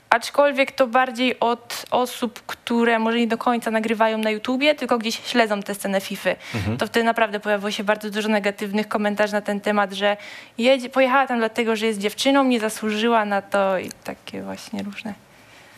aczkolwiek 0.09 0.71
to 0.71 0.87
bardziej 0.87 1.39
od 1.39 1.85
osób, 1.91 2.41
które 2.47 2.99
może 2.99 3.17
nie 3.19 3.27
do 3.27 3.37
końca 3.37 3.71
nagrywają 3.71 4.17
na 4.17 4.29
YouTubie, 4.29 4.75
tylko 4.75 4.97
gdzieś 4.97 5.19
śledzą 5.25 5.63
tę 5.63 5.75
scenę 5.75 6.01
FIFA. 6.01 6.29
To 6.77 6.87
wtedy 6.87 7.03
naprawdę 7.03 7.39
pojawiło 7.39 7.71
się 7.71 7.83
bardzo 7.83 8.09
dużo 8.09 8.29
negatywnych 8.29 8.87
komentarzy 8.87 9.33
na 9.33 9.41
ten 9.41 9.61
temat, 9.61 9.93
że 9.93 10.17
jedzie, 10.57 10.89
pojechała 10.89 11.27
tam 11.27 11.37
dlatego, 11.37 11.75
że 11.75 11.85
jest 11.85 11.99
dziewczyną, 11.99 12.43
nie 12.43 12.59
zasłużyła 12.59 13.25
na 13.25 13.41
to 13.41 13.79
i 13.79 13.89
takie 14.03 14.41
właśnie 14.41 14.83
różne. 14.83 15.26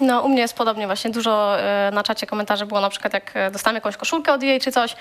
No, 0.01 0.21
u 0.21 0.29
mnie 0.29 0.41
jest 0.41 0.53
podobnie 0.53 0.85
właśnie. 0.85 1.11
Dużo 1.11 1.59
e, 1.59 1.91
na 1.93 2.03
czacie 2.03 2.27
komentarzy 2.27 2.65
było 2.65 2.81
na 2.81 2.89
przykład, 2.89 3.13
jak 3.13 3.31
e, 3.35 3.51
dostałam 3.51 3.75
jakąś 3.75 3.97
koszulkę 3.97 4.33
od 4.33 4.43
jej 4.43 4.59
czy 4.59 4.71
coś, 4.71 4.95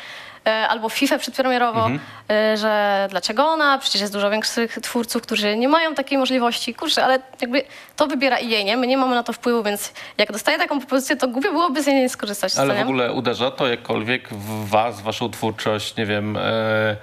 e, 0.47 0.69
albo 0.69 0.89
FIFA 0.89 1.19
przedpremierowo, 1.19 1.89
e, 2.31 2.57
że 2.57 3.07
dlaczego 3.11 3.49
ona, 3.49 3.79
przecież 3.79 4.01
jest 4.01 4.13
dużo 4.13 4.31
większych 4.31 4.79
twórców, 4.83 5.23
którzy 5.23 5.57
nie 5.57 5.69
mają 5.69 5.95
takiej 5.95 6.19
możliwości. 6.19 6.75
Kurczę, 6.75 7.05
ale 7.05 7.19
jakby 7.41 7.63
to 7.97 8.07
wybiera 8.07 8.39
jej, 8.39 8.65
nie? 8.65 8.77
My 8.77 8.87
nie 8.87 8.97
mamy 8.97 9.15
na 9.15 9.23
to 9.23 9.33
wpływu, 9.33 9.63
więc 9.63 9.93
jak 10.19 10.33
dostaję 10.33 10.59
taką 10.59 10.79
propozycję, 10.79 11.17
to 11.17 11.29
głupio 11.29 11.53
byłoby 11.53 11.83
z 11.83 11.87
niej 11.87 11.97
nie 11.97 12.09
skorzystać. 12.09 12.57
Ale 12.57 12.75
w 12.75 12.81
ogóle 12.81 13.13
uderza 13.13 13.51
to 13.51 13.67
jakkolwiek 13.67 14.29
w 14.29 14.69
was, 14.69 15.01
waszą 15.01 15.31
twórczość, 15.31 15.97
nie 15.97 16.07
wiem, 16.07 16.37
e, 16.37 16.97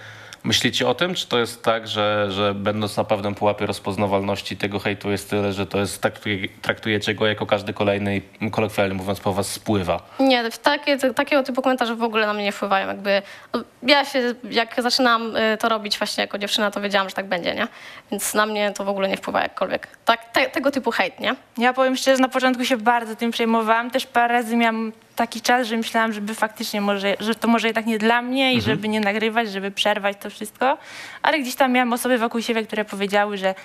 Myślicie 0.46 0.88
o 0.88 0.96
tym, 0.96 1.16
czy 1.16 1.28
to 1.28 1.40
jest 1.40 1.64
tak, 1.64 1.88
że, 1.88 2.32
że 2.32 2.54
będąc 2.54 2.98
na 2.98 3.04
pewnym 3.04 3.36
pułapie 3.36 3.66
rozpoznawalności 3.66 4.58
tego 4.58 4.80
hejtu 4.80 5.12
jest 5.12 5.30
tyle, 5.30 5.54
że 5.54 5.66
to 5.66 5.80
jest, 5.80 6.02
traktuje, 6.02 6.48
traktujecie 6.62 7.16
go 7.16 7.28
jako 7.28 7.46
każdy 7.46 7.74
kolejny 7.74 8.22
i 8.42 8.52
kolokwialnie 8.52 8.96
mówiąc 8.96 9.20
po 9.20 9.34
was 9.34 9.52
spływa? 9.52 10.02
Nie, 10.20 10.50
takie, 10.52 10.98
takiego 10.98 11.44
typu 11.44 11.62
komentarze 11.62 11.96
w 11.96 12.04
ogóle 12.04 12.28
na 12.28 12.34
mnie 12.34 12.44
nie 12.44 12.52
wpływają. 12.52 12.88
Jakby, 12.88 13.22
no, 13.54 13.64
ja 13.84 14.06
się, 14.06 14.36
jak 14.52 14.82
zaczynam 14.82 15.36
y, 15.36 15.58
to 15.60 15.70
robić 15.70 15.98
właśnie 15.98 16.22
jako 16.22 16.38
dziewczyna, 16.38 16.72
to 16.72 16.82
wiedziałam, 16.82 17.10
że 17.10 17.16
tak 17.16 17.28
będzie, 17.28 17.56
nie? 17.56 17.68
Więc 18.12 18.34
na 18.34 18.46
mnie 18.46 18.72
to 18.72 18.86
w 18.86 18.90
ogóle 18.90 19.10
nie 19.10 19.18
wpływa 19.18 19.42
jakkolwiek. 19.42 19.88
Tak, 20.06 20.32
te, 20.32 20.50
tego 20.50 20.72
typu 20.72 20.92
hejt, 20.92 21.20
nie? 21.20 21.36
Ja 21.58 21.74
powiem 21.74 21.96
szczerze, 21.96 22.22
na 22.22 22.30
początku 22.30 22.66
się 22.66 22.78
bardzo 22.78 23.16
tym 23.16 23.32
przejmowałam. 23.32 23.92
Też 23.92 24.06
parę 24.06 24.34
razy 24.34 24.56
miałam 24.56 24.92
taki 25.16 25.42
czas, 25.42 25.68
że 25.68 25.78
myślałam, 25.78 26.14
żeby 26.14 26.36
faktycznie 26.36 26.82
może, 26.82 27.16
że 27.20 27.36
to 27.36 27.48
może 27.48 27.68
jednak 27.68 27.86
nie 27.86 27.98
dla 27.98 28.22
mnie 28.22 28.54
i 28.54 28.62
żeby 28.62 28.88
nie 28.88 29.00
nagrywać, 29.00 29.52
żeby 29.52 29.72
przerwać 29.72 30.18
to 30.20 30.30
wszystko. 30.30 30.78
Ale 31.22 31.40
gdzieś 31.40 31.56
tam 31.56 31.72
miałam 31.72 31.94
osoby 31.94 32.18
wokół 32.18 32.42
siebie, 32.42 32.64
które 32.64 32.86
powiedziały, 32.86 33.38
że 33.38 33.56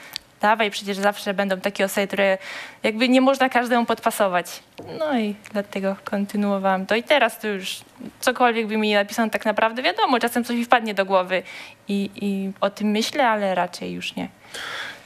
dawaj, 0.41 0.71
przecież 0.71 0.97
zawsze 0.97 1.35
będą 1.35 1.61
takie 1.61 1.85
osoby, 1.85 2.07
które 2.07 2.39
jakby 2.83 3.09
nie 3.09 3.21
można 3.21 3.49
każdemu 3.49 3.87
podpasować. 3.87 4.63
No 4.99 5.19
i 5.19 5.35
dlatego 5.53 5.97
kontynuowałam 6.05 6.87
to. 6.87 6.95
I 6.95 7.03
teraz 7.03 7.39
to 7.39 7.49
już 7.49 7.81
cokolwiek 8.21 8.67
by 8.67 8.77
mi 8.77 8.89
nie 8.89 8.97
napisano, 8.97 9.31
tak 9.31 9.45
naprawdę 9.45 9.83
wiadomo, 9.83 10.19
czasem 10.19 10.45
coś 10.45 10.57
mi 10.57 10.65
wpadnie 10.65 10.95
do 10.95 11.05
głowy 11.05 11.43
i, 11.89 12.11
i 12.15 12.53
o 12.61 12.71
tym 12.71 12.89
myślę, 12.89 13.29
ale 13.29 13.55
raczej 13.55 13.93
już 13.93 14.17
nie. 14.17 14.29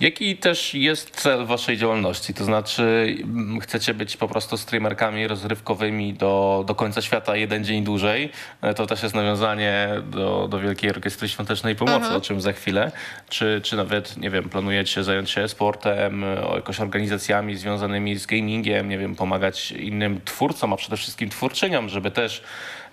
Jaki 0.01 0.37
też 0.37 0.75
jest 0.75 1.11
cel 1.11 1.47
waszej 1.47 1.77
działalności? 1.77 2.35
To 2.35 2.45
znaczy, 2.45 3.17
mm, 3.23 3.61
chcecie 3.61 3.95
być 3.95 4.17
po 4.17 4.29
prostu 4.29 4.57
streamerkami 4.57 5.29
rozrywkowymi 5.29 6.15
do, 6.15 6.65
do 6.67 6.75
końca 6.75 7.03
świata 7.03 7.37
jeden 7.37 7.65
dzień 7.65 7.85
dłużej. 7.85 8.31
E, 8.63 8.75
To 8.75 8.87
też 8.87 9.03
jest 9.03 9.15
nawiązanie 9.15 9.89
do, 10.11 10.49
do 10.49 10.61
Wielkiej 10.61 10.91
Orkiestry 10.91 11.29
Świątecznej 11.29 11.77
Pomocy, 11.77 12.15
o 12.15 12.21
czym 12.21 12.41
za 12.41 12.53
chwilę. 12.53 12.93
Czy, 13.29 13.61
czy 13.65 13.77
nawet, 13.77 14.17
nie 14.17 14.31
wiem, 14.31 14.49
planujecie 14.49 15.05
zająć 15.05 15.31
się 15.31 15.49
sportem, 15.49 16.25
e, 16.25 16.37
jakoś 16.55 16.81
organizacjami 16.81 17.57
związanymi 17.57 18.17
z 18.19 18.27
gamingiem, 18.27 18.89
nie 18.89 18.99
wiem, 18.99 19.15
pomagać 19.15 19.73
innym 19.73 20.21
twórcom, 20.25 20.73
a 20.73 20.77
przede 20.77 20.97
wszystkim 20.97 21.29
twórczyniom, 21.31 21.89
żeby 21.89 22.11
też 22.11 22.43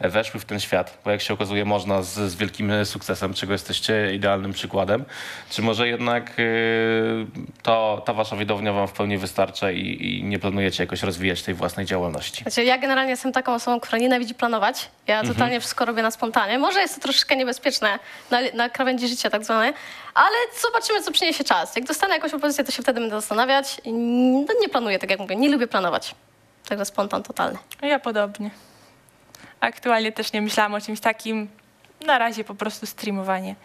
weszły 0.09 0.39
w 0.39 0.45
ten 0.45 0.59
świat, 0.59 0.97
bo 1.05 1.11
jak 1.11 1.21
się 1.21 1.33
okazuje, 1.33 1.65
można 1.65 2.01
z, 2.01 2.13
z 2.13 2.35
wielkim 2.35 2.71
sukcesem, 2.85 3.33
czego 3.33 3.53
jesteście 3.53 4.15
idealnym 4.15 4.53
przykładem. 4.53 5.05
Czy 5.49 5.61
może 5.61 5.87
jednak 5.87 6.39
y, 6.39 7.25
to, 7.63 8.01
ta 8.05 8.13
wasza 8.13 8.35
widownia 8.35 8.73
wam 8.73 8.87
w 8.87 8.91
pełni 8.91 9.17
wystarcza 9.17 9.71
i, 9.71 9.97
i 10.01 10.23
nie 10.23 10.39
planujecie 10.39 10.83
jakoś 10.83 11.03
rozwijać 11.03 11.43
tej 11.43 11.53
własnej 11.53 11.85
działalności? 11.85 12.43
Znaczy, 12.43 12.63
ja 12.63 12.77
generalnie 12.77 13.11
jestem 13.11 13.31
taką 13.31 13.53
osobą, 13.53 13.79
która 13.79 13.97
nienawidzi 13.97 14.35
planować. 14.35 14.89
Ja 15.07 15.23
totalnie 15.23 15.59
wszystko 15.59 15.85
robię 15.85 16.01
na 16.01 16.11
spontanie. 16.11 16.59
Może 16.59 16.79
jest 16.81 16.95
to 16.95 17.01
troszeczkę 17.01 17.35
niebezpieczne 17.35 17.99
na, 18.31 18.39
na 18.53 18.69
krawędzi 18.69 19.07
życia 19.07 19.29
tak 19.29 19.43
zwane, 19.43 19.73
ale 20.13 20.35
zobaczymy, 20.61 21.01
co 21.01 21.11
przyniesie 21.11 21.43
czas. 21.43 21.75
Jak 21.75 21.85
dostanę 21.85 22.15
jakąś 22.15 22.31
propozycję, 22.31 22.63
to 22.63 22.71
się 22.71 22.83
wtedy 22.83 22.99
będę 22.99 23.15
zastanawiać. 23.15 23.81
I 23.85 23.91
No, 23.93 24.53
nie 24.61 24.69
planuję, 24.69 24.99
tak 24.99 25.09
jak 25.09 25.19
mówię, 25.19 25.35
nie 25.35 25.49
lubię 25.49 25.67
planować. 25.67 26.15
Także 26.69 26.85
spontan 26.85 27.23
totalny. 27.23 27.59
Ja 27.81 27.99
podobnie. 27.99 28.49
Aktualnie 29.61 30.11
też 30.11 30.33
nie 30.33 30.41
myślałam 30.41 30.73
o 30.73 30.81
czymś 30.81 30.99
takim. 30.99 31.47
Na 32.05 32.17
razie 32.17 32.43
po 32.43 32.55
prostu 32.55 32.85
streamowanie. 32.85 33.55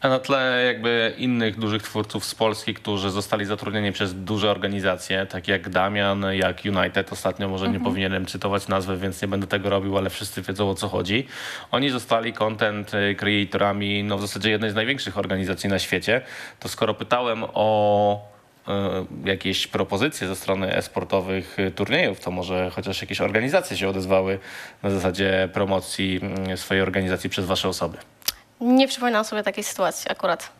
A 0.00 0.08
na 0.08 0.18
tle 0.18 0.64
jakby 0.66 1.14
innych 1.18 1.58
dużych 1.58 1.82
twórców 1.82 2.24
z 2.24 2.34
Polski, 2.34 2.74
którzy 2.74 3.10
zostali 3.10 3.44
zatrudnieni 3.44 3.92
przez 3.92 4.24
duże 4.24 4.50
organizacje, 4.50 5.26
tak 5.26 5.48
jak 5.48 5.68
Damian, 5.68 6.26
jak 6.32 6.60
United, 6.64 7.12
ostatnio 7.12 7.48
może 7.48 7.68
nie 7.68 7.80
powinienem 7.80 8.26
cytować 8.26 8.68
nazwy, 8.68 8.96
więc 8.96 9.22
nie 9.22 9.28
będę 9.28 9.46
tego 9.46 9.70
robił, 9.70 9.98
ale 9.98 10.10
wszyscy 10.10 10.42
wiedzą 10.42 10.70
o 10.70 10.74
co 10.74 10.88
chodzi. 10.88 11.26
Oni 11.70 11.90
zostali 11.90 12.32
content 12.32 12.92
creatorami 13.16 14.04
no 14.04 14.18
w 14.18 14.20
zasadzie 14.20 14.50
jednej 14.50 14.70
z 14.70 14.74
największych 14.74 15.18
organizacji 15.18 15.70
na 15.70 15.78
świecie. 15.78 16.20
To 16.60 16.68
skoro 16.68 16.94
pytałem 16.94 17.44
o 17.54 18.37
jakieś 19.24 19.66
propozycje 19.66 20.28
ze 20.28 20.36
strony 20.36 20.74
esportowych 20.74 21.58
e, 21.58 21.70
turniejów, 21.70 22.20
to 22.20 22.30
może 22.30 22.70
chociaż 22.70 23.00
jakieś 23.00 23.20
organizacje 23.20 23.76
się 23.76 23.88
odezwały 23.88 24.38
na 24.82 24.90
zasadzie 24.90 25.48
promocji 25.52 26.20
mm, 26.22 26.56
swojej 26.56 26.82
organizacji 26.82 27.30
przez 27.30 27.44
wasze 27.46 27.68
osoby. 27.68 27.98
Nie 28.60 28.88
przypominam 28.88 29.24
sobie 29.24 29.42
takiej 29.42 29.64
sytuacji 29.64 30.10
akurat. 30.10 30.52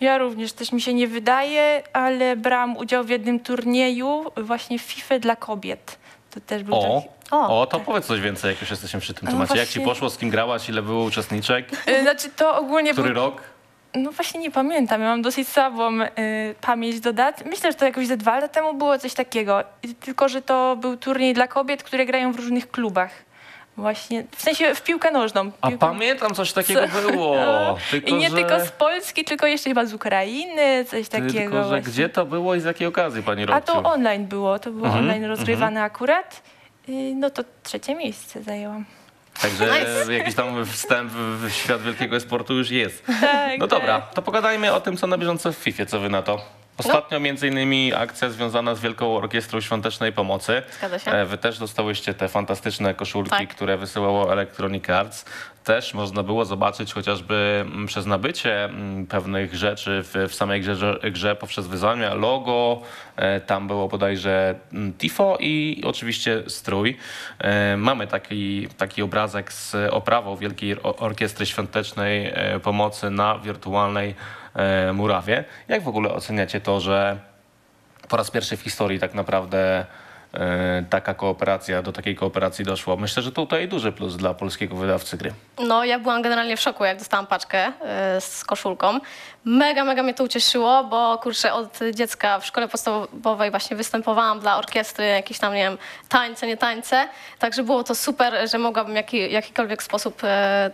Ja 0.00 0.18
również 0.18 0.52
też 0.52 0.72
mi 0.72 0.80
się 0.82 0.94
nie 0.94 1.08
wydaje, 1.08 1.82
ale 1.92 2.36
brałam 2.36 2.76
udział 2.76 3.04
w 3.04 3.08
jednym 3.08 3.40
turnieju 3.40 4.24
właśnie 4.36 4.78
w 4.78 4.82
FIFA 4.82 5.18
dla 5.18 5.36
kobiet. 5.36 5.98
To 6.30 6.40
też 6.40 6.62
był 6.62 6.74
O, 6.74 7.02
taki... 7.02 7.08
O, 7.30 7.60
o, 7.60 7.66
to 7.66 7.80
powiedz 7.80 8.06
coś 8.06 8.20
więcej, 8.20 8.50
jak 8.50 8.60
już 8.60 8.70
jesteśmy 8.70 9.00
przy 9.00 9.14
tym 9.14 9.24
No 9.24 9.30
temacie. 9.32 9.56
Jak 9.58 9.68
ci 9.68 9.78
właśnie- 9.78 9.84
poszło, 9.94 10.10
z 10.10 10.18
kim 10.18 10.30
grałaś, 10.30 10.68
ile 10.68 10.82
było 10.82 11.04
uczestniczek, 11.04 11.88
Y, 11.88 12.02
Znaczy 12.02 12.28
to 12.36 12.56
ogólnie 12.58 12.92
który 12.92 13.08
był... 13.12 13.22
rok? 13.22 13.42
No 13.94 14.12
właśnie 14.12 14.40
nie 14.40 14.50
pamiętam, 14.50 15.00
ja 15.00 15.06
mam 15.08 15.22
dosyć 15.22 15.48
słabą 15.48 16.00
y, 16.02 16.08
pamięć 16.60 17.00
do 17.00 17.12
dat. 17.12 17.44
Myślę, 17.46 17.72
że 17.72 17.78
to 17.78 17.84
jakoś 17.84 18.06
ze 18.06 18.16
dwa 18.16 18.34
lata 18.34 18.48
temu 18.48 18.74
było 18.74 18.98
coś 18.98 19.14
takiego. 19.14 19.64
Tylko, 20.00 20.28
że 20.28 20.42
to 20.42 20.76
był 20.76 20.96
turniej 20.96 21.34
dla 21.34 21.48
kobiet, 21.48 21.82
które 21.82 22.06
grają 22.06 22.32
w 22.32 22.36
różnych 22.36 22.70
klubach. 22.70 23.10
Właśnie, 23.76 24.24
w 24.36 24.42
sensie 24.42 24.74
w 24.74 24.82
piłkę 24.82 25.10
nożną. 25.10 25.50
A 25.60 25.68
Piłkę- 25.70 25.78
pamiętam, 25.78 26.34
coś 26.34 26.52
takiego 26.52 26.80
było. 27.10 27.36
Tylko, 27.90 28.08
I 28.08 28.14
nie 28.14 28.30
że, 28.30 28.36
tylko 28.36 28.60
z 28.60 28.70
Polski, 28.70 29.24
tylko 29.24 29.46
jeszcze 29.46 29.70
chyba 29.70 29.84
z 29.86 29.94
Ukrainy, 29.94 30.84
coś 30.84 31.08
takiego. 31.08 31.32
Tylko, 31.32 31.62
że 31.62 31.68
właśnie. 31.68 31.92
gdzie 31.92 32.08
to 32.08 32.26
było 32.26 32.54
i 32.54 32.60
z 32.60 32.64
jakiej 32.64 32.86
okazji, 32.86 33.22
pani 33.22 33.42
A 33.42 33.46
Robciu? 33.46 33.72
to 33.72 33.82
online 33.92 34.26
było, 34.26 34.58
to 34.58 34.70
było 34.70 34.86
Mhm, 34.86 35.04
online 35.04 35.24
rozgrywane 35.24 35.82
akurat. 35.82 36.42
Y, 36.88 36.92
No 37.16 37.30
to 37.30 37.42
trzecie 37.62 37.94
miejsce 37.94 38.42
zajęłam. 38.42 38.84
Także 39.42 39.64
Nice. 39.66 40.12
jakiś 40.14 40.34
tam 40.34 40.66
wstęp 40.66 41.12
w 41.12 41.50
świat 41.52 41.82
wielkiego 41.82 42.20
sportu 42.20 42.54
już 42.54 42.70
jest. 42.70 43.06
Tak, 43.20 43.58
No 43.58 43.66
dobra, 43.66 44.00
to 44.00 44.22
pogadajmy 44.22 44.72
o 44.72 44.80
tym, 44.80 44.96
co 44.96 45.06
na 45.06 45.18
bieżąco 45.18 45.52
w 45.52 45.56
FIFA, 45.56 45.86
co 45.86 46.00
wy 46.00 46.08
na 46.08 46.22
to? 46.22 46.60
Ostatnio 46.78 47.20
między 47.20 47.48
innymi 47.48 47.94
akcja 47.94 48.30
związana 48.30 48.74
z 48.74 48.80
Wielką 48.80 49.16
Orkiestrą 49.16 49.60
Świątecznej 49.60 50.12
Pomocy. 50.12 50.62
Zgadza 50.78 50.98
się. 50.98 51.10
E, 51.10 51.26
Wy 51.26 51.38
też 51.38 51.58
dostałyście 51.58 52.14
te 52.14 52.28
fantastyczne 52.28 52.94
koszulki, 52.94 53.30
Tak. 53.30 53.48
które 53.48 53.76
wysyłało 53.76 54.32
Electronic 54.32 54.90
Arts. 54.90 55.24
Też 55.64 55.94
można 55.94 56.22
było 56.22 56.44
zobaczyć 56.44 56.92
chociażby 56.94 57.64
mm, 57.66 57.86
przez 57.86 58.06
nabycie 58.06 58.64
mm, 58.64 59.06
pewnych 59.06 59.54
rzeczy 59.54 60.02
w, 60.02 60.28
w 60.28 60.34
samej 60.34 60.60
grze, 60.60 60.98
grze 61.12 61.36
poprzez 61.36 61.66
wyzwania, 61.66 62.14
logo, 62.14 62.82
e, 63.16 63.40
tam 63.40 63.66
było 63.66 63.88
bodajże 63.88 64.54
mm, 64.72 64.92
tifo 64.92 65.36
i 65.40 65.82
oczywiście 65.84 66.42
strój. 66.46 66.96
E, 67.38 67.76
Mamy 67.76 68.06
taki, 68.06 68.68
taki 68.76 69.02
obrazek 69.02 69.52
z 69.52 69.74
oprawą 69.90 70.36
Wielkiej 70.36 70.82
Or- 70.82 70.94
Orkiestry 70.98 71.46
Świątecznej 71.46 72.26
e, 72.34 72.60
Pomocy 72.60 73.10
na 73.10 73.38
wirtualnej 73.38 74.14
murawie. 74.92 75.44
Jak 75.68 75.82
w 75.82 75.88
ogóle 75.88 76.12
oceniacie 76.12 76.60
to, 76.60 76.80
że 76.80 77.18
po 78.08 78.16
raz 78.16 78.30
pierwszy 78.30 78.56
w 78.56 78.60
historii 78.60 78.98
tak 78.98 79.14
naprawdę 79.14 79.86
taka 80.90 81.14
kooperacja, 81.14 81.82
do 81.82 81.92
takiej 81.92 82.16
kooperacji 82.16 82.64
doszło. 82.64 82.96
Myślę, 82.96 83.22
że 83.22 83.32
tutaj 83.32 83.68
duży 83.68 83.92
plus 83.92 84.16
dla 84.16 84.34
polskiego 84.34 84.76
wydawcy 84.76 85.16
gry. 85.16 85.32
No, 85.58 85.84
ja 85.84 85.98
byłam 85.98 86.22
generalnie 86.22 86.56
w 86.56 86.60
szoku, 86.60 86.84
jak 86.84 86.98
dostałam 86.98 87.26
paczkę 87.26 87.68
y, 87.68 88.20
z 88.20 88.44
koszulką. 88.44 88.98
Mega, 89.44 89.84
mega 89.84 90.02
mnie 90.02 90.14
to 90.14 90.24
ucieszyło, 90.24 90.84
bo 90.84 91.18
kurczę, 91.18 91.52
od 91.52 91.78
dziecka 91.94 92.38
w 92.38 92.46
szkole 92.46 92.68
podstawowej 92.68 93.50
właśnie 93.50 93.76
występowałam 93.76 94.40
dla 94.40 94.58
orkiestry, 94.58 95.06
jakieś 95.06 95.38
tam, 95.38 95.54
nie 95.54 95.62
wiem, 95.62 95.78
tańce, 96.08 96.46
nie 96.46 96.56
tańce. 96.56 97.08
Także 97.38 97.62
było 97.62 97.84
to 97.84 97.94
super, 97.94 98.50
że 98.50 98.58
mogłabym 98.58 98.92
w 98.92 98.96
jaki, 98.96 99.32
jakikolwiek 99.32 99.82
sposób 99.82 100.24
y, 100.24 100.26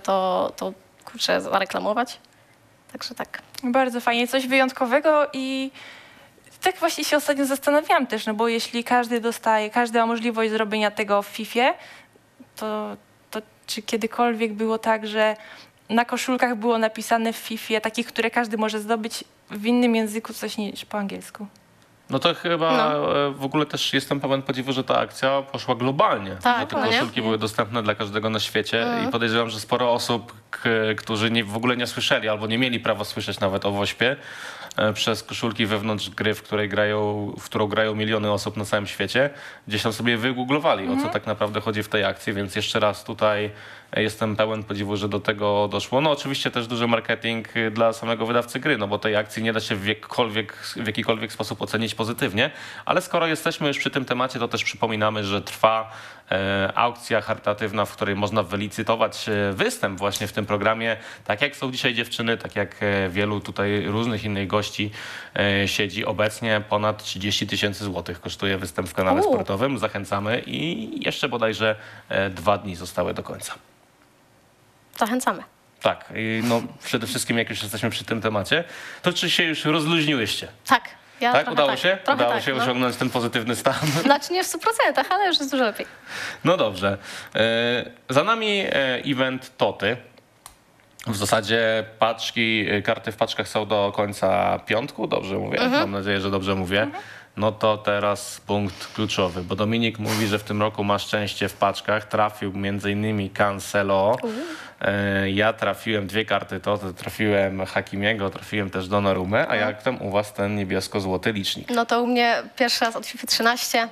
to, 0.03 0.53
to, 0.57 0.73
kurczę, 1.05 1.41
zareklamować. 1.41 2.19
Także 2.93 3.15
tak. 3.15 3.43
Bardzo 3.63 4.01
fajnie, 4.01 4.29
coś 4.29 4.47
wyjątkowego 4.47 5.27
i 5.33 5.71
tak 6.63 6.77
właśnie 6.79 7.05
się 7.05 7.17
ostatnio 7.17 7.47
zastanawiałam 7.47 8.07
też, 8.07 8.27
no 8.27 8.35
bo 8.35 8.49
jeśli 8.49 8.85
każdy 8.85 9.21
dostaje, 9.21 9.71
każdy 9.71 9.99
ma 9.99 10.07
możliwość 10.07 10.51
zrobienia 10.51 10.91
tego 10.91 11.23
w 11.23 11.27
FIFA, 11.27 11.75
to, 12.57 12.97
to 13.31 13.43
czy 13.67 13.83
kiedykolwiek 13.83 14.53
było 14.53 14.79
tak, 14.79 15.07
że 15.07 15.37
na 15.89 16.05
koszulkach 16.05 16.57
było 16.57 16.79
napisane 16.79 17.33
w 17.33 17.37
FIFA, 17.37 17.81
takich, 17.81 18.07
które 18.07 18.31
każdy 18.31 18.57
może 18.59 18.81
zdobyć 18.81 19.25
w 19.51 19.67
innym 19.67 19.97
języku 19.97 20.33
coś 20.33 20.57
niż 20.59 20.85
po 20.85 20.99
angielsku? 20.99 21.47
No 22.11 22.19
to 22.19 22.35
chyba 22.35 22.77
No. 22.77 23.27
e, 23.27 23.31
w 23.31 23.45
ogóle 23.45 23.67
też 23.67 23.93
jestem 23.95 24.21
pełen 24.21 24.43
podziwu, 24.43 24.73
że 24.73 24.85
ta 24.85 24.99
akcja 24.99 25.43
poszła 25.43 25.75
globalnie. 25.75 26.37
Tak, 26.43 26.61
że 26.61 26.67
te 26.67 26.77
nie? 26.77 26.93
koszulki 26.93 27.23
były 27.23 27.39
dostępne 27.39 27.83
dla 27.83 27.95
każdego 27.95 28.31
na 28.31 28.41
świecie 28.41 28.87
i 29.09 29.11
podejrzewam, 29.13 29.51
że 29.51 29.61
sporo 29.61 29.93
osób, 29.93 30.33
k- 30.51 30.61
którzy 30.97 31.31
nie, 31.31 31.45
w 31.45 31.57
ogóle 31.57 31.77
nie 31.77 31.87
słyszeli 31.87 32.29
albo 32.29 32.47
nie 32.47 32.59
mieli 32.59 32.81
prawa 32.81 33.05
słyszeć 33.05 33.41
nawet 33.41 33.65
o 33.67 33.71
Wośpie, 33.73 34.17
przez 34.95 35.23
koszulki 35.23 35.67
wewnątrz 35.67 36.11
gry, 36.11 36.35
w 36.35 36.43
której 36.43 36.69
grają, 36.69 37.33
w 37.39 37.45
którą 37.45 37.67
grają 37.67 37.95
miliony 37.95 38.33
osób 38.33 38.57
na 38.57 38.65
całym 38.65 38.87
świecie, 38.87 39.31
gdzieś 39.69 39.83
tam 39.83 39.93
sobie 39.93 40.17
wygooglowali, 40.17 40.89
o 40.89 40.97
co 41.03 41.09
tak 41.09 41.27
naprawdę 41.27 41.61
chodzi 41.61 41.83
w 41.83 41.89
tej 41.89 42.05
akcji, 42.05 42.33
więc 42.33 42.57
jeszcze 42.57 42.81
raz 42.81 43.05
tutaj 43.05 43.45
e, 43.45 43.51
jestem 43.97 44.37
pełen 44.37 44.65
podziwu, 44.65 44.97
że 44.97 45.09
do 45.09 45.21
tego 45.21 45.69
doszło. 45.69 46.01
No 46.01 46.11
oczywiście 46.11 46.51
też 46.51 46.67
duży 46.67 46.87
marketing 46.87 47.57
y, 47.57 47.71
dla 47.71 47.93
samego 47.93 48.27
wydawcy 48.27 48.61
gry, 48.61 48.79
no 48.79 48.89
bo 48.89 48.99
tej 48.99 49.17
akcji 49.17 49.43
nie 49.43 49.53
da 49.53 49.61
się 49.61 49.75
w, 49.75 49.85
w 50.77 50.87
jakikolwiek 50.87 51.33
sposób 51.33 51.63
ocenić 51.63 51.95
pozytywnie, 51.95 52.51
ale 52.85 53.03
skoro 53.03 53.27
jesteśmy 53.27 53.69
już 53.69 53.79
przy 53.79 53.91
tym 53.91 54.05
temacie, 54.05 54.39
to 54.39 54.49
też 54.49 54.65
przypominamy, 54.65 55.25
że 55.25 55.43
trwa 55.43 55.93
e, 56.31 56.73
aukcja 56.75 57.21
charytatywna, 57.21 57.85
w 57.85 57.93
której 57.93 58.17
można 58.17 58.43
wylicytować 58.43 59.29
e, 59.29 59.53
występ 59.53 59.99
właśnie 59.99 60.27
w 60.27 60.33
tym 60.33 60.47
programie, 60.47 60.97
tak 61.25 61.43
jak 61.43 61.57
są 61.57 61.73
dzisiaj 61.73 61.95
dziewczyny, 61.95 62.37
tak 62.37 62.57
jak 62.57 62.77
e, 62.83 63.09
wielu 63.09 63.41
tutaj 63.41 63.87
różnych 63.87 64.25
innych 64.25 64.47
gości 64.47 64.91
siedzi 65.67 66.05
obecnie. 66.05 66.63
Ponad 66.69 67.03
30 67.03 67.47
tysięcy 67.47 67.85
złotych 67.85 68.21
kosztuje 68.21 68.59
występ 68.59 68.89
w 68.89 68.95
kanale 68.95 69.21
U. 69.21 69.25
sportowym. 69.25 69.79
Zachęcamy 69.79 70.43
i 70.47 70.91
jeszcze 71.05 71.29
bodajże 71.29 71.77
dwa 72.31 72.59
dni 72.59 72.77
zostały 72.77 73.15
do 73.15 73.23
końca. 73.23 73.55
Zachęcamy. 74.99 75.43
Tak, 75.83 76.05
i 76.17 76.43
no 76.45 76.63
przede 76.85 77.07
wszystkim 77.07 77.39
jak 77.39 77.51
już 77.51 77.63
jesteśmy 77.63 77.91
przy 77.91 78.05
tym 78.05 78.21
temacie, 78.21 78.65
to 79.03 79.13
czy 79.13 79.31
się 79.31 79.43
już 79.43 79.65
rozluźniłyście? 79.65 80.49
Tak. 80.67 80.89
Ja 81.21 81.33
tak? 81.33 81.53
Udało 81.53 81.71
tak. 81.71 81.79
się? 81.79 81.99
Udało 82.15 82.33
tak, 82.33 82.43
się 82.43 82.55
no. 82.55 82.63
osiągnąć 82.63 82.97
ten 82.97 83.11
pozytywny 83.11 83.57
stan? 83.57 83.75
Znaczy 84.03 84.33
nie 84.33 84.45
w 84.45 84.47
100%, 84.47 85.05
ale 85.11 85.27
już 85.27 85.39
jest 85.39 85.51
dużo 85.51 85.65
lepiej. 85.65 85.87
No 86.45 86.57
dobrze. 86.57 86.99
E, 87.35 87.91
Za 88.09 88.25
nami 88.25 88.61
e, 88.61 89.03
event 89.07 89.57
Toty. 89.57 89.97
W 91.07 91.17
zasadzie 91.17 91.85
paczki, 91.99 92.67
e, 92.71 92.83
karty 92.83 93.13
w 93.13 93.17
paczkach 93.17 93.49
są 93.49 93.67
do 93.67 93.93
końca 93.97 94.59
piątku, 94.59 95.07
dobrze 95.07 95.35
mówię? 95.39 95.59
Mhm. 95.59 95.83
Mam 95.83 95.91
nadzieję, 95.91 96.21
że 96.21 96.31
dobrze 96.31 96.55
mówię. 96.55 96.89
No 97.37 97.53
to 97.53 97.77
teraz 97.79 98.41
punkt 98.47 98.93
kluczowy, 98.95 99.43
bo 99.43 99.57
Dominik 99.57 99.99
mówi, 99.99 100.27
że 100.27 100.39
w 100.39 100.43
tym 100.45 100.61
roku 100.63 100.85
ma 100.85 100.99
szczęście 100.99 101.49
w 101.49 101.55
paczkach. 101.55 102.05
Trafił 102.05 102.53
między 102.53 102.93
innymi 102.93 103.31
Cancelo. 103.31 104.17
E, 104.81 105.31
Ja 105.31 105.53
trafiłem 105.53 106.07
dwie 106.07 106.25
karty 106.25 106.61
Toty, 106.61 106.95
trafiłem 106.95 107.67
Hakimiego, 107.67 108.31
trafiłem 108.31 108.71
też 108.71 108.89
Donnarumę. 108.89 109.49
A 109.49 109.57
jak 109.57 109.83
tam 109.83 110.03
u 110.03 110.11
was 110.11 110.33
ten 110.33 110.57
niebiesko-złoty 110.57 111.33
licznik? 111.33 111.71
No 111.71 111.87
to 111.87 112.03
u 112.03 112.07
mnie 112.07 112.37
pierwszy 112.57 112.85
raz 112.85 112.97
od 112.97 113.07
FIFA 113.07 113.27
13 113.27 113.89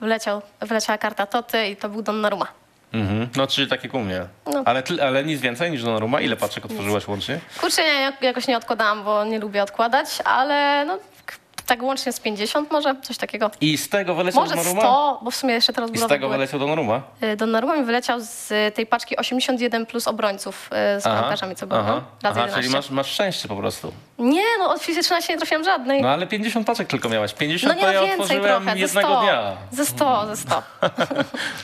wleciał, 0.00 0.42
wleciała 0.60 0.98
karta 0.98 1.26
Toty 1.26 1.66
i 1.68 1.76
to 1.76 1.88
był 1.88 2.02
Donnarumma. 2.02 2.46
Mhm. 2.92 3.28
No 3.36 3.46
czyli 3.46 3.68
tak 3.68 3.84
jak 3.84 3.94
u 3.94 3.98
mnie. 4.00 4.26
No. 4.52 4.62
Ale, 4.64 4.82
ale 5.02 5.24
nic 5.24 5.40
więcej 5.40 5.70
niż 5.70 5.82
Donnarumma? 5.82 6.20
Ile 6.20 6.36
paczek 6.36 6.64
otworzyłaś 6.64 7.08
łącznie? 7.08 7.40
Kurczę, 7.60 7.82
nie, 7.82 8.00
jak- 8.00 8.22
jakoś 8.22 8.46
nie 8.46 8.56
odkładałam, 8.56 9.04
bo 9.04 9.24
nie 9.24 9.38
lubię 9.38 9.62
odkładać, 9.62 10.08
ale 10.24 10.84
no 10.86 10.98
tak 11.66 11.82
łącznie 11.82 12.12
z 12.12 12.20
50 12.20 12.70
może, 12.70 12.94
coś 13.02 13.16
takiego. 13.18 13.50
I 13.60 13.78
z 13.78 13.88
tego 13.88 14.14
wyleciał 14.14 14.42
Może 14.42 14.54
Donnarumma? 14.54 14.80
100, 14.82 15.20
bo 15.22 15.30
w 15.30 15.36
sumie 15.36 15.54
jeszcze 15.54 15.72
teraz 15.72 15.90
I 15.90 15.98
z 15.98 16.06
tego 16.06 16.28
wyleciał 16.28 16.60
Donnarumma? 16.60 17.02
Donnarumma 17.36 17.76
mi 17.76 17.84
wyleciał 17.84 18.20
z 18.20 18.52
tej 18.74 18.86
paczki 18.86 19.16
81 19.16 19.86
plus 19.86 20.08
obrońców 20.08 20.70
y, 20.96 21.00
z 21.00 21.04
bramkarzami, 21.04 21.56
co 21.56 21.66
było. 21.66 21.80
aha, 21.80 22.02
no, 22.22 22.28
aha 22.30 22.40
czyli 22.40 22.56
11. 22.56 22.76
masz, 22.76 22.90
masz 22.90 23.12
szczęście 23.12 23.48
po 23.48 23.56
prostu. 23.56 23.92
Nie, 24.18 24.42
no 24.58 24.70
od 24.70 24.82
FIFA 24.82 25.00
13 25.02 25.32
nie 25.32 25.36
trafiłam 25.38 25.64
żadnej. 25.64 26.02
No 26.02 26.08
ale 26.08 26.26
50 26.26 26.66
paczek 26.66 26.88
tylko 26.88 27.08
miałaś. 27.08 27.34
50 27.34 27.74
No 27.74 27.74
nie 27.74 27.80
to 27.80 27.86
no 27.86 27.92
ja 27.92 28.00
więcej 28.00 28.20
otworzyłem 28.20 28.62
trochę, 28.62 28.72
ze 28.72 28.78
jednego 28.78 29.08
100. 29.08 29.20
dnia. 29.22 29.56
Ze 29.72 29.86
100, 29.86 30.26
ze 30.26 30.36
100. 30.36 30.62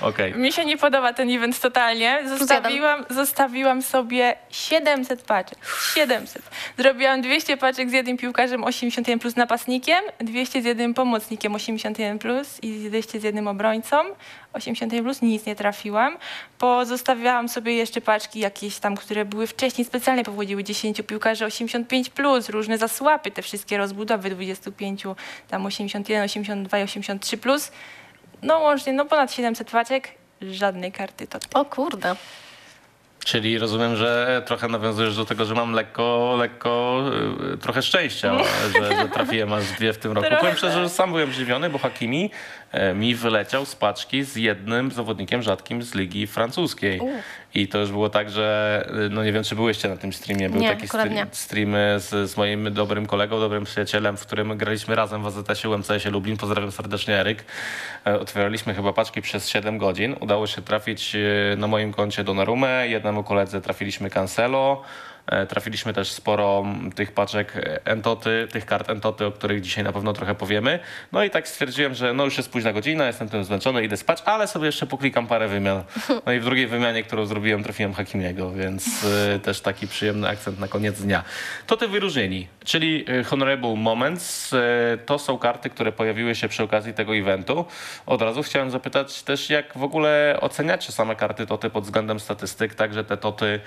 Okej. 0.09 0.35
Mi 0.35 0.53
się 0.53 0.65
nie 0.65 0.77
podoba 0.79 1.13
ten 1.13 1.31
event 1.31 1.61
totalnie. 1.61 2.23
Zostawiłam, 2.39 3.05
zostawiłam 3.11 3.83
sobie 3.83 4.37
700 4.51 5.23
paczek. 5.23 5.59
700. 5.95 6.43
Zrobiłam 6.79 7.23
200 7.23 7.57
paczek 7.57 7.91
z 7.91 7.93
jednym 7.93 8.17
piłkarzem 8.17 8.65
81 8.65 9.19
plus 9.19 9.37
napastnikiem, 9.37 9.92
200 10.21 10.63
z 10.63 10.65
jednym 10.65 10.95
pomocnikiem 10.95 11.55
81 11.55 12.19
plus 12.19 12.59
i 12.63 12.89
200 12.89 13.21
z 13.21 13.23
jednym 13.23 13.49
obrońcą 13.49 13.97
81 14.53 15.05
plus. 15.05 15.23
Nic 15.23 15.47
nie 15.47 15.57
trafiłam. 15.57 16.17
Pozostawiałam 16.59 17.49
sobie 17.49 17.75
jeszcze 17.75 18.01
paczki 18.01 18.41
jakieś 18.41 18.79
tam, 18.79 18.97
które 18.97 19.25
były 19.25 19.47
wcześniej 19.47 19.85
specjalnie 19.85 20.25
powodziły 20.25 20.65
10 20.65 21.03
piłkarzy 21.07 21.45
85 21.45 22.11
plus, 22.11 22.49
różne 22.49 22.79
zasłapy, 22.79 23.31
te 23.31 23.43
wszystkie 23.43 23.79
rozbudowy 23.79 24.31
25, 24.31 25.03
tam 25.49 25.67
81, 25.67 26.25
82 26.25 26.79
i 26.79 26.83
83 26.83 27.37
plus. 27.37 27.73
No 28.43 28.59
łącznie, 28.59 28.93
no 28.93 29.05
ponad 29.05 29.33
700 29.33 29.71
paczek, 29.71 30.09
żadnej 30.43 30.93
karty 30.93 31.27
to 31.27 31.39
O 31.55 31.65
kurde. 31.65 32.17
Czyli 33.25 33.59
rozumiem, 33.59 33.97
że 33.97 34.43
trochę 34.47 34.69
nawiązujesz 34.69 35.17
do 35.17 35.25
tego, 35.25 35.45
że 35.45 35.55
mam 35.55 35.73
lekko, 35.73 36.37
lekko, 36.39 37.03
y, 37.55 37.59
trochę 37.59 37.83
szczęścia, 37.83 38.39
że, 38.73 38.97
że 38.97 39.09
trafiłem 39.09 39.53
aż 39.53 39.65
dwie 39.65 39.93
w 39.93 39.99
tym 39.99 40.13
roku. 40.13 40.27
Trochę 40.29 40.41
Powiem 40.41 40.57
szczerze, 40.57 40.83
że 40.83 40.89
sam 40.89 41.11
byłem 41.11 41.33
zdziwiony, 41.33 41.71
bo 41.71 41.79
Hakimi 41.79 42.31
mi 42.95 43.15
wyleciał 43.15 43.65
z 43.67 43.75
paczki 43.77 44.25
z 44.25 44.37
jednym 44.37 44.91
zawodnikiem 44.91 45.43
rzadkim 45.43 45.83
z 45.83 45.95
ligi 45.95 46.27
francuskiej. 46.27 47.01
U. 47.01 47.11
I 47.55 47.69
to 47.69 47.79
już 47.79 47.91
było 47.91 48.09
tak, 48.09 48.31
że 48.31 48.87
y, 49.07 49.11
no 49.11 49.25
nie 49.25 49.33
wiem, 49.33 49.45
czy 49.45 49.55
byłyście 49.57 49.89
na 49.89 49.97
tym 49.97 50.13
streamie. 50.13 50.51
Był 50.51 50.61
Nie, 50.61 50.69
taki 50.69 50.89
stream, 50.89 51.15
nie. 51.15 51.27
streamy 51.33 51.95
z, 51.99 52.31
z 52.31 52.37
moim 52.37 52.75
dobrym 52.75 53.07
kolegą, 53.07 53.41
dobrym 53.41 53.65
przyjacielem, 53.65 54.17
w 54.17 54.27
którym 54.27 54.57
graliśmy 54.59 54.95
razem 54.95 55.23
w 55.23 55.27
AZS-ie 55.27 55.75
UMCS-ie 55.75 56.11
Lublin. 56.11 56.37
Pozdrawiam 56.37 56.73
serdecznie 56.73 57.15
Eryk. 57.15 57.45
E, 58.07 58.21
Otwieraliśmy 58.21 58.75
chyba 58.75 58.93
paczki 58.93 59.23
przez 59.23 59.49
7 59.49 59.79
godzin. 59.79 60.17
Udało 60.21 60.47
się 60.47 60.63
trafić 60.63 61.15
e, 61.15 61.57
na 61.57 61.67
moim 61.67 61.93
koncie 61.93 62.25
Donnarumę, 62.25 62.89
jednemu 62.89 63.25
koledze 63.25 63.61
trafiliśmy 63.61 64.11
Cancelo. 64.11 64.83
E, 65.27 65.47
Trafiliśmy 65.47 65.93
też 65.93 66.13
sporo 66.13 66.65
tych 66.95 67.13
paczek 67.13 67.53
Entoty, 67.85 68.49
tych 68.53 68.67
kart 68.67 68.91
Entoty, 68.91 69.27
o 69.27 69.33
których 69.33 69.61
dzisiaj 69.61 69.85
na 69.85 69.93
pewno 69.93 70.13
trochę 70.13 70.35
powiemy. 70.35 70.79
No 71.13 71.25
i 71.25 71.31
tak 71.31 71.49
stwierdziłem, 71.49 71.95
że 71.95 72.15
no 72.15 72.25
już 72.25 72.37
jest 72.37 72.51
późna 72.51 72.73
godzina, 72.73 73.07
jestem 73.07 73.29
tym 73.29 73.45
zmęczony, 73.45 73.85
idę 73.85 73.97
spać, 73.97 74.23
ale 74.25 74.47
sobie 74.49 74.67
jeszcze 74.67 74.87
poklikam 74.87 75.27
parę 75.27 75.49
wymian. 75.49 75.83
No 76.27 76.33
i 76.33 76.41
w 76.41 76.45
drugiej 76.45 76.67
wymianie, 76.67 77.03
którą 77.03 77.27
zrobiłem, 77.27 77.63
trafiłem 77.63 77.95
Hakimiego, 77.95 78.53
więc 78.53 79.05
e, 79.05 79.39
też 79.39 79.61
taki 79.61 79.89
przyjemny 79.89 80.29
akcent 80.29 80.59
na 80.59 80.69
koniec 80.69 81.03
dnia. 81.03 81.25
To 81.67 81.77
te 81.77 81.89
wyróżnieni, 81.89 82.49
czyli 82.65 83.05
e, 83.09 83.25
Honorable 83.25 83.77
Moments, 83.77 84.55
to 85.07 85.19
są 85.19 85.39
karty, 85.39 85.71
które 85.71 85.93
pojawiły 85.93 86.35
się 86.35 86.49
przy 86.49 86.63
okazji 86.63 86.95
tego 86.95 87.17
eventu. 87.17 87.65
Od 88.07 88.23
razu 88.23 88.43
chciałem 88.43 88.71
zapytać 88.71 89.23
też, 89.23 89.51
jak 89.51 89.79
w 89.79 89.83
ogóle 89.83 90.39
oceniacie 90.41 90.93
same 90.93 91.17
karty 91.17 91.47
toty 91.47 91.71
pod 91.71 91.85
względem 91.85 92.21
statystyk, 92.21 92.75
także 92.75 93.05
te 93.05 93.17
toty, 93.17 93.61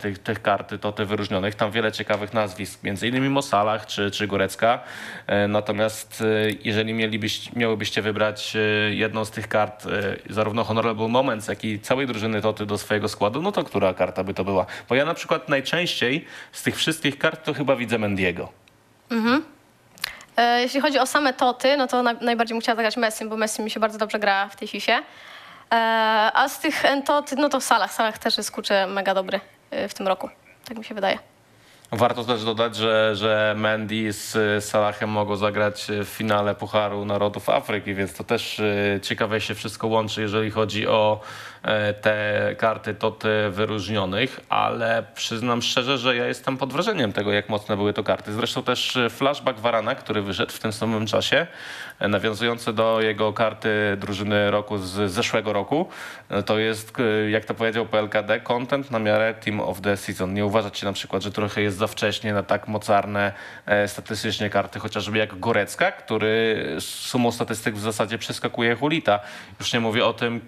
tych, 0.00 0.18
tych 0.18 0.42
karty 0.42 0.78
toty 0.78 1.01
wyróżnionych. 1.04 1.54
Tam 1.54 1.70
wiele 1.70 1.92
ciekawych 1.92 2.32
nazwisk, 2.32 2.82
między 2.82 3.08
innymi 3.08 3.28
Mosalach 3.28 3.86
czy, 3.86 4.10
czy 4.10 4.26
Górecka. 4.26 4.80
E, 5.26 5.48
Natomiast 5.48 6.20
e, 6.20 6.24
jeżeli 6.64 6.94
mielibyś, 6.94 7.52
miałybyście 7.52 8.02
wybrać 8.02 8.56
e, 8.56 8.58
jedną 8.94 9.24
z 9.24 9.30
tych 9.30 9.48
kart, 9.48 9.84
zarówno 10.30 10.64
Honorable 10.64 11.08
Moments, 11.08 11.48
jak 11.48 11.64
i 11.64 11.80
całej 11.80 12.06
drużyny 12.06 12.42
toty 12.42 12.66
do 12.66 12.78
swojego 12.78 13.08
składu, 13.08 13.42
no 13.42 13.52
to 13.52 13.64
która 13.64 13.94
karta 13.94 14.24
by 14.24 14.34
to 14.34 14.44
była? 14.44 14.66
Bo 14.88 14.94
ja 14.94 15.04
na 15.04 15.14
przykład 15.14 15.48
najczęściej 15.48 16.24
z 16.52 16.62
tych 16.62 16.76
wszystkich 16.76 17.18
kart 17.18 17.44
to 17.44 17.54
chyba 17.54 17.76
widzę 17.76 17.98
Mendiego. 17.98 18.48
E, 20.36 20.60
Jeśli 20.60 20.80
chodzi 20.80 20.98
o 20.98 21.06
same 21.06 21.32
toty, 21.32 21.76
no 21.76 21.86
to 21.86 22.02
na, 22.02 22.12
najbardziej 22.12 22.54
bym 22.54 22.60
chciała 22.60 22.76
zagrać 22.76 22.96
Messi, 22.96 23.24
bo 23.24 23.36
Messi 23.36 23.62
mi 23.62 23.70
się 23.70 23.80
bardzo 23.80 23.98
dobrze 23.98 24.18
gra 24.18 24.48
w 24.48 24.56
tej 24.56 24.68
FIFA. 24.68 25.02
A 26.34 26.48
z 26.48 26.58
tych 26.60 26.84
entoty, 26.84 27.36
no 27.36 27.48
to 27.48 27.60
Salah. 27.60 27.92
Salah 27.92 28.18
też 28.18 28.36
jest 28.38 28.50
kurczę 28.50 28.86
mega 28.86 29.14
dobry 29.14 29.40
w 29.88 29.94
tym 29.94 30.08
roku. 30.08 30.28
Tak 30.64 30.78
mi 30.78 30.84
się 30.84 30.94
wydaje. 30.94 31.18
Warto 31.92 32.24
też 32.24 32.44
dodać, 32.44 32.76
że, 32.76 33.16
że 33.16 33.54
Mendy 33.58 34.12
z 34.12 34.64
Salahem 34.64 35.10
mogą 35.10 35.36
zagrać 35.36 35.86
w 36.04 36.08
finale 36.08 36.54
Pucharu 36.54 37.04
Narodów 37.04 37.48
Afryki, 37.48 37.94
więc 37.94 38.14
to 38.14 38.24
też 38.24 38.58
y, 38.58 39.00
ciekawe 39.02 39.40
się 39.40 39.54
wszystko 39.54 39.86
łączy, 39.86 40.20
jeżeli 40.22 40.50
chodzi 40.50 40.86
o 40.86 41.20
te 42.00 42.54
karty 42.58 42.94
toty 42.94 43.28
wyróżnionych, 43.50 44.40
ale 44.48 45.04
przyznam 45.14 45.62
szczerze, 45.62 45.98
że 45.98 46.16
ja 46.16 46.26
jestem 46.26 46.56
pod 46.56 46.72
wrażeniem 46.72 47.12
tego, 47.12 47.32
jak 47.32 47.48
mocne 47.48 47.76
były 47.76 47.92
to 47.92 48.04
karty. 48.04 48.32
Zresztą 48.32 48.62
też 48.62 48.96
y, 48.96 49.10
flashback 49.10 49.60
Varana, 49.60 49.94
który 49.94 50.22
wyszedł 50.22 50.52
w 50.52 50.58
tym 50.58 50.72
samym 50.72 51.06
czasie, 51.06 51.46
e, 51.98 52.08
nawiązujący 52.08 52.72
do 52.72 53.00
jego 53.00 53.32
karty 53.32 53.96
drużyny 53.96 54.50
roku 54.50 54.78
z 54.78 55.10
zeszłego 55.10 55.52
roku, 55.52 55.88
e, 56.28 56.42
to 56.42 56.58
jest, 56.58 56.92
jak 57.30 57.44
to 57.44 57.54
powiedział 57.54 57.86
PLKD, 57.86 58.40
content 58.40 58.90
na 58.90 58.98
miarę 58.98 59.34
Team 59.34 59.60
of 59.60 59.80
the 59.80 59.96
Season. 59.96 60.34
Nie 60.34 60.46
uważacie 60.46 60.86
na 60.86 60.92
przykład, 60.92 61.22
że 61.22 61.32
trochę 61.32 61.62
jest 61.62 61.76
za 61.76 61.86
wcześnie 61.86 62.32
na 62.32 62.42
tak 62.42 62.68
mocarne 62.68 63.32
e, 63.66 63.88
statystycznie 63.88 64.50
karty, 64.50 64.80
chociażby 64.80 65.18
jak 65.18 65.40
Gorecka, 65.40 65.92
który 65.92 66.66
sumą 66.80 67.32
statystyk 67.32 67.74
w 67.74 67.80
zasadzie 67.80 68.18
przeskakuje 68.18 68.76
Hulita. 68.76 69.20
Już 69.60 69.72
nie 69.72 69.80
mówię 69.80 70.06
o 70.06 70.12
tym, 70.12 70.40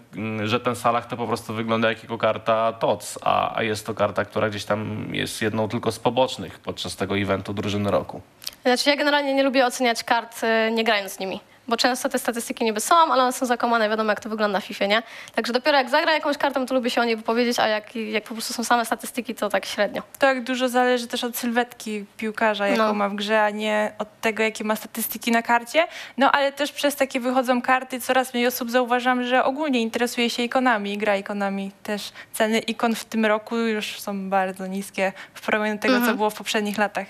że 0.45 0.61
ten 0.61 0.77
Salah 0.77 1.04
to 1.07 1.17
po 1.17 1.27
prostu 1.27 1.55
wygląda 1.55 1.89
jak 1.89 2.03
jego 2.03 2.19
karta 2.19 2.73
TOC, 2.73 3.19
a, 3.23 3.57
a 3.57 3.63
jest 3.63 3.87
to 3.87 3.95
karta, 3.95 4.25
która 4.25 4.51
gdzieś 4.51 4.65
tam 4.65 5.09
jest 5.15 5.43
jedną 5.43 5.69
tylko 5.69 5.93
z 5.93 5.99
pobocznych 5.99 6.59
podczas 6.59 6.97
tego 6.97 7.19
eventu 7.19 7.55
drużyny 7.55 7.91
roku. 7.91 8.21
Znaczy 8.63 8.91
ja 8.91 8.97
generalnie 8.97 9.35
nie 9.35 9.43
lubię 9.43 9.67
oceniać 9.67 10.05
kart 10.05 10.45
e, 10.45 10.71
nie 10.71 10.85
grając 10.85 11.13
z 11.13 11.19
nimi. 11.19 11.41
Bo 11.69 11.77
często 11.77 12.09
te 12.09 12.19
statystyki 12.19 12.65
niby 12.65 12.81
są, 12.81 12.95
ale 13.13 13.23
one 13.23 13.33
są 13.33 13.47
zakłamane, 13.47 13.89
wiadomo 13.89 14.11
jak 14.13 14.21
to 14.21 14.29
wygląda 14.29 14.61
w 14.61 14.65
FIFA, 14.65 14.87
nie? 14.87 15.03
Także 15.35 15.53
dopiero 15.53 15.79
jak 15.79 15.91
zagra 15.91 16.13
jakąś 16.13 16.39
kartą, 16.39 16.67
to 16.67 16.75
lubię 16.75 16.91
się 16.91 17.01
o 17.01 17.05
niej 17.05 17.17
wypowiedzieć, 17.17 17.59
a 17.59 17.69
jak, 17.69 17.97
jak 17.97 18.25
po 18.25 18.35
prostu 18.35 18.53
są 18.53 18.65
same 18.65 18.85
statystyki, 18.85 19.35
to 19.35 19.49
tak 19.49 19.67
średnio. 19.67 20.03
To 20.19 20.27
jak 20.27 20.45
dużo 20.45 20.69
zależy 20.69 21.07
też 21.07 21.25
od 21.25 21.37
sylwetki 21.37 22.05
piłkarza, 22.17 22.69
jaką 22.69 22.83
No. 22.87 22.95
ma 22.95 23.09
w 23.09 23.15
grze, 23.15 23.43
a 23.43 23.51
nie 23.51 23.93
od 23.99 24.21
tego, 24.21 24.43
jakie 24.43 24.65
ma 24.65 24.77
statystyki 24.77 25.31
na 25.31 25.43
karcie. 25.43 25.87
No 26.17 26.33
ale 26.33 26.53
też 26.53 26.73
przez 26.73 26.97
takie 26.97 27.21
wychodzą 27.21 27.63
karty, 27.63 28.01
coraz 28.01 28.35
mniej 28.35 28.47
osób 28.47 28.71
zauważam, 28.71 29.25
że 29.25 29.45
ogólnie 29.45 29.81
interesuje 29.81 30.31
się 30.31 30.43
ikonami 30.43 30.93
i 30.93 30.99
gra 30.99 31.17
ikonami. 31.17 31.71
Też 31.83 32.13
ceny 32.33 32.59
ikon 32.59 32.95
w 32.95 33.05
tym 33.05 33.27
roku 33.27 33.57
już 33.57 34.01
są 34.01 34.31
bardzo 34.31 34.67
niskie 34.67 35.13
w 35.35 35.41
porównaniu 35.47 35.75
do 35.75 35.81
tego, 35.83 35.95
Mhm. 35.95 36.13
co 36.13 36.17
było 36.17 36.31
w 36.31 36.35
poprzednich 36.35 36.79
latach. 36.79 37.07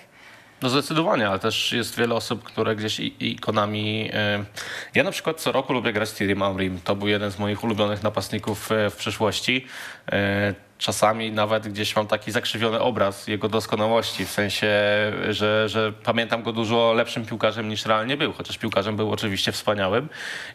No 0.62 0.68
zdecydowanie, 0.68 1.28
ale 1.28 1.38
też 1.38 1.72
jest 1.72 1.98
wiele 1.98 2.14
osób, 2.14 2.42
które 2.42 2.76
gdzieś 2.76 3.00
ikonami... 3.20 4.10
y, 4.10 4.44
Ja 4.94 5.02
na 5.04 5.10
przykład 5.10 5.40
co 5.40 5.52
roku 5.52 5.72
lubię 5.72 5.92
grać 5.92 6.12
Thierry 6.12 6.36
Henrym. 6.36 6.80
To 6.84 6.96
był 6.96 7.08
jeden 7.08 7.30
z 7.30 7.38
moich 7.38 7.64
ulubionych 7.64 8.02
napastników 8.02 8.72
y, 8.72 8.90
w 8.90 8.96
przeszłości. 8.96 9.66
Y, 10.12 10.54
Czasami 10.78 11.32
nawet 11.32 11.68
gdzieś 11.68 11.96
mam 11.96 12.06
taki 12.06 12.32
zakrzywiony 12.32 12.80
obraz 12.80 13.26
jego 13.28 13.48
doskonałości, 13.48 14.24
w 14.26 14.30
sensie, 14.30 14.68
że, 15.30 15.68
że 15.68 15.92
pamiętam 15.92 16.42
go 16.42 16.52
dużo 16.52 16.92
lepszym 16.92 17.26
piłkarzem 17.26 17.68
niż 17.68 17.86
realnie 17.86 18.16
był, 18.16 18.32
chociaż 18.32 18.58
piłkarzem 18.58 18.96
był 18.96 19.12
oczywiście 19.12 19.52
wspaniałym. 19.52 20.08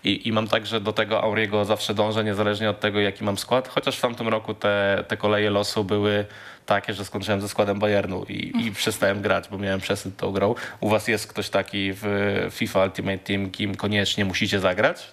I, 0.03 0.27
i 0.27 0.31
mam 0.31 0.47
tak, 0.47 0.65
że 0.65 0.81
do 0.81 0.93
tego 0.93 1.23
Auriego 1.23 1.65
zawsze 1.65 1.93
dążę, 1.93 2.23
niezależnie 2.23 2.69
od 2.69 2.79
tego, 2.79 2.99
jaki 2.99 3.23
mam 3.23 3.37
skład, 3.37 3.67
chociaż 3.67 3.97
w 3.97 4.01
tamtym 4.01 4.27
roku 4.27 4.53
te, 4.53 5.03
te 5.07 5.17
koleje 5.17 5.49
losu 5.49 5.83
były 5.83 6.25
takie, 6.69 6.93
że 6.93 7.05
skończyłem 7.05 7.41
ze 7.41 7.49
składem 7.49 7.79
Bayernu 7.79 8.23
i, 8.29 8.65
i 8.65 8.71
przestałem 8.71 9.21
grać, 9.21 9.47
bo 9.49 9.57
miałem 9.57 9.79
przesyt 9.79 10.17
tą 10.17 10.31
grą. 10.31 10.55
U 10.79 10.89
was 10.89 11.07
jest 11.07 11.27
ktoś 11.27 11.49
taki 11.49 11.91
w 11.93 12.03
FIFA 12.51 12.83
Ultimate 12.83 13.17
Team, 13.17 13.51
kim 13.51 13.75
koniecznie 13.75 14.25
musicie 14.25 14.59
zagrać? 14.59 15.07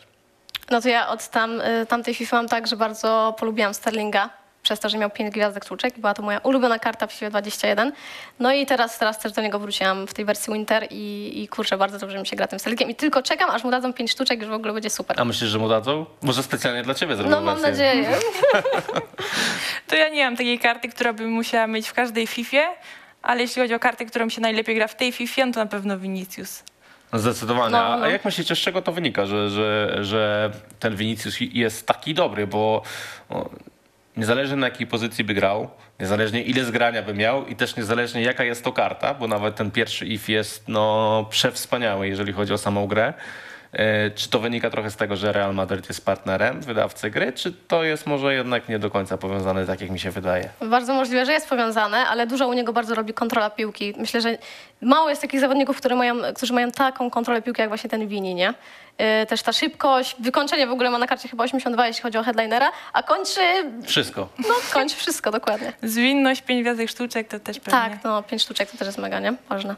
No 0.71 0.81
to 0.81 0.89
ja 0.89 1.09
od 1.09 1.29
tam, 1.29 1.61
y, 1.61 1.87
tamtej 1.87 2.15
FIFA 2.15 2.37
mam 2.37 2.49
tak, 2.49 2.67
że 2.67 2.77
bardzo 2.77 3.37
polubiłam 3.39 3.75
Sterlinga. 3.75 4.31
Przez 4.67 4.81
to, 4.81 4.89
że 4.89 4.99
miał 4.99 5.11
5 5.11 5.35
gwiazdek 5.35 5.65
sztuczek. 5.65 5.99
Była 5.99 6.15
to 6.15 6.23
moja 6.23 6.39
ulubiona 6.39 6.79
karta 6.79 7.07
w 7.07 7.13
FIFA 7.13 7.31
21. 7.31 7.93
No 8.41 8.53
i 8.53 8.67
teraz, 8.67 8.99
teraz 8.99 9.19
też 9.19 9.33
do 9.33 9.43
niego 9.43 9.59
wróciłam 9.59 10.07
w 10.07 10.15
tej 10.15 10.25
wersji 10.25 10.53
Winter 10.53 10.87
i, 10.91 11.33
i 11.43 11.49
kurczę, 11.49 11.77
bardzo 11.79 11.99
dobrze 11.99 12.19
mi 12.21 12.27
się 12.27 12.37
gra 12.37 12.47
tym 12.47 12.59
Sterlingiem. 12.59 12.91
I 12.91 12.95
tylko 12.95 13.23
czekam, 13.23 13.51
aż 13.51 13.65
mu 13.65 13.71
dadzą 13.71 13.93
5 13.93 14.11
sztuczek, 14.11 14.41
już 14.41 14.49
w 14.49 14.53
ogóle 14.53 14.73
będzie 14.73 14.91
super. 14.91 15.21
A 15.21 15.25
myślisz, 15.25 15.51
że 15.51 15.59
mu 15.59 15.69
dadzą? 15.69 16.07
Może 16.23 16.43
specjalnie 16.43 16.83
dla 16.83 16.95
ciebie 16.95 17.17
zrobią 17.17 17.31
No 17.31 17.41
mam 17.41 17.61
wersję? 17.61 17.87
nadzieję. 17.87 18.19
To 19.87 19.97
ja 19.97 20.09
nie 20.09 20.25
mam 20.25 20.37
takiej 20.37 20.59
karty, 20.59 20.89
która 20.89 21.13
by 21.13 21.27
musiała 21.27 21.67
mieć 21.67 21.89
w 21.89 21.93
każdej 21.95 22.27
Fifie, 22.27 22.63
ale 23.23 23.43
jeśli 23.43 23.63
chodzi 23.63 23.75
o 23.75 23.79
kartę, 23.79 24.05
którą 24.07 24.29
się 24.29 24.41
najlepiej 24.41 24.75
gra 24.77 24.89
w 24.89 24.97
tej 24.97 25.13
Fifie, 25.13 25.47
no 25.47 25.53
to 25.53 25.61
na 25.61 25.67
pewno 25.67 25.99
Vinicius. 25.99 26.63
Zdecydowanie. 27.13 27.71
No, 27.73 27.79
A- 27.87 27.97
no. 27.97 28.05
A 28.05 28.09
jak 28.09 28.25
myślicie, 28.25 28.57
z 28.57 28.59
czego 28.59 28.83
to 28.83 28.93
wynika, 28.93 29.27
że, 29.27 29.51
że, 29.51 29.97
że 30.05 30.51
ten 30.81 30.97
Vinicius 30.97 31.37
jest 31.41 31.87
taki 31.87 32.15
dobry, 32.15 32.47
bo 32.47 32.83
niezależnie 34.17 34.57
na 34.57 34.67
jakiej 34.67 34.87
pozycji 34.87 35.25
by 35.25 35.35
grał, 35.35 35.69
niezależnie 36.01 36.43
ile 36.43 36.65
zgrania 36.65 37.03
by 37.03 37.15
miał 37.15 37.47
i 37.47 37.57
też 37.57 37.77
niezależnie 37.77 38.23
jaka 38.23 38.45
jest 38.45 38.65
to 38.65 38.73
karta, 38.73 39.15
bo 39.15 39.29
nawet 39.29 39.57
ten 39.57 39.71
pierwszy 39.71 40.07
if 40.07 40.33
jest 40.33 40.69
no, 40.69 41.27
przewspaniały, 41.31 42.09
jeżeli 42.09 42.33
chodzi 42.33 42.53
o 42.53 42.59
samą 42.59 42.87
grę. 42.87 43.15
E, 43.77 44.11
Czy 44.11 44.29
to 44.31 44.39
wynika 44.39 44.71
trochę 44.71 44.91
z 44.91 44.97
tego, 44.97 45.17
że 45.17 45.33
Real 45.33 45.55
Madrid 45.55 45.89
jest 45.89 46.05
partnerem 46.05 46.61
wydawcy 46.61 47.11
gry, 47.11 47.33
czy 47.33 47.53
to 47.53 47.85
jest 47.85 48.07
może 48.07 48.35
jednak 48.35 48.69
nie 48.69 48.79
do 48.79 48.91
końca 48.91 49.19
powiązane, 49.19 49.67
tak 49.67 49.81
jak 49.81 49.91
mi 49.91 49.99
się 49.99 50.11
wydaje? 50.11 50.49
Bardzo 50.61 50.95
możliwe, 50.95 51.27
że 51.27 51.33
jest 51.33 51.49
powiązane, 51.49 52.07
ale 52.07 52.27
dużo 52.27 52.49
u 52.49 52.53
niego 52.53 52.73
bardzo 52.73 52.95
robi 52.95 53.15
kontrola 53.15 53.51
piłki. 53.51 53.95
Myślę, 53.99 54.21
że 54.21 54.39
mało 54.81 55.09
jest 55.11 55.23
takich 55.23 55.41
zawodników, 55.41 55.77
które 55.77 55.97
mają, 55.97 56.17
którzy 56.35 56.53
mają 56.53 56.71
taką 56.73 57.11
kontrolę 57.11 57.43
piłki, 57.43 57.61
jak 57.61 57.71
właśnie 57.71 57.91
ten 57.91 58.09
Wini, 58.09 58.35
nie? 58.35 58.55
Yy, 58.99 59.27
też 59.27 59.43
ta 59.43 59.53
szybkość, 59.53 60.17
wykończenie 60.19 60.67
w 60.67 60.71
ogóle 60.71 60.91
ma 60.91 60.99
na 60.99 61.07
karcie 61.07 61.29
chyba 61.29 61.45
82, 61.45 61.87
jeśli 61.87 62.03
chodzi 62.03 62.19
o 62.19 62.23
headlinera, 62.23 62.71
a 62.93 63.03
kończy, 63.03 63.41
Wszystko. 63.87 64.29
no 64.39 64.55
kończy 64.73 64.97
wszystko 64.97 65.31
dokładnie. 65.31 65.73
Zwinność, 65.83 66.43
pięć 66.43 66.63
gwiazdek 66.63 66.91
sztuczek 66.91 67.29
to 67.29 67.41
też 67.41 67.61
pewnie. 67.61 67.81
Tak, 67.81 68.05
no 68.05 68.23
pięć 68.23 68.43
sztuczek 68.43 68.71
to 68.71 68.79
też 68.79 68.87
jest 68.87 68.99
mega, 68.99 69.21
nie? 69.21 69.35
Ważne. 69.49 69.75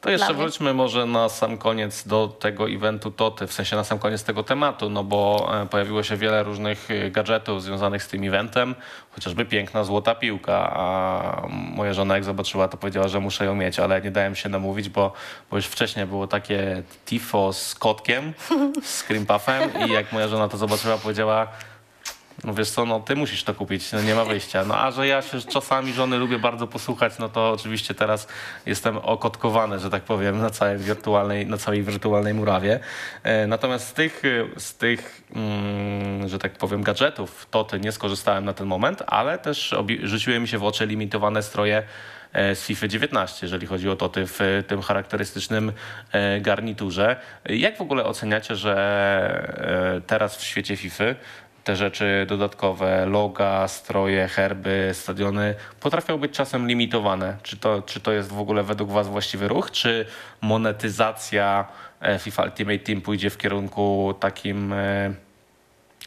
To 0.00 0.10
jeszcze 0.10 0.34
wróćmy 0.34 0.74
może 0.74 1.06
na 1.06 1.28
sam 1.28 1.58
koniec 1.58 2.06
do 2.06 2.28
tego 2.28 2.70
eventu 2.70 3.10
Toty, 3.10 3.46
w 3.46 3.52
sensie 3.52 3.76
na 3.76 3.84
sam 3.84 3.98
koniec 3.98 4.24
tego 4.24 4.42
tematu, 4.42 4.90
no 4.90 5.04
bo 5.04 5.50
e, 5.62 5.66
pojawiło 5.66 6.02
się 6.02 6.16
wiele 6.16 6.42
różnych 6.42 6.90
e, 6.90 7.10
gadżetów 7.10 7.62
związanych 7.62 8.02
z 8.02 8.08
tym 8.08 8.24
eventem, 8.24 8.74
chociażby 9.10 9.44
piękna 9.44 9.84
złota 9.84 10.14
piłka, 10.14 10.70
a 10.72 11.46
moja 11.50 11.94
żona 11.94 12.14
jak 12.14 12.24
zobaczyła 12.24 12.68
to 12.68 12.76
powiedziała, 12.76 13.08
że 13.08 13.20
muszę 13.20 13.44
ją 13.44 13.54
mieć, 13.54 13.78
ale 13.78 14.00
nie 14.00 14.10
dałem 14.10 14.36
się 14.36 14.48
namówić, 14.48 14.88
bo, 14.88 15.12
bo 15.50 15.56
już 15.56 15.66
wcześniej 15.66 16.06
było 16.06 16.26
takie 16.26 16.82
tifo 17.06 17.52
z 17.52 17.74
kotkiem, 17.74 18.32
z 18.82 19.02
cream 19.02 19.26
puffem 19.26 19.70
i 19.88 19.92
jak 19.92 20.12
moja 20.12 20.28
żona 20.28 20.48
to 20.48 20.56
zobaczyła 20.56 20.98
powiedziała 20.98 21.48
no 22.44 22.54
wiesz 22.54 22.70
co, 22.70 22.84
no 22.84 23.00
ty 23.00 23.16
musisz 23.16 23.44
to 23.44 23.54
kupić, 23.54 23.92
no 23.92 24.02
nie 24.02 24.14
ma 24.14 24.24
wyjścia. 24.24 24.64
No 24.64 24.78
a 24.78 24.90
że 24.90 25.06
ja 25.06 25.22
się 25.22 25.40
czasami 25.40 25.92
żony 25.92 26.18
lubię 26.18 26.38
bardzo 26.38 26.66
posłuchać, 26.66 27.18
no 27.18 27.28
to 27.28 27.50
oczywiście 27.50 27.94
teraz 27.94 28.28
jestem 28.66 28.96
okotkowany, 28.98 29.78
że 29.78 29.90
tak 29.90 30.02
powiem, 30.02 30.38
na 30.38 30.50
całej 30.50 30.78
wirtualnej, 30.78 31.46
na 31.46 31.56
całej 31.56 31.82
wirtualnej 31.82 32.34
murawie. 32.34 32.80
E, 33.22 33.46
Natomiast 33.46 33.88
z 33.88 33.92
tych, 33.92 34.22
z 34.56 34.74
tych 34.74 35.22
mm, 35.34 36.28
że 36.28 36.38
tak 36.38 36.52
powiem, 36.52 36.82
gadżetów, 36.82 37.46
to 37.50 37.64
ty 37.64 37.80
nie 37.80 37.92
skorzystałem 37.92 38.44
na 38.44 38.52
ten 38.52 38.66
moment, 38.66 39.02
ale 39.06 39.38
też 39.38 39.74
rzuciły 40.02 40.40
mi 40.40 40.48
się 40.48 40.58
w 40.58 40.64
oczy 40.64 40.86
limitowane 40.86 41.42
stroje 41.42 41.82
e, 42.32 42.54
z 42.54 42.66
FIFA 42.66 42.88
19, 42.88 43.46
jeżeli 43.46 43.66
chodzi 43.66 43.88
o 43.88 43.96
toty 43.96 44.26
w 44.26 44.64
tym 44.66 44.82
charakterystycznym 44.82 45.72
e, 46.12 46.40
garniturze. 46.40 47.16
Jak 47.44 47.76
w 47.76 47.80
ogóle 47.80 48.04
oceniacie, 48.04 48.56
że 48.56 50.02
teraz 50.06 50.36
w 50.36 50.44
świecie 50.44 50.76
FIFA 50.76 51.04
te 51.68 51.76
rzeczy 51.76 52.26
dodatkowe, 52.28 53.06
loga, 53.06 53.68
stroje, 53.68 54.28
herby, 54.28 54.90
stadiony 54.92 55.54
potrafią 55.80 56.18
być 56.18 56.32
czasem 56.32 56.68
limitowane. 56.68 57.36
Czy 57.42 57.56
to, 57.56 57.82
czy 57.82 58.00
to 58.00 58.12
jest 58.12 58.28
w 58.28 58.40
ogóle 58.40 58.62
według 58.62 58.90
Was 58.90 59.08
właściwy 59.08 59.48
ruch, 59.48 59.70
czy 59.70 60.06
monetyzacja 60.40 61.66
e, 62.00 62.18
FIFA 62.18 62.42
Ultimate 62.42 62.78
Team 62.78 63.00
pójdzie 63.00 63.30
w 63.30 63.38
kierunku 63.38 64.14
takim 64.20 64.72
e, 64.72 65.14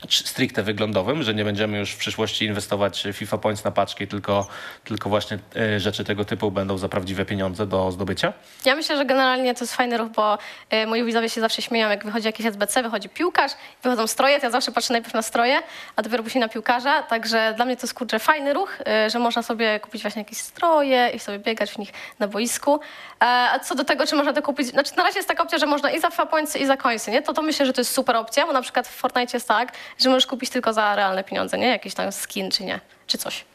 stricte 0.09 0.63
wyglądowym, 0.63 1.23
że 1.23 1.33
nie 1.33 1.43
będziemy 1.43 1.77
już 1.77 1.91
w 1.91 1.97
przyszłości 1.97 2.45
inwestować 2.45 3.07
FIFA 3.13 3.37
Points 3.37 3.63
na 3.63 3.71
paczki, 3.71 4.07
tylko, 4.07 4.47
tylko 4.83 5.09
właśnie 5.09 5.39
e, 5.55 5.79
rzeczy 5.79 6.03
tego 6.03 6.25
typu 6.25 6.51
będą 6.51 6.77
za 6.77 6.89
prawdziwe 6.89 7.25
pieniądze 7.25 7.67
do 7.67 7.91
zdobycia? 7.91 8.33
Ja 8.65 8.75
myślę, 8.75 8.97
że 8.97 9.05
generalnie 9.05 9.53
to 9.53 9.63
jest 9.63 9.75
fajny 9.75 9.97
ruch, 9.97 10.09
bo 10.09 10.37
y, 10.73 10.87
moi 10.87 11.03
widzowie 11.03 11.29
się 11.29 11.41
zawsze 11.41 11.61
śmieją, 11.61 11.89
jak 11.89 12.05
wychodzi 12.05 12.25
jakiś 12.25 12.45
SBC, 12.45 12.83
wychodzi 12.83 13.09
piłkarz, 13.09 13.51
wychodzą 13.83 14.07
stroje, 14.07 14.39
to 14.39 14.45
ja 14.45 14.51
zawsze 14.51 14.71
patrzę 14.71 14.93
najpierw 14.93 15.13
na 15.13 15.21
stroje, 15.21 15.61
a 15.95 16.01
dopiero 16.01 16.23
później 16.23 16.41
na 16.41 16.49
piłkarza, 16.49 17.03
także 17.03 17.53
dla 17.55 17.65
mnie 17.65 17.77
to 17.77 17.81
jest 17.81 17.93
kurczę 17.93 18.19
fajny 18.19 18.53
ruch, 18.53 18.77
y, 19.05 19.09
że 19.09 19.19
można 19.19 19.43
sobie 19.43 19.79
kupić 19.79 20.01
właśnie 20.01 20.21
jakieś 20.21 20.37
stroje 20.37 21.11
i 21.13 21.19
sobie 21.19 21.39
biegać 21.39 21.71
w 21.71 21.77
nich 21.77 21.93
na 22.19 22.27
boisku. 22.27 22.79
E, 23.21 23.25
a 23.25 23.59
co 23.59 23.75
do 23.75 23.83
tego, 23.83 24.07
czy 24.07 24.15
można 24.15 24.33
to 24.33 24.41
kupić, 24.41 24.67
znaczy 24.67 24.91
na 24.97 25.03
razie 25.03 25.19
jest 25.19 25.27
taka 25.27 25.43
opcja, 25.43 25.57
że 25.57 25.65
można 25.65 25.91
i 25.91 25.99
za 25.99 26.09
FIFA 26.09 26.25
Pointsy 26.25 26.59
i 26.59 26.65
za 26.65 26.77
coinsy, 26.77 27.11
nie? 27.11 27.21
To 27.21 27.33
to 27.33 27.41
myślę, 27.41 27.65
że 27.65 27.73
to 27.73 27.81
jest 27.81 27.93
super 27.93 28.15
opcja, 28.15 28.47
bo 28.47 28.53
na 28.53 28.61
przykład 28.61 28.87
w 28.87 28.91
Fortnite 28.91 29.37
jest 29.37 29.47
tak, 29.47 29.71
że 29.99 30.09
możesz 30.09 30.27
kupić 30.27 30.49
tylko 30.49 30.73
za 30.73 30.95
realne 30.95 31.23
pieniądze, 31.23 31.57
nie? 31.57 31.67
Jakiś 31.67 31.93
tam 31.93 32.11
skin 32.11 32.51
czy 32.51 32.63
nie, 32.63 32.79
czy 33.07 33.17
coś. 33.17 33.45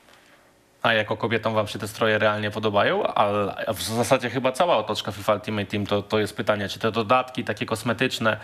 A 0.87 0.92
jako 0.92 1.16
kobietom 1.16 1.55
wam 1.55 1.68
się 1.68 1.79
te 1.79 1.88
stroje 1.88 2.18
realnie 2.18 2.51
podobają? 2.51 3.07
Ale 3.07 3.64
w 3.75 3.83
zasadzie 3.83 4.31
chyba 4.31 4.53
cała 4.53 4.77
otoczka 4.77 5.12
FIFA 5.12 5.35
Ultimate 5.35 5.66
Team 5.66 5.87
to, 5.87 6.03
to 6.03 6.18
jest 6.18 6.37
pytanie, 6.37 6.68
czy 6.68 6.79
te 6.79 6.92
dodatki 6.92 7.44
takie 7.44 7.66
kosmetyczne 7.66 8.37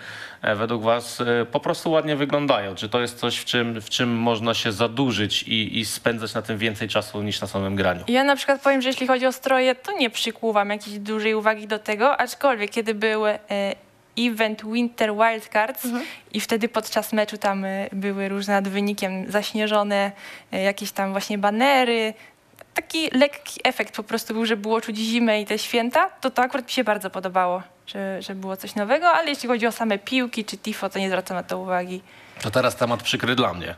e, 0.43 0.55
według 0.55 0.83
was 0.83 1.21
e, 1.21 1.47
po 1.47 1.61
prostu 1.61 1.91
ładnie 1.91 2.17
wyglądają? 2.17 2.75
Czy 2.75 2.89
to 2.89 3.01
jest 3.01 3.19
coś, 3.19 3.37
w 3.37 3.45
czym, 3.45 3.81
w 3.81 3.91
czym 3.91 4.17
można 4.17 4.55
się 4.55 4.73
zadłużyć 4.73 5.43
i, 5.43 5.79
i 5.79 5.85
spędzać 5.85 6.35
na 6.35 6.43
tym 6.43 6.59
więcej 6.59 6.89
czasu 6.89 7.23
niż 7.23 7.41
na 7.41 7.47
samym 7.47 7.77
graniu? 7.77 8.05
Ja 8.09 8.25
na 8.25 8.37
przykład 8.37 8.63
powiem, 8.63 8.83
że 8.83 8.89
jeśli 8.89 9.07
chodzi 9.07 9.27
o 9.27 9.33
stroje, 9.33 9.75
to 9.75 9.93
nie 9.93 10.11
przykuwam 10.11 10.71
jakiejś 10.71 10.99
dużej 10.99 11.35
uwagi 11.35 11.67
do 11.67 11.79
tego, 11.79 12.17
aczkolwiek 12.17 12.71
kiedy 12.71 12.95
był 12.95 13.27
e, 13.27 13.39
event 14.19 14.63
Winter 14.65 15.15
Wildcards 15.15 15.87
i 16.33 16.41
wtedy 16.41 16.69
podczas 16.69 17.13
meczu 17.13 17.39
tam 17.39 17.65
e, 17.65 17.89
były 17.93 18.29
różne 18.29 18.55
nad 18.55 18.69
wynikiem 18.69 19.33
zaśnieżone 19.33 20.13
e, 20.53 20.63
jakieś 20.63 20.93
tam 20.93 21.13
właśnie 21.13 21.39
banery, 21.39 22.15
taki 22.75 23.11
lekki 23.19 23.61
efekt 23.65 23.97
po 23.97 24.03
prostu 24.03 24.35
był, 24.35 24.47
że 24.47 24.57
było 24.57 24.81
czuć 24.81 24.97
zimę 24.97 25.41
i 25.41 25.47
te 25.47 25.59
święta, 25.59 26.11
to 26.21 26.31
to 26.31 26.43
akurat 26.43 26.67
mi 26.67 26.73
się 26.73 26.85
bardzo 26.85 27.11
podobało, 27.11 27.63
że, 27.87 28.23
że 28.23 28.35
było 28.35 28.57
coś 28.57 28.75
nowego, 28.75 29.09
ale 29.09 29.31
jeśli 29.31 29.49
chodzi 29.49 29.67
o 29.67 29.73
same 29.73 29.99
piłki 29.99 30.45
czy 30.45 30.57
tifo, 30.57 30.91
to 30.91 30.99
nie 30.99 31.09
zwracam 31.09 31.37
na 31.37 31.43
to 31.43 31.59
uwagi. 31.59 32.03
To 32.43 32.51
teraz 32.51 32.77
temat 32.77 33.03
przykry 33.03 33.35
dla 33.35 33.55
mnie. 33.55 33.77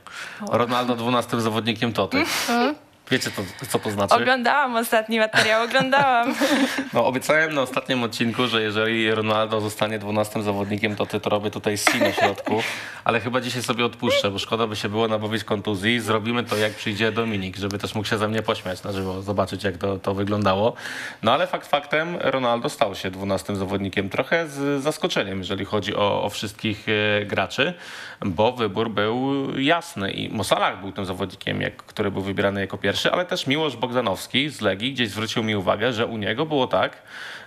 Ronaldo 0.51 0.97
12 0.97 1.41
zawodnikiem 1.41 1.93
Toty. 1.93 2.25
Wiecie, 3.11 3.31
to, 3.31 3.67
co 3.69 3.79
to 3.79 3.91
znaczy? 3.91 4.15
Oglądałam 4.15 4.77
ostatni 4.77 5.19
materiał, 5.19 5.65
oglądałam. 5.65 6.35
No, 6.93 7.07
obiecałem 7.07 7.55
na 7.55 7.63
ostatnim 7.63 8.03
odcinku, 8.03 8.47
że 8.47 8.63
jeżeli 8.63 9.11
Ronaldo 9.11 9.61
zostanie 9.61 9.99
12 9.99 10.43
zawodnikiem, 10.43 10.97
to 10.97 11.07
ty 11.07 11.21
to 11.21 11.31
robię 11.31 11.51
tutaj 11.51 11.79
C 11.79 11.99
na 11.99 12.13
środku, 12.13 12.63
ale 13.05 13.21
chyba 13.21 13.41
dzisiaj 13.41 13.63
sobie 13.63 13.85
odpuszczę, 13.85 14.31
bo 14.31 14.39
szkoda 14.39 14.67
by 14.67 14.77
się 14.77 14.89
było 14.89 15.09
nabawić 15.09 15.45
kontuzji. 15.45 16.01
Zrobimy 16.01 16.45
to, 16.45 16.57
jak 16.57 16.73
przyjdzie 16.73 17.13
Dominik, 17.13 17.57
żeby 17.57 17.79
też 17.79 17.95
mógł 17.95 18.09
się 18.09 18.19
ze 18.19 18.29
mnie 18.29 18.43
pośmiać 18.43 18.83
na 18.83 18.93
żywo, 18.93 19.23
zobaczyć, 19.23 19.65
jak 19.65 19.77
to, 19.77 19.99
to 19.99 20.15
wyglądało. 20.15 20.75
No 21.23 21.33
ale 21.33 21.47
fakt 21.47 21.67
faktem, 21.67 22.17
Ronaldo 22.21 22.69
stał 22.69 22.95
się 22.95 23.11
12 23.11 23.57
zawodnikiem, 23.57 24.11
trochę 24.11 24.49
z 24.49 24.83
zaskoczeniem, 24.83 25.39
jeżeli 25.39 25.65
chodzi 25.65 25.97
o, 25.97 26.23
o 26.23 26.31
wszystkich 26.31 26.87
e, 26.89 27.25
graczy, 27.25 27.75
bo 28.21 28.53
wybór 28.53 28.91
był 28.91 29.47
jasny 29.59 30.11
i 30.11 30.29
Mosalah 30.29 30.81
był 30.81 30.93
tym 30.93 31.05
zawodnikiem, 31.05 31.61
jak, 31.61 31.77
który 31.77 32.11
był 32.11 32.23
wybierany 32.23 32.61
jako 32.61 32.79
pierwszy, 32.79 32.94
ale 33.13 33.25
też 33.25 33.47
Miłosz 33.47 33.77
Bogdanowski 33.77 34.51
z 34.51 34.61
Legii 34.61 34.93
gdzieś 34.93 35.09
zwrócił 35.09 35.43
mi 35.43 35.57
uwagę, 35.57 35.93
że 35.93 36.07
u 36.07 36.17
niego 36.17 36.47
było 36.47 36.67
tak, 36.67 37.03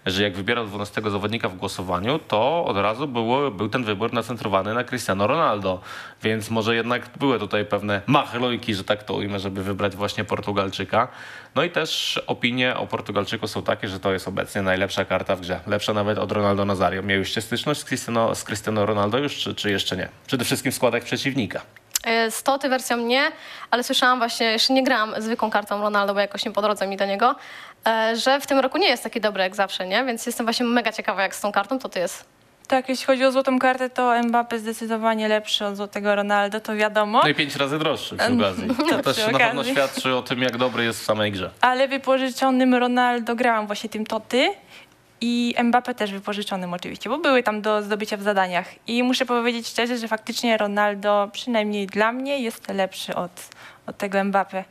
że 0.05 0.23
jak 0.23 0.35
wybierał 0.35 0.67
12 0.67 1.01
zawodnika 1.01 1.49
w 1.49 1.55
głosowaniu, 1.55 2.19
to 2.19 2.65
od 2.65 2.77
razu 2.77 3.07
było, 3.07 3.51
był 3.51 3.69
ten 3.69 3.83
wybór 3.83 4.13
nacentrowany 4.13 4.73
na 4.73 4.83
Cristiano 4.83 5.27
Ronaldo. 5.27 5.81
Więc 6.23 6.49
może 6.49 6.75
jednak 6.75 7.09
były 7.19 7.39
tutaj 7.39 7.65
pewne 7.65 8.01
machlojki, 8.07 8.73
że 8.73 8.83
tak 8.83 9.03
to 9.03 9.13
ujmę, 9.13 9.39
żeby 9.39 9.63
wybrać 9.63 9.95
właśnie 9.95 10.23
Portugalczyka. 10.23 11.07
No 11.55 11.63
i 11.63 11.69
też 11.69 12.21
opinie 12.27 12.77
o 12.77 12.87
Portugalczyku 12.87 13.47
są 13.47 13.63
takie, 13.63 13.87
że 13.87 13.99
to 13.99 14.13
jest 14.13 14.27
obecnie 14.27 14.61
najlepsza 14.61 15.05
karta 15.05 15.35
w 15.35 15.41
grze. 15.41 15.59
Lepsza 15.67 15.93
nawet 15.93 16.17
od 16.17 16.31
Ronaldo 16.31 16.65
Nazario. 16.65 17.03
Mieliście 17.03 17.41
styczność 17.41 17.79
z 17.79 17.85
Cristiano, 17.85 18.35
z 18.35 18.43
Cristiano 18.43 18.85
Ronaldo 18.85 19.17
już, 19.17 19.37
czy, 19.37 19.55
czy 19.55 19.71
jeszcze 19.71 19.97
nie? 19.97 20.09
Przede 20.27 20.45
wszystkim 20.45 20.71
w 20.71 20.75
składach 20.75 21.03
przeciwnika. 21.03 21.61
E, 22.07 22.31
Z 22.31 22.43
Toty 22.43 22.69
wersją 22.69 22.97
nie, 22.97 23.31
ale 23.71 23.83
słyszałam 23.83 24.19
właśnie, 24.19 24.45
jeszcze 24.51 24.73
nie 24.73 24.83
grałam 24.83 25.13
zwykłą 25.21 25.49
kartą 25.49 25.81
Ronaldo, 25.81 26.13
bo 26.13 26.19
jakoś 26.19 26.45
nie 26.45 26.51
po 26.51 26.61
drodze 26.61 26.87
mi 26.87 26.97
do 26.97 27.05
niego, 27.05 27.35
e, 27.87 28.15
że 28.15 28.39
w 28.39 28.47
tym 28.47 28.59
roku 28.59 28.77
nie 28.77 28.87
jest 28.87 29.03
taki 29.03 29.21
dobry 29.21 29.43
jak 29.43 29.55
zawsze, 29.55 29.87
nie? 29.87 30.05
Więc 30.05 30.25
jestem 30.25 30.45
właśnie 30.45 30.65
mega 30.65 30.91
ciekawa, 30.91 31.21
jak 31.21 31.35
z 31.35 31.41
tą 31.41 31.51
kartą 31.51 31.79
to 31.79 31.89
ty 31.89 31.99
jest. 31.99 32.25
Tak, 32.67 32.89
jeśli 32.89 33.05
chodzi 33.05 33.25
o 33.25 33.31
złotą 33.31 33.59
kartę, 33.59 33.89
to 33.89 34.13
Mbappe 34.23 34.59
zdecydowanie 34.59 35.27
lepszy 35.27 35.65
od 35.65 35.75
złotego 35.75 36.15
Ronaldo, 36.15 36.59
to 36.59 36.75
wiadomo. 36.75 37.21
No 37.23 37.29
i 37.29 37.35
pięć 37.35 37.55
razy 37.55 37.79
droższy 37.79 38.17
przy 38.17 38.33
okazji. 38.33 38.67
To 38.89 39.03
też 39.03 39.17
przy 39.17 39.31
na 39.31 39.39
pewno 39.39 39.61
okazji. 39.61 39.71
świadczy 39.71 40.15
o 40.15 40.21
tym, 40.21 40.41
jak 40.41 40.57
dobry 40.57 40.83
jest 40.83 41.01
w 41.01 41.05
samej 41.05 41.31
grze. 41.31 41.49
Ale 41.61 41.87
wypożyczonym 41.87 42.75
Ronaldo 42.75 43.35
grałam 43.35 43.67
właśnie 43.67 43.89
tym 43.89 44.05
Toty 44.05 44.49
i 45.21 45.55
Mbappe 45.63 45.95
też 45.95 46.11
wypożyczonym 46.11 46.73
oczywiście, 46.73 47.09
bo 47.09 47.17
były 47.17 47.43
tam 47.43 47.61
do 47.61 47.81
zdobycia 47.83 48.17
w 48.17 48.21
zadaniach. 48.21 48.67
I 48.87 49.03
muszę 49.03 49.25
powiedzieć 49.25 49.67
szczerze, 49.67 49.97
że 49.97 50.07
faktycznie 50.07 50.57
Ronaldo, 50.57 51.29
przynajmniej 51.33 51.87
dla 51.87 52.11
mnie, 52.11 52.39
jest 52.39 52.69
lepszy 52.69 53.15
od, 53.15 53.31
od 53.87 53.97
tego 53.97 54.23
Mbappe. 54.23 54.63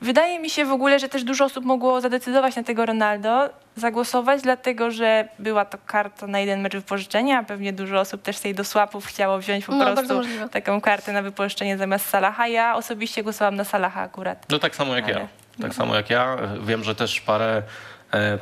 Wydaje 0.00 0.38
mi 0.38 0.50
się 0.50 0.64
w 0.64 0.72
ogóle, 0.72 0.98
że 0.98 1.08
też 1.08 1.24
dużo 1.24 1.44
osób 1.44 1.64
mogło 1.64 2.00
zadecydować 2.00 2.56
na 2.56 2.62
tego 2.62 2.86
Ronaldo, 2.86 3.50
zagłosować, 3.76 4.42
dlatego 4.42 4.90
że 4.90 5.28
była 5.38 5.64
to 5.64 5.78
karta 5.86 6.26
na 6.26 6.40
jeden 6.40 6.60
mecz 6.60 6.72
wypożyczenia, 6.72 7.38
a 7.38 7.42
pewnie 7.42 7.72
dużo 7.72 8.00
osób 8.00 8.22
też 8.22 8.36
z 8.36 8.40
tej 8.40 8.54
do 8.54 8.64
swapów 8.64 9.06
chciało 9.06 9.38
wziąć 9.38 9.64
po 9.64 9.72
No, 9.72 9.92
prostu 9.94 10.20
taką 10.50 10.80
kartę 10.80 11.12
na 11.12 11.22
wypożyczenie 11.22 11.78
zamiast 11.78 12.08
Salaha. 12.08 12.48
Ja 12.48 12.74
osobiście 12.76 13.22
głosowałam 13.22 13.54
na 13.56 13.64
Salaha 13.64 14.00
akurat. 14.02 14.46
No 14.50 14.58
tak 14.58 14.76
samo 14.76 14.96
jak 14.96 15.04
Ale- 15.04 15.14
ja. 15.14 15.28
Tak 15.62 15.74
samo 15.74 15.94
jak 15.94 16.10
ja. 16.10 16.36
Wiem, 16.64 16.84
że 16.84 16.94
też 16.94 17.20
parę, 17.20 17.62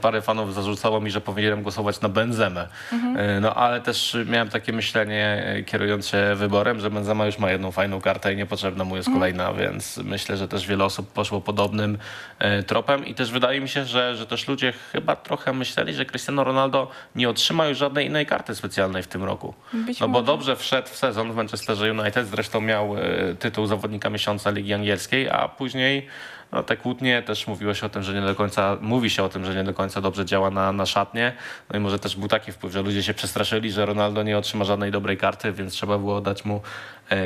parę 0.00 0.22
fanów 0.22 0.54
zarzucało 0.54 1.00
mi, 1.00 1.10
że 1.10 1.20
powinienem 1.20 1.62
głosować 1.62 2.00
na 2.00 2.08
Benzemę. 2.08 2.68
E, 3.16 3.40
No 3.40 3.54
ale 3.54 3.80
też 3.80 4.16
miałem 4.26 4.48
takie 4.48 4.72
myślenie, 4.72 5.42
e, 5.46 5.62
kierując 5.62 6.06
się 6.08 6.34
wyborem, 6.36 6.80
że 6.80 6.90
Benzema 6.90 7.26
już 7.26 7.38
ma 7.38 7.50
jedną 7.50 7.70
fajną 7.72 8.00
kartę 8.00 8.32
i 8.32 8.36
niepotrzebna 8.36 8.84
mu 8.84 8.96
jest 8.96 9.08
kolejna, 9.12 9.52
więc 9.52 9.96
myślę, 9.96 10.36
że 10.36 10.48
też 10.48 10.66
wiele 10.66 10.84
osób 10.84 11.12
poszło 11.12 11.40
podobnym 11.40 11.98
e, 12.38 12.62
tropem 12.62 13.06
i 13.06 13.14
też 13.14 13.30
wydaje 13.30 13.60
mi 13.60 13.68
się, 13.68 13.84
że, 13.84 14.16
że 14.16 14.26
też 14.26 14.48
ludzie 14.48 14.72
chyba 14.92 15.16
trochę 15.16 15.52
myśleli, 15.52 15.94
że 15.94 16.04
Cristiano 16.04 16.44
Ronaldo 16.44 16.90
nie 17.14 17.28
otrzyma 17.28 17.66
już 17.66 17.78
żadnej 17.78 18.06
innej 18.06 18.26
karty 18.26 18.54
specjalnej 18.54 19.02
w 19.02 19.08
tym 19.08 19.24
roku. 19.24 19.54
Być 19.72 20.00
no 20.00 20.08
bo 20.08 20.12
może. 20.12 20.26
dobrze 20.26 20.56
wszedł 20.56 20.88
w 20.88 20.96
sezon 20.96 21.32
w 21.32 21.36
Manchesterze 21.36 21.92
United, 21.92 22.26
zresztą 22.26 22.60
miał 22.60 22.96
e, 22.98 23.00
tytuł 23.34 23.66
zawodnika 23.66 24.10
miesiąca 24.10 24.50
Ligi 24.50 24.74
Angielskiej, 24.74 25.28
a 25.30 25.48
później 25.48 26.06
no, 26.52 26.62
te 26.62 26.76
kłótnie 26.76 27.22
też 27.22 27.46
mówiło 27.46 27.74
się 27.74 27.86
o 27.86 27.88
tym, 27.88 28.02
że 28.02 28.14
nie 28.14 28.20
do 28.20 28.34
końca, 28.34 28.76
mówi 28.80 29.10
się 29.10 29.22
o 29.22 29.28
tym, 29.28 29.44
że 29.44 29.54
nie 29.54 29.64
do 29.64 29.74
końca 29.74 30.00
dobrze 30.00 30.24
działa 30.24 30.50
na, 30.50 30.72
na 30.72 30.86
szatnie. 30.86 31.32
No 31.70 31.78
i 31.78 31.82
może 31.82 31.98
też 31.98 32.16
był 32.16 32.28
taki 32.28 32.52
wpływ, 32.52 32.72
że 32.72 32.82
ludzie 32.82 33.02
się 33.02 33.14
przestraszyli, 33.14 33.72
że 33.72 33.86
Ronaldo 33.86 34.22
nie 34.22 34.38
otrzyma 34.38 34.64
żadnej 34.64 34.90
dobrej 34.90 35.16
karty, 35.16 35.52
więc 35.52 35.72
trzeba 35.72 35.98
było 35.98 36.20
dać 36.20 36.44
mu 36.44 36.60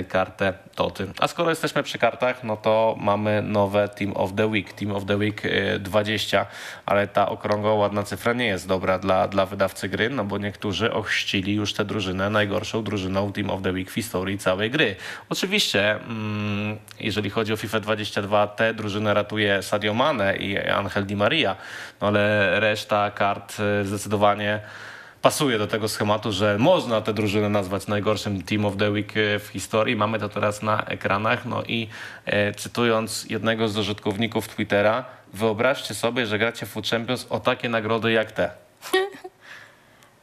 kartę 0.08 0.52
Toty. 0.74 1.06
A 1.18 1.28
skoro 1.28 1.50
jesteśmy 1.50 1.82
przy 1.82 1.98
kartach, 1.98 2.44
no 2.44 2.56
to 2.56 2.96
mamy 2.98 3.42
nowe 3.42 3.88
Team 3.88 4.12
of 4.16 4.34
the 4.34 4.46
Week. 4.46 4.72
Team 4.72 4.92
of 4.92 5.04
the 5.04 5.16
Week 5.16 5.42
e, 5.46 5.78
20, 5.78 6.46
ale 6.86 7.08
ta 7.08 7.28
okrągła, 7.28 7.74
ładna 7.74 8.02
cyfra 8.02 8.32
nie 8.32 8.46
jest 8.46 8.68
dobra 8.68 8.98
dla, 8.98 9.28
dla 9.28 9.46
wydawcy 9.46 9.88
gry, 9.88 10.10
no 10.10 10.24
bo 10.24 10.38
niektórzy 10.38 10.92
ochrzcili 10.92 11.54
już 11.54 11.72
tę 11.72 11.84
drużynę 11.84 12.30
najgorszą 12.30 12.84
drużyną 12.84 13.32
Team 13.32 13.50
of 13.50 13.62
the 13.62 13.72
Week 13.72 13.90
w 13.90 13.94
historii 13.94 14.38
całej 14.38 14.70
gry. 14.70 14.96
Oczywiście, 15.28 15.92
mm, 15.92 16.78
jeżeli 17.00 17.30
chodzi 17.30 17.52
o 17.52 17.56
FIFA 17.56 17.80
22, 17.80 18.46
tę 18.46 18.74
drużynę 18.74 19.14
ratuje 19.14 19.62
Sadio 19.62 19.94
Mane 19.94 20.36
i 20.36 20.58
Angel 20.58 21.06
Di 21.06 21.16
Maria, 21.16 21.56
no 22.00 22.06
ale 22.06 22.60
reszta 22.60 23.10
kart 23.10 23.56
e, 23.60 23.84
zdecydowanie 23.84 24.60
pasuje 25.24 25.58
do 25.58 25.66
tego 25.66 25.88
schematu, 25.88 26.32
że 26.32 26.58
można 26.58 27.00
tę 27.00 27.14
drużynę 27.14 27.48
nazwać 27.48 27.86
najgorszym 27.86 28.42
Team 28.42 28.64
of 28.64 28.76
the 28.76 28.90
Week 28.90 29.16
e, 29.16 29.38
w 29.38 29.48
historii. 29.48 29.96
Mamy 29.96 30.18
to 30.18 30.28
teraz 30.28 30.62
na 30.62 30.84
ekranach. 30.84 31.44
No 31.44 31.62
i 31.62 31.88
e, 32.26 32.54
cytując 32.54 33.26
jednego 33.30 33.68
z 33.68 33.78
użytkowników 33.78 34.48
Twittera, 34.48 35.04
wyobraźcie 35.32 35.94
sobie, 35.94 36.26
że 36.26 36.38
gracie 36.38 36.66
w 36.66 36.68
Food 36.68 36.88
Champions 36.88 37.26
o 37.30 37.40
takie 37.40 37.68
nagrody 37.68 38.12
jak 38.12 38.32
te. 38.32 38.50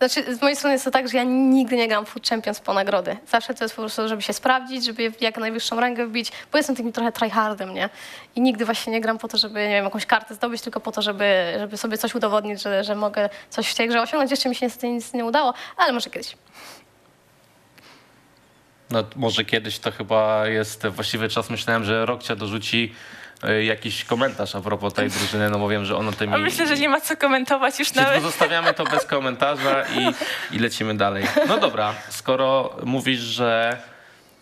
Znaczy, 0.02 0.36
z 0.36 0.42
mojej 0.42 0.56
strony 0.56 0.74
jest 0.74 0.86
to 0.86 0.92
tak, 0.92 1.10
że 1.10 1.18
ja 1.18 1.24
nigdy 1.24 1.78
nie 1.78 1.88
gram 1.88 2.06
Food 2.06 2.28
Champions 2.28 2.60
po 2.60 2.74
nagrody. 2.74 3.18
Zawsze 3.28 3.54
to 3.54 3.64
jest 3.64 3.76
po 3.76 3.82
prostu, 3.82 4.08
żeby 4.08 4.22
się 4.22 4.34
sprawdzić, 4.34 4.86
żeby 4.86 5.14
jak 5.22 5.38
najwyższą 5.38 5.80
rangę 5.80 6.08
wbić, 6.08 6.32
bo 6.52 6.58
jestem 6.58 6.76
takim 6.76 6.92
trochę 6.92 7.12
tryhardem, 7.12 7.74
nie? 7.74 7.90
I 8.36 8.42
nigdy 8.42 8.66
właśnie 8.66 8.94
nie 8.94 9.02
gram 9.02 9.18
po 9.18 9.28
to, 9.28 9.38
żeby, 9.38 9.60
nie 9.60 9.76
wiem, 9.76 9.86
jakąś 9.86 10.06
kartę 10.06 10.36
zdobyć, 10.36 10.62
tylko 10.62 10.80
po 10.80 10.92
to, 10.92 11.02
żeby, 11.02 11.54
żeby 11.60 11.78
sobie 11.78 11.98
coś 11.98 12.16
udowodnić, 12.16 12.62
że, 12.62 12.84
że 12.84 12.96
mogę 12.96 13.30
coś 13.50 13.70
w 13.70 13.76
tej 13.76 13.88
grze 13.88 14.02
osiągnąć. 14.02 14.32
Jeszcze 14.32 14.50
mi 14.50 14.56
się 14.56 14.66
niestety 14.66 14.90
nic 14.90 15.14
nie 15.14 15.26
udało, 15.26 15.54
ale 15.78 15.94
może 15.94 16.10
kiedyś. 16.10 16.38
No 18.90 19.04
może 19.16 19.46
kiedyś 19.46 19.80
to 19.80 19.92
chyba 19.92 20.48
jest 20.48 20.88
właściwy 20.88 21.30
czas. 21.30 21.50
Myślałem, 21.50 21.84
że 21.84 22.06
Rokcia 22.06 22.36
dorzuci 22.36 22.94
e, 22.94 23.21
jakiś 23.64 24.06
komentarz 24.06 24.56
a 24.56 24.62
propos 24.62 24.94
tej 24.94 25.10
drużyny, 25.10 25.50
no 25.50 25.60
bo 25.60 25.70
wiem, 25.70 25.86
że 25.86 25.98
ono 25.98 26.12
tymi... 26.12 26.34
A 26.34 26.38
myślę, 26.38 26.68
że 26.68 26.78
nie 26.78 26.90
ma 26.90 27.02
co 27.02 27.18
komentować 27.18 27.80
już 27.80 27.94
nawet. 27.94 28.22
Zostawiamy 28.22 28.74
to 28.74 28.84
bez 28.84 29.06
komentarza 29.06 29.84
i, 29.86 30.08
i 30.56 30.60
lecimy 30.60 30.98
dalej. 30.98 31.24
No 31.48 31.58
dobra, 31.58 31.94
skoro 32.10 32.76
mówisz, 32.84 33.20
że 33.20 33.78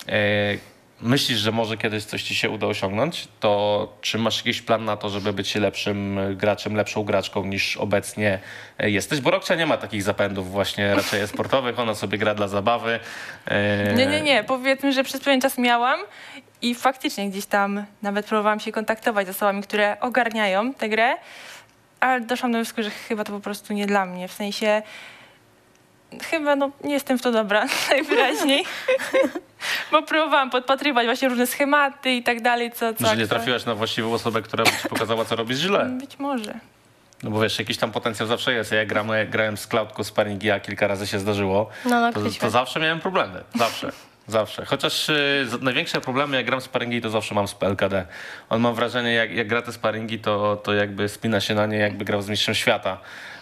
e, 0.08 0.58
myślisz, 1.02 1.40
że 1.40 1.52
może 1.52 1.78
kiedyś 1.78 2.04
coś 2.04 2.24
ci 2.24 2.36
się 2.36 2.50
uda 2.50 2.68
osiągnąć, 2.68 3.28
to 3.40 3.94
czy 4.02 4.18
masz 4.18 4.38
jakiś 4.38 4.62
plan 4.62 4.86
na 4.86 4.98
to, 4.98 5.10
żeby 5.10 5.34
być 5.34 5.56
lepszym 5.56 6.20
graczem, 6.36 6.76
lepszą 6.76 7.04
graczką 7.04 7.46
niż 7.46 7.78
obecnie 7.78 8.40
jesteś? 8.80 9.22
Bo 9.22 9.32
Rokcia 9.32 9.56
nie 9.56 9.66
ma 9.66 9.78
takich 9.78 10.04
zapędów 10.04 10.52
właśnie 10.52 10.96
raczej 10.96 11.28
sportowych, 11.28 11.80
ona 11.80 11.96
sobie 11.96 12.18
gra 12.18 12.36
dla 12.36 12.48
zabawy. 12.48 13.00
E, 13.46 13.94
Nie, 13.94 14.06
nie, 14.06 14.22
nie. 14.22 14.44
Powiedzmy, 14.44 14.94
że 14.94 15.04
przez 15.04 15.22
pewien 15.22 15.42
czas 15.42 15.58
miałam 15.58 16.00
i 16.62 16.76
faktycznie 16.76 17.30
gdzieś 17.30 17.46
tam 17.46 17.86
nawet 18.02 18.26
próbowałam 18.26 18.60
się 18.60 18.72
kontaktować 18.72 19.28
z 19.28 19.30
osobami, 19.30 19.64
które 19.64 19.98
ogarniają 20.00 20.74
tę 20.74 20.90
grę, 20.90 21.16
ale 22.00 22.22
doszłam 22.22 22.52
do 22.52 22.58
wniosku, 22.58 22.84
że 22.84 22.90
chyba 22.90 23.24
to 23.24 23.32
po 23.32 23.40
prostu 23.40 23.74
nie 23.74 23.88
dla 23.88 24.06
mnie. 24.06 24.28
W 24.28 24.34
sensie 24.34 24.82
chyba 26.24 26.56
no, 26.56 26.72
nie 26.84 26.94
jestem 26.94 27.18
w 27.20 27.22
to 27.22 27.32
dobra 27.32 27.66
najwyraźniej. 27.92 28.66
Bo 29.92 30.04
próbowałam 30.04 30.50
podpatrywać 30.50 31.06
właśnie 31.06 31.30
różne 31.30 31.48
schematy 31.48 32.12
i 32.12 32.24
tak 32.24 32.42
dalej, 32.42 32.72
co, 32.72 32.94
co 32.94 33.08
Że 33.08 33.18
nie 33.18 33.28
trafiłaś 33.28 33.66
na 33.66 33.76
właściwą 33.76 34.14
osobę, 34.14 34.42
która 34.42 34.64
by 34.64 34.70
ci 34.72 34.90
pokazała, 34.90 35.26
co 35.26 35.36
robisz 35.36 35.58
źle. 35.58 35.86
Być 35.86 36.20
może. 36.20 36.54
No 37.24 37.30
bo 37.32 37.42
wiesz, 37.42 37.60
jakiś 37.60 37.78
tam 37.78 37.92
potencjał 37.92 38.28
zawsze 38.28 38.54
jest. 38.54 38.72
Ja 38.72 38.86
gramy, 38.86 39.28
grałem 39.32 39.58
z 39.58 39.68
Cloudku 39.68 40.04
sparingi, 40.04 40.52
a 40.52 40.60
kilka 40.60 40.88
razy 40.88 41.08
się 41.08 41.20
zdarzyło. 41.20 41.70
No, 41.86 42.02
no, 42.02 42.14
to, 42.14 42.20
to 42.40 42.50
zawsze 42.50 42.80
miałem 42.80 43.00
problemy. 43.00 43.44
Zawsze. 43.56 43.92
Zawsze. 44.28 44.66
Chociaż 44.66 45.10
y, 45.10 45.46
z- 45.50 45.62
największe 45.62 46.02
problemy, 46.02 46.38
jak 46.38 46.46
gram 46.46 46.62
sparingi, 46.62 47.02
to 47.02 47.10
zawsze 47.10 47.36
mam 47.36 47.48
z 47.48 47.54
PLKD. 47.54 48.06
On 48.50 48.62
mam 48.62 48.76
wrażenie, 48.76 49.14
jak, 49.14 49.32
jak 49.32 49.48
gra 49.48 49.62
te 49.62 49.72
sparingi, 49.74 50.20
to, 50.20 50.56
to 50.56 50.74
jakby 50.74 51.10
spina 51.10 51.42
się 51.42 51.56
na 51.56 51.66
nie, 51.66 51.78
jakby 51.78 52.06
grał 52.06 52.22
z 52.22 52.30
mistrzem 52.30 52.56
świata, 52.56 52.98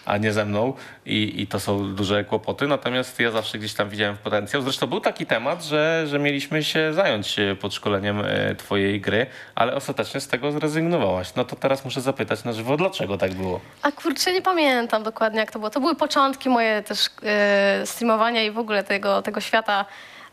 a 0.08 0.16
nie 0.16 0.32
ze 0.32 0.44
mną. 0.44 0.72
I, 1.06 1.42
I 1.42 1.46
to 1.46 1.60
są 1.60 1.94
duże 1.94 2.24
kłopoty. 2.24 2.66
Natomiast 2.66 3.20
ja 3.20 3.30
zawsze 3.30 3.58
gdzieś 3.58 3.74
tam 3.74 3.88
widziałem 3.88 4.16
potencjał. 4.16 4.62
Zresztą 4.62 4.86
był 4.86 5.00
taki 5.00 5.26
temat, 5.26 5.64
że, 5.64 6.04
że 6.06 6.18
mieliśmy 6.18 6.64
się 6.64 6.92
zająć 6.92 7.38
y, 7.38 7.56
podszkoleniem 7.56 8.20
y, 8.20 8.54
twojej 8.58 9.00
gry, 9.00 9.26
ale 9.54 9.74
ostatecznie 9.74 10.20
z 10.20 10.28
tego 10.28 10.52
zrezygnowałaś. 10.52 11.34
No 11.36 11.44
to 11.44 11.56
teraz 11.56 11.84
muszę 11.84 12.00
zapytać 12.00 12.44
na 12.44 12.52
żywo, 12.52 12.76
dlaczego 12.76 13.18
tak 13.18 13.34
było? 13.34 13.60
A 13.82 13.92
kurczę, 13.92 14.32
nie 14.32 14.42
pamiętam 14.42 15.02
dokładnie 15.02 15.40
jak 15.40 15.52
to 15.52 15.58
było. 15.58 15.70
To 15.70 15.80
były 15.80 15.94
początki 15.94 16.48
moje 16.48 16.82
też 16.82 17.10
e, 17.22 17.86
streamowania 17.86 18.44
i 18.44 18.50
w 18.50 18.58
ogóle 18.58 18.84
tego, 18.84 19.22
tego 19.22 19.40
świata 19.40 19.84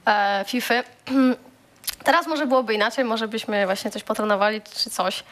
e, 0.06 0.46
FIFA. 0.48 0.74
Teraz 2.04 2.28
może 2.28 2.48
byłoby 2.48 2.74
inaczej, 2.74 3.06
może 3.06 3.28
byśmy 3.28 3.66
właśnie 3.66 3.92
coś 3.92 4.04
potrenowali 4.04 4.62
czy 4.62 4.90
coś. 4.90 5.24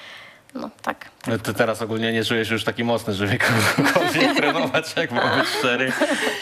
No 0.54 0.70
tak. 0.82 1.13
Ty 1.44 1.54
teraz 1.54 1.82
ogólnie 1.82 2.14
nie 2.14 2.26
czujesz 2.26 2.50
już 2.50 2.64
taki 2.64 2.84
mocny, 2.84 3.14
żeby 3.14 3.38
kogokolwiek 3.38 4.36
trenować, 4.38 4.94
jak 4.96 5.12
mam 5.12 5.40
być 5.40 5.50
szczery. 5.50 5.92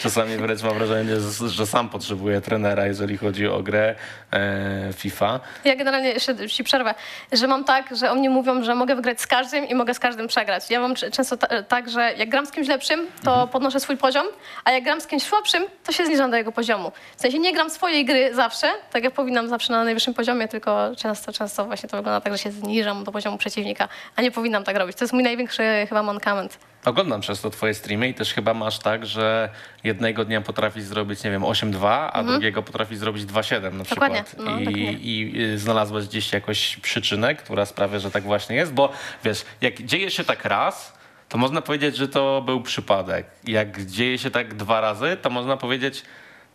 Czasami 0.00 0.36
wręcz 0.36 0.62
mam 0.62 0.78
wrażenie, 0.78 1.16
że- 1.20 1.48
że 1.48 1.66
sam 1.66 1.88
potrzebuję 1.88 2.40
trenera, 2.40 2.86
jeżeli 2.86 3.16
chodzi 3.16 3.46
o 3.48 3.62
grę 3.62 3.94
e, 4.32 4.92
FIFA. 4.92 5.40
Ja 5.64 5.76
generalnie 5.76 6.08
jeszcze 6.08 6.48
ci 6.48 6.64
przerwę, 6.64 6.94
że 7.32 7.46
mam 7.46 7.64
tak, 7.64 7.96
że 7.96 8.10
oni 8.10 8.28
mówią, 8.28 8.62
że 8.64 8.74
mogę 8.74 8.96
wygrać 8.96 9.20
z 9.20 9.26
każdym 9.26 9.68
i 9.68 9.74
mogę 9.74 9.94
z 9.94 9.98
każdym 9.98 10.28
przegrać. 10.28 10.70
Ja 10.70 10.80
mam 10.80 10.94
często 10.94 11.36
ta, 11.36 11.62
tak, 11.62 11.90
że 11.90 12.12
jak 12.16 12.28
gram 12.28 12.46
z 12.46 12.50
kimś 12.50 12.68
lepszym, 12.68 13.06
to 13.24 13.46
podnoszę 13.46 13.80
swój 13.80 13.96
poziom, 13.96 14.26
a 14.64 14.70
jak 14.72 14.84
gram 14.84 15.00
z 15.00 15.06
kimś 15.06 15.22
słabszym, 15.22 15.62
to 15.84 15.92
się 15.92 16.06
zniżam 16.06 16.30
do 16.30 16.36
jego 16.36 16.52
poziomu. 16.52 16.92
W 17.16 17.20
sensie 17.20 17.38
nie 17.38 17.52
gram 17.52 17.70
swojej 17.70 18.04
gry 18.04 18.34
zawsze, 18.34 18.70
tak 18.92 19.04
jak 19.04 19.14
powinnam 19.14 19.48
zawsze 19.48 19.72
na 19.72 19.84
najwyższym 19.84 20.14
poziomie, 20.14 20.48
tylko 20.48 20.90
często, 20.96 21.32
często 21.32 21.64
właśnie 21.64 21.88
to 21.88 21.96
wygląda 21.96 22.20
tak, 22.20 22.32
że 22.32 22.38
się 22.38 22.50
zniżam 22.50 23.04
do 23.04 23.12
poziomu 23.12 23.38
przeciwnika, 23.38 23.88
a 24.16 24.22
nie 24.22 24.30
powinnam 24.30 24.64
tak 24.64 24.71
robić. 24.78 24.96
To 24.96 25.04
jest 25.04 25.12
mój 25.12 25.22
największy 25.22 25.62
chyba 25.88 26.02
mankament. 26.02 26.58
Oglądam 26.84 27.20
często 27.20 27.50
twoje 27.50 27.74
streamy 27.74 28.08
i 28.08 28.14
też 28.14 28.34
chyba 28.34 28.54
masz 28.54 28.78
tak, 28.78 29.06
że 29.06 29.48
jednego 29.84 30.24
dnia 30.24 30.40
potrafisz 30.40 30.82
zrobić, 30.84 31.24
nie 31.24 31.30
wiem, 31.30 31.42
8-2, 31.42 32.08
a 32.12 32.22
drugiego 32.22 32.62
potrafisz 32.62 32.98
zrobić 32.98 33.24
2-7 33.24 33.72
na 33.72 33.84
Dokładnie. 33.84 34.24
przykład. 34.24 34.46
No, 34.46 34.60
I, 34.60 34.64
dokładnie. 34.64 34.92
I 34.92 35.40
y, 35.54 35.58
znalazłeś 35.58 36.06
gdzieś 36.08 36.32
jakąś 36.32 36.76
przyczynę, 36.76 37.34
która 37.34 37.66
sprawia, 37.66 37.98
że 37.98 38.10
tak 38.10 38.22
właśnie 38.22 38.56
jest, 38.56 38.72
bo 38.72 38.92
wiesz, 39.24 39.44
jak 39.60 39.82
dzieje 39.82 40.10
się 40.10 40.24
tak 40.24 40.44
raz, 40.44 40.92
to 41.28 41.38
można 41.38 41.62
powiedzieć, 41.62 41.96
że 41.96 42.08
to 42.08 42.42
był 42.46 42.62
przypadek. 42.62 43.26
Jak 43.44 43.84
dzieje 43.84 44.18
się 44.18 44.30
tak 44.30 44.54
dwa 44.54 44.80
razy, 44.80 45.16
to 45.22 45.30
można 45.30 45.56
powiedzieć, 45.56 46.02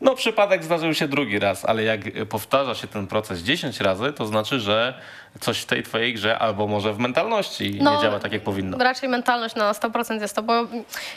no 0.01 0.15
przypadek 0.15 0.63
zdarzył 0.63 0.93
się 0.93 1.07
drugi 1.07 1.39
raz, 1.39 1.65
ale 1.65 1.83
jak 1.83 1.99
powtarza 2.29 2.75
się 2.75 2.87
ten 2.87 3.07
proces 3.07 3.39
10 3.39 3.79
razy, 3.79 4.13
to 4.13 4.25
znaczy, 4.25 4.59
że 4.59 4.93
coś 5.39 5.59
w 5.59 5.65
tej 5.65 5.83
twojej 5.83 6.13
grze 6.13 6.39
albo 6.39 6.67
może 6.67 6.93
w 6.93 6.99
mentalności 6.99 7.71
nie 7.71 8.01
działa 8.01 8.19
tak, 8.19 8.31
jak 8.31 8.43
powinno. 8.43 8.77
Raczej 8.77 9.09
mentalność 9.09 9.55
na 9.55 9.73
100% 9.73 10.21
jest 10.21 10.35
to, 10.35 10.43
bo 10.43 10.53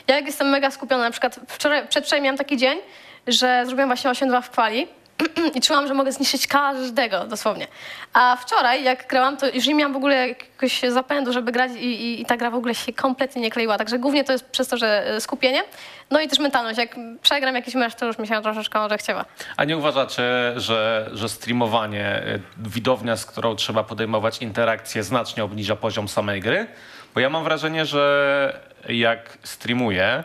ja 0.06 0.16
jak 0.16 0.26
jestem 0.26 0.48
mega 0.48 0.70
skupiona, 0.70 1.02
na 1.02 1.10
przykład 1.10 1.40
wczoraj, 1.48 1.88
przedwczoraj 1.88 2.22
miałam 2.22 2.38
taki 2.38 2.56
dzień, 2.56 2.78
że 3.26 3.62
zrobiłam 3.66 3.88
właśnie 3.88 4.10
8-2 4.10 4.42
w 4.42 4.50
kwali 4.50 4.88
i 5.56 5.60
czułam, 5.60 5.88
że 5.88 5.94
mogę 5.94 6.12
zniszczyć 6.12 6.46
każdego 6.46 7.24
dosłownie. 7.24 7.66
A 8.12 8.36
wczoraj, 8.36 8.84
jak 8.84 9.06
grałam, 9.06 9.36
to 9.36 9.48
już 9.48 9.66
nie 9.66 9.74
miałam 9.74 9.92
w 9.92 9.96
ogóle 9.96 10.28
jakiegoś 10.28 10.80
zapędu, 10.88 11.32
żeby 11.32 11.52
grać 11.52 11.72
i, 11.72 11.86
i, 11.86 12.22
i 12.22 12.24
ta 12.24 12.36
gra 12.36 12.50
w 12.50 12.54
ogóle 12.54 12.74
się 12.74 12.92
kompletnie 12.92 13.42
nie 13.42 13.50
kleiła. 13.50 13.78
Także 13.78 13.98
głównie 13.98 14.24
to 14.24 14.32
jest 14.32 14.44
przez 14.44 14.68
to, 14.68 14.76
że 14.76 15.06
e, 15.06 15.20
skupienie, 15.20 15.62
no 16.10 16.20
i 16.20 16.28
też 16.28 16.38
mentalność. 16.38 16.78
Jak 16.78 16.96
przegram 17.22 17.54
jakiś 17.54 17.74
mecz, 17.74 17.94
to 17.94 18.06
już 18.06 18.18
mi 18.18 18.26
się 18.26 18.42
troszeczkę 18.42 18.78
rozechciewa. 18.78 19.24
A 19.56 19.64
nie 19.64 19.76
uważacie, 19.76 20.22
że, 20.56 21.10
że 21.12 21.28
streamowanie, 21.28 22.22
y, 22.26 22.40
widownia, 22.56 23.16
z 23.16 23.26
którą 23.26 23.56
trzeba 23.56 23.84
podejmować 23.84 24.42
interakcje, 24.42 25.02
znacznie 25.02 25.44
obniża 25.44 25.76
poziom 25.76 26.08
samej 26.08 26.40
gry? 26.40 26.66
Bo 27.14 27.20
ja 27.20 27.30
mam 27.30 27.44
wrażenie, 27.44 27.86
że 27.86 28.60
jak 28.88 29.38
streamuję 29.42 30.24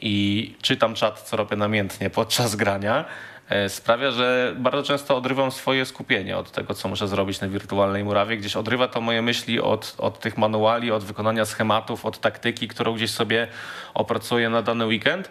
i 0.00 0.54
czytam 0.62 0.94
czat, 0.94 1.20
co 1.20 1.36
robię 1.36 1.56
namiętnie 1.56 2.10
podczas 2.10 2.56
grania, 2.56 2.98
e, 3.00 3.04
sprawia, 3.68 4.10
że 4.10 4.54
bardzo 4.56 4.82
często 4.82 5.16
odrywam 5.16 5.50
swoje 5.50 5.84
skupienie 5.84 6.36
od 6.36 6.50
tego, 6.50 6.74
co 6.74 6.88
muszę 6.88 7.08
zrobić 7.08 7.40
na 7.40 7.48
wirtualnej 7.48 8.04
murawie. 8.04 8.36
Gdzieś 8.36 8.56
odrywa 8.56 8.88
to 8.88 9.00
moje 9.00 9.22
myśli 9.22 9.60
od, 9.60 9.94
od 9.98 10.20
tych 10.20 10.38
manuali, 10.38 10.92
od 10.92 11.04
wykonania 11.04 11.44
schematów, 11.44 12.06
od 12.06 12.20
taktyki, 12.20 12.68
którą 12.68 12.94
gdzieś 12.94 13.10
sobie 13.10 13.48
opracuję 13.94 14.50
na 14.50 14.62
dany 14.62 14.86
weekend, 14.86 15.30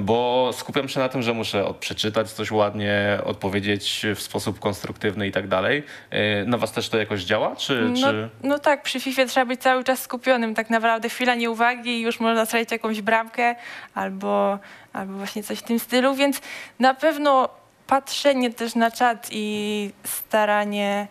bo 0.00 0.50
skupiam 0.52 0.88
się 0.88 1.00
na 1.00 1.08
tym, 1.08 1.22
że 1.22 1.32
muszę 1.34 1.74
przeczytać 1.80 2.32
coś 2.32 2.50
ładnie, 2.50 3.18
odpowiedzieć 3.24 4.06
w 4.16 4.22
sposób 4.22 4.60
konstruktywny 4.60 5.26
i 5.26 5.32
tak 5.32 5.48
dalej. 5.48 5.82
E, 6.10 6.44
Na 6.44 6.58
was 6.58 6.72
też 6.72 6.88
to 6.88 6.98
jakoś 6.98 7.24
działa? 7.24 7.56
Czy, 7.56 7.80
No, 7.80 7.96
czy... 8.10 8.28
no 8.42 8.58
tak, 8.58 8.82
przy 8.82 9.00
FIFA 9.00 9.26
trzeba 9.26 9.46
być 9.46 9.60
cały 9.60 9.84
czas 9.84 10.02
skupionym. 10.02 10.54
Tak 10.54 10.70
naprawdę 10.70 11.08
chwila 11.08 11.34
nieuwagi 11.34 11.90
i 11.90 12.00
już 12.00 12.20
można 12.20 12.46
strzelić 12.46 12.72
jakąś 12.72 13.00
bramkę 13.00 13.54
albo, 13.94 14.58
albo 14.92 15.12
właśnie 15.12 15.42
coś 15.42 15.58
w 15.58 15.62
tym 15.62 15.78
stylu, 15.78 16.14
więc 16.14 16.40
na 16.78 16.94
pewno 16.94 17.61
patrzenie 17.92 18.50
też 18.50 18.74
na 18.74 18.90
czat 18.90 19.28
i 19.30 19.90
staranie, 20.04 21.06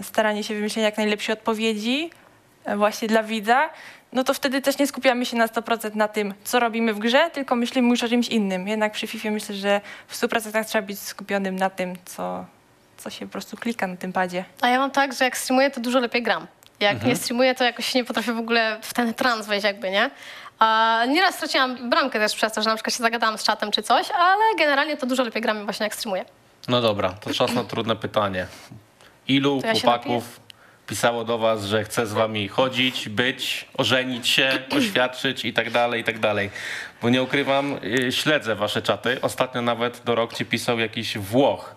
y, 0.00 0.02
staranie 0.02 0.44
się 0.44 0.54
wymyśleć 0.54 0.82
jak 0.82 0.96
najlepsze 0.96 1.32
odpowiedzi 1.32 2.10
e, 2.64 2.76
właśnie 2.76 3.08
dla 3.08 3.22
widza, 3.22 3.70
no 4.12 4.24
to 4.24 4.34
wtedy 4.34 4.62
też 4.62 4.78
nie 4.78 4.86
skupiamy 4.86 5.26
się 5.26 5.36
na 5.36 5.46
100% 5.46 5.94
na 5.94 6.08
tym, 6.08 6.34
co 6.44 6.60
robimy 6.60 6.94
w 6.94 6.98
grze, 6.98 7.30
tylko 7.32 7.56
myślimy 7.56 7.88
już 7.88 8.02
o 8.02 8.08
czymś 8.08 8.28
innym. 8.28 8.68
Jednak 8.68 8.92
przy 8.92 9.06
FIFA 9.06 9.30
myślę, 9.30 9.54
że 9.54 9.80
w 10.08 10.16
100% 10.16 10.64
trzeba 10.64 10.86
być 10.86 10.98
skupionym 10.98 11.56
na 11.56 11.70
tym, 11.70 11.96
co, 12.04 12.44
co 12.96 13.10
się 13.10 13.26
po 13.26 13.32
prostu 13.32 13.56
klika 13.56 13.86
na 13.86 13.96
tym 13.96 14.12
padzie. 14.12 14.44
A 14.60 14.68
ja 14.68 14.78
mam 14.78 14.90
tak, 14.90 15.12
że 15.12 15.24
jak 15.24 15.38
streamuję, 15.38 15.70
to 15.70 15.80
dużo 15.80 15.98
lepiej 16.00 16.22
gram. 16.22 16.46
Jak 16.80 17.04
nie 17.04 17.16
streamuję, 17.16 17.54
to 17.54 17.64
jakoś 17.64 17.94
nie 17.94 18.04
potrafię 18.04 18.32
w 18.32 18.38
ogóle 18.38 18.78
w 18.82 18.94
ten 18.94 19.14
trans 19.14 19.46
wejść 19.46 19.64
jakby, 19.64 19.90
nie? 19.90 20.10
A 20.58 21.00
nieraz 21.08 21.34
straciłam 21.34 21.90
bramkę 21.90 22.18
też 22.18 22.34
przez 22.34 22.52
to, 22.52 22.62
że 22.62 22.70
na 22.70 22.76
przykład 22.76 22.94
się 22.94 23.02
zagadałam 23.02 23.38
z 23.38 23.42
czatem 23.42 23.70
czy 23.70 23.82
coś, 23.82 24.10
ale 24.10 24.42
generalnie 24.58 24.96
to 24.96 25.06
dużo 25.06 25.22
lepiej 25.22 25.42
gram 25.42 25.64
właśnie 25.64 25.84
jak 25.84 25.94
streamuję. 25.94 26.24
No 26.68 26.80
dobra, 26.80 27.12
to 27.12 27.34
czas 27.34 27.52
na 27.52 27.64
trudne 27.64 27.96
pytanie. 27.96 28.46
Ilu 29.28 29.60
To 29.60 29.66
ja 29.66 29.74
się 29.74 29.80
chłopaków 29.80 30.40
pisało 30.86 31.24
do 31.24 31.38
was, 31.38 31.64
że 31.64 31.84
chce 31.84 32.06
z 32.06 32.12
wami 32.12 32.48
chodzić, 32.48 33.08
być, 33.08 33.68
ożenić 33.76 34.28
się, 34.28 34.50
oświadczyć 34.78 35.44
i 35.44 35.52
tak 35.52 35.70
dalej, 35.70 36.00
i 36.00 36.04
tak 36.04 36.18
dalej. 36.18 36.50
Bo 37.02 37.08
nie 37.08 37.22
ukrywam, 37.22 37.78
y, 37.84 38.12
śledzę 38.12 38.54
wasze 38.54 38.82
czaty. 38.82 39.20
Ostatnio 39.22 39.62
nawet 39.62 40.02
do 40.04 40.14
rok 40.14 40.34
ci 40.34 40.44
pisał 40.44 40.78
jakiś 40.78 41.18
Włoch. 41.18 41.76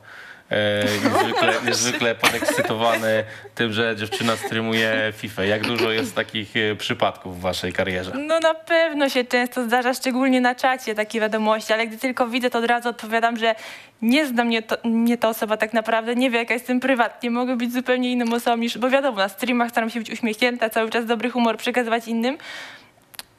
E, 0.51 0.83
niezwykle, 1.03 1.53
niezwykle 1.67 2.15
podekscytowany 2.15 3.23
tym, 3.55 3.73
że 3.73 3.95
dziewczyna 3.95 4.35
streamuje 4.35 5.13
FIFA. 5.17 5.43
Jak 5.43 5.61
dużo 5.61 5.91
jest 5.91 6.15
takich 6.15 6.57
e, 6.57 6.75
przypadków 6.75 7.37
w 7.37 7.41
waszej 7.41 7.73
karierze? 7.73 8.11
No 8.27 8.39
na 8.39 8.53
pewno 8.53 9.09
się 9.09 9.23
często 9.23 9.63
zdarza, 9.63 9.93
szczególnie 9.93 10.41
na 10.41 10.55
czacie 10.55 10.95
takie 10.95 11.19
wiadomości, 11.19 11.73
ale 11.73 11.87
gdy 11.87 11.97
tylko 11.97 12.27
widzę, 12.27 12.49
to 12.49 12.59
od 12.59 12.65
razu 12.65 12.89
odpowiadam, 12.89 13.37
że 13.37 13.55
nie 14.01 14.25
zna 14.25 14.43
mnie, 14.43 14.61
to, 14.61 14.77
mnie 14.83 15.17
ta 15.17 15.29
osoba 15.29 15.57
tak 15.57 15.73
naprawdę, 15.73 16.15
nie 16.15 16.29
wie 16.29 16.39
jaka 16.39 16.53
jestem 16.53 16.79
prywatnie, 16.79 17.31
mogę 17.31 17.57
być 17.57 17.73
zupełnie 17.73 18.11
inną 18.11 18.35
osobą 18.35 18.57
niż, 18.57 18.77
bo 18.77 18.89
wiadomo, 18.89 19.17
na 19.17 19.29
streamach 19.29 19.69
staram 19.69 19.89
się 19.89 19.99
być 19.99 20.09
uśmiechnięta, 20.11 20.69
cały 20.69 20.89
czas 20.89 21.05
dobry 21.05 21.29
humor 21.29 21.57
przekazywać 21.57 22.07
innym. 22.07 22.37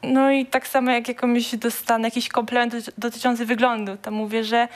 No 0.02 0.30
i 0.30 0.46
tak 0.46 0.68
samo 0.68 0.90
jak 0.90 1.08
jakąś 1.08 1.56
dostanę 1.56 2.08
jakiś 2.08 2.28
komplement 2.28 2.74
doty- 2.74 2.92
dotyczący 2.98 3.46
wyglądu, 3.46 3.96
to 3.96 4.11
mówię, 4.11 4.44
że 4.44 4.68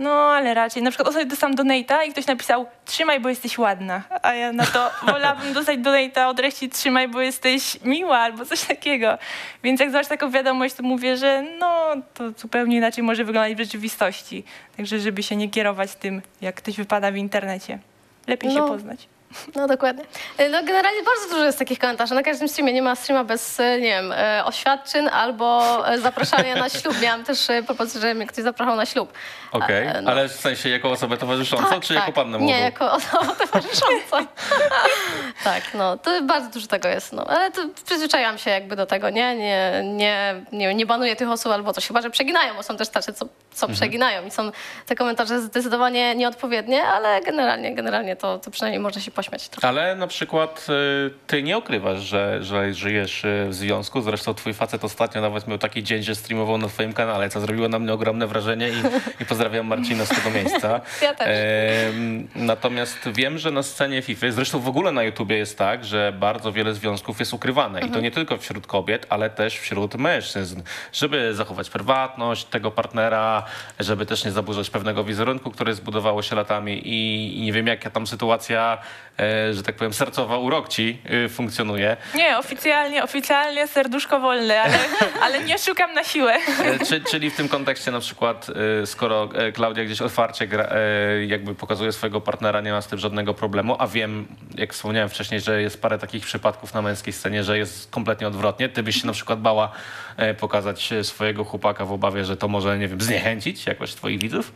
no 0.00 0.10
ale 0.12 0.54
raczej, 0.54 0.82
na 0.82 0.90
przykład 0.90 1.08
ostatnio 1.08 1.30
dostałam 1.30 1.56
donate'a 1.56 2.06
i 2.08 2.12
ktoś 2.12 2.26
napisał 2.26 2.66
trzymaj, 2.84 3.20
bo 3.20 3.28
jesteś 3.28 3.58
ładna, 3.58 4.02
a 4.22 4.34
ja 4.34 4.52
na 4.52 4.66
to 4.66 4.90
wolałabym 5.12 5.52
dostać 5.52 5.78
donate'a 5.78 6.26
o 6.28 6.34
treści 6.34 6.68
trzymaj, 6.68 7.08
bo 7.08 7.20
jesteś 7.20 7.80
miła 7.84 8.18
albo 8.18 8.44
coś 8.44 8.60
takiego. 8.62 9.18
Więc 9.62 9.80
jak 9.80 9.90
zobaczę 9.90 10.08
taką 10.08 10.30
wiadomość, 10.30 10.74
to 10.74 10.82
mówię, 10.82 11.16
że 11.16 11.44
no 11.58 11.86
to 12.14 12.30
zupełnie 12.36 12.76
inaczej 12.76 13.04
może 13.04 13.24
wyglądać 13.24 13.54
w 13.54 13.58
rzeczywistości. 13.58 14.44
Także 14.76 15.00
żeby 15.00 15.22
się 15.22 15.36
nie 15.36 15.50
kierować 15.50 15.94
tym, 15.94 16.22
jak 16.40 16.54
ktoś 16.54 16.76
wypada 16.76 17.10
w 17.12 17.16
internecie. 17.16 17.78
Lepiej 18.26 18.50
się 18.50 18.58
No. 18.58 18.68
poznać. 18.68 19.08
No 19.54 19.66
dokładnie. 19.68 20.04
E, 20.38 20.48
No 20.48 20.58
generalnie 20.64 21.02
bardzo 21.02 21.28
dużo 21.34 21.44
jest 21.44 21.58
takich 21.58 21.78
komentarzy. 21.78 22.14
Na 22.14 22.22
każdym 22.22 22.48
streamie 22.48 22.72
nie 22.72 22.82
ma 22.82 22.96
streama 22.96 23.24
bez, 23.24 23.60
e, 23.60 23.80
nie 23.80 23.88
wiem, 23.88 24.12
e, 24.12 24.44
oświadczyn 24.44 25.08
albo 25.08 25.78
zapraszania 26.02 26.56
na 26.56 26.68
ślub. 26.68 27.00
Miałam 27.00 27.24
też 27.24 27.48
propozycję, 27.66 28.00
że 28.00 28.14
mnie 28.14 28.26
ktoś 28.26 28.44
zapraszał 28.44 28.76
na 28.76 28.86
ślub. 28.86 29.12
Okej, 29.52 29.86
E, 29.86 30.00
no. 30.02 30.10
ale 30.10 30.28
w 30.28 30.32
sensie 30.32 30.68
jako 30.68 30.90
osobę 30.90 31.16
towarzyszącą, 31.16 31.80
czy 31.80 31.94
jako 31.94 32.12
pannę 32.12 32.38
młodą? 32.38 32.54
Nie, 32.54 32.60
jako 32.60 32.92
osoba 32.92 33.34
towarzysząca. 33.34 34.16
tak, 35.44 35.62
no, 35.74 35.96
to 35.98 36.22
bardzo 36.22 36.50
dużo 36.50 36.66
tego 36.66 36.88
jest, 36.88 37.12
no. 37.12 37.24
Ale 37.26 37.50
to 37.50 37.60
przyzwyczaiłam 37.84 38.38
się 38.38 38.50
jakby 38.50 38.76
do 38.76 38.86
tego, 38.86 39.10
nie? 39.10 39.36
Nie, 39.36 39.82
nie, 39.84 40.34
nie, 40.52 40.74
nie 40.74 40.86
banuję 40.86 41.16
tych 41.16 41.30
osób 41.30 41.52
albo 41.52 41.72
coś, 41.72 41.86
chyba 41.86 42.02
że 42.02 42.10
przeginają, 42.10 42.54
bo 42.54 42.62
są 42.62 42.76
też 42.76 42.88
tacy, 42.88 43.12
co, 43.12 43.26
co 43.54 43.66
Mhm. 43.66 43.76
przeginają 43.76 44.26
i 44.26 44.30
są 44.30 44.50
te 44.86 44.94
komentarze 44.96 45.40
zdecydowanie 45.40 46.14
nieodpowiednie, 46.14 46.84
ale 46.84 47.20
generalnie, 47.20 47.74
generalnie 47.74 48.16
to, 48.16 48.38
to 48.38 48.50
przynajmniej 48.50 48.80
można 48.80 49.00
się 49.00 49.10
pośmiać 49.20 49.48
trochę. 49.48 49.68
Ale 49.68 49.96
na 49.96 50.06
przykład 50.06 50.66
y, 51.06 51.10
ty 51.26 51.42
nie 51.42 51.58
ukrywasz, 51.58 52.00
że, 52.00 52.44
że 52.44 52.74
żyjesz 52.74 53.24
y, 53.24 53.46
w 53.48 53.54
związku. 53.54 54.00
Zresztą 54.00 54.34
twój 54.34 54.54
facet 54.54 54.84
ostatnio 54.84 55.20
nawet 55.20 55.48
miał 55.48 55.58
taki 55.58 55.82
dzień, 55.82 56.02
że 56.02 56.14
streamował 56.14 56.58
na 56.58 56.68
twoim 56.68 56.92
kanale, 56.92 57.28
co 57.28 57.40
zrobiło 57.40 57.68
na 57.68 57.78
mnie 57.78 57.92
ogromne 57.92 58.26
wrażenie 58.26 58.68
i, 58.68 59.22
i 59.22 59.26
pozdrawiam 59.26 59.66
Marcina 59.66 60.04
z 60.04 60.08
tego 60.08 60.30
miejsca. 60.30 60.80
Ja 61.02 61.14
też. 61.14 61.28
Em, 61.28 62.28
natomiast 62.34 63.08
wiem, 63.08 63.38
że 63.38 63.50
na 63.50 63.62
scenie 63.62 64.02
FIFA, 64.02 64.26
zresztą 64.30 64.60
w 64.60 64.68
ogóle 64.68 64.92
na 64.92 65.02
YouTubie 65.02 65.36
jest 65.36 65.58
tak, 65.58 65.84
że 65.84 66.12
bardzo 66.18 66.52
wiele 66.52 66.74
związków 66.74 67.20
jest 67.20 67.34
ukrywane. 67.34 67.80
I 67.80 67.90
to 67.90 68.00
nie 68.00 68.10
tylko 68.10 68.38
wśród 68.38 68.66
kobiet, 68.66 69.06
ale 69.08 69.30
też 69.30 69.58
wśród 69.58 69.94
mężczyzn. 69.94 70.62
Żeby 70.92 71.34
zachować 71.34 71.70
prywatność 71.70 72.44
tego 72.44 72.70
partnera, 72.70 73.44
żeby 73.80 74.06
też 74.06 74.24
nie 74.24 74.30
zaburzać 74.30 74.70
pewnego 74.70 75.04
wizerunku, 75.04 75.50
który 75.50 75.74
zbudowało 75.74 76.22
się 76.22 76.36
latami 76.36 76.88
i, 76.88 77.38
i 77.38 77.42
nie 77.42 77.52
wiem 77.52 77.66
jaka 77.66 77.90
tam 77.90 78.06
sytuacja, 78.06 78.78
e, 78.78 79.09
że 79.52 79.62
tak 79.62 79.74
powiem, 79.76 79.92
sercowa 79.92 80.38
u 80.38 80.50
Rokci 80.50 80.98
y, 81.24 81.28
funkcjonuje. 81.28 81.96
Nie, 82.14 82.38
oficjalnie, 82.38 83.04
oficjalnie 83.04 83.66
serduszko 83.68 84.20
wolne, 84.20 84.62
ale, 84.62 84.78
ale 85.24 85.44
nie 85.44 85.58
szukam 85.58 85.94
na 85.94 86.04
siłę. 86.04 86.34
E, 86.64 86.86
Czy, 86.86 87.00
czyli 87.00 87.30
w 87.30 87.36
tym 87.36 87.48
kontekście 87.48 87.90
na 87.90 88.00
przykład, 88.00 88.46
e, 88.82 88.86
skoro 88.86 89.28
e, 89.34 89.52
Klaudia 89.52 89.84
gdzieś 89.84 90.02
otwarcie 90.02 90.46
gra, 90.46 90.64
e, 90.64 91.24
jakby 91.26 91.54
pokazuje 91.54 91.92
swojego 91.92 92.20
partnera, 92.20 92.60
nie 92.60 92.72
ma 92.72 92.82
z 92.82 92.86
tym 92.86 92.98
żadnego 92.98 93.34
problemu, 93.34 93.76
a 93.78 93.86
wiem, 93.86 94.26
jak 94.54 94.72
wspomniałem 94.72 95.08
wcześniej, 95.08 95.40
że 95.40 95.62
jest 95.62 95.82
parę 95.82 95.98
takich 95.98 96.24
przypadków 96.24 96.74
na 96.74 96.82
męskiej 96.82 97.12
scenie, 97.12 97.44
że 97.44 97.58
jest 97.58 97.90
kompletnie 97.90 98.26
odwrotnie. 98.28 98.68
Ty 98.68 98.82
byś 98.82 99.00
się 99.00 99.06
na 99.06 99.12
przykład 99.12 99.40
bała 99.40 99.72
e, 100.16 100.34
pokazać 100.34 100.92
e, 100.92 101.04
swojego 101.04 101.44
chłopaka 101.44 101.84
w 101.84 101.92
obawie, 101.92 102.24
że 102.24 102.36
to 102.36 102.48
może, 102.48 102.78
nie 102.78 102.88
wiem, 102.88 103.00
zniechęcić 103.00 103.66
jakoś 103.66 103.94
twoich 103.94 104.20
widzów? 104.20 104.52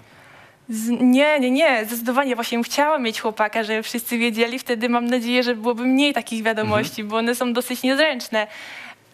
Z, 0.69 0.89
nie, 1.01 1.41
nie, 1.41 1.51
nie, 1.51 1.85
zdecydowanie 1.85 2.35
właśnie 2.35 2.59
bym 2.59 2.65
chciała 2.65 2.99
mieć 2.99 3.21
chłopaka, 3.21 3.65
żeby 3.65 3.83
wszyscy 3.83 4.19
wiedzieli, 4.19 4.59
wtedy 4.59 4.89
mam 4.89 5.07
nadzieję, 5.07 5.43
że 5.43 5.55
byłoby 5.55 5.85
mniej 5.85 6.15
takich 6.15 6.43
wiadomości, 6.43 7.05
bo 7.05 7.17
one 7.17 7.35
są 7.35 7.53
dosyć 7.53 7.83
niezręczne. 7.83 8.47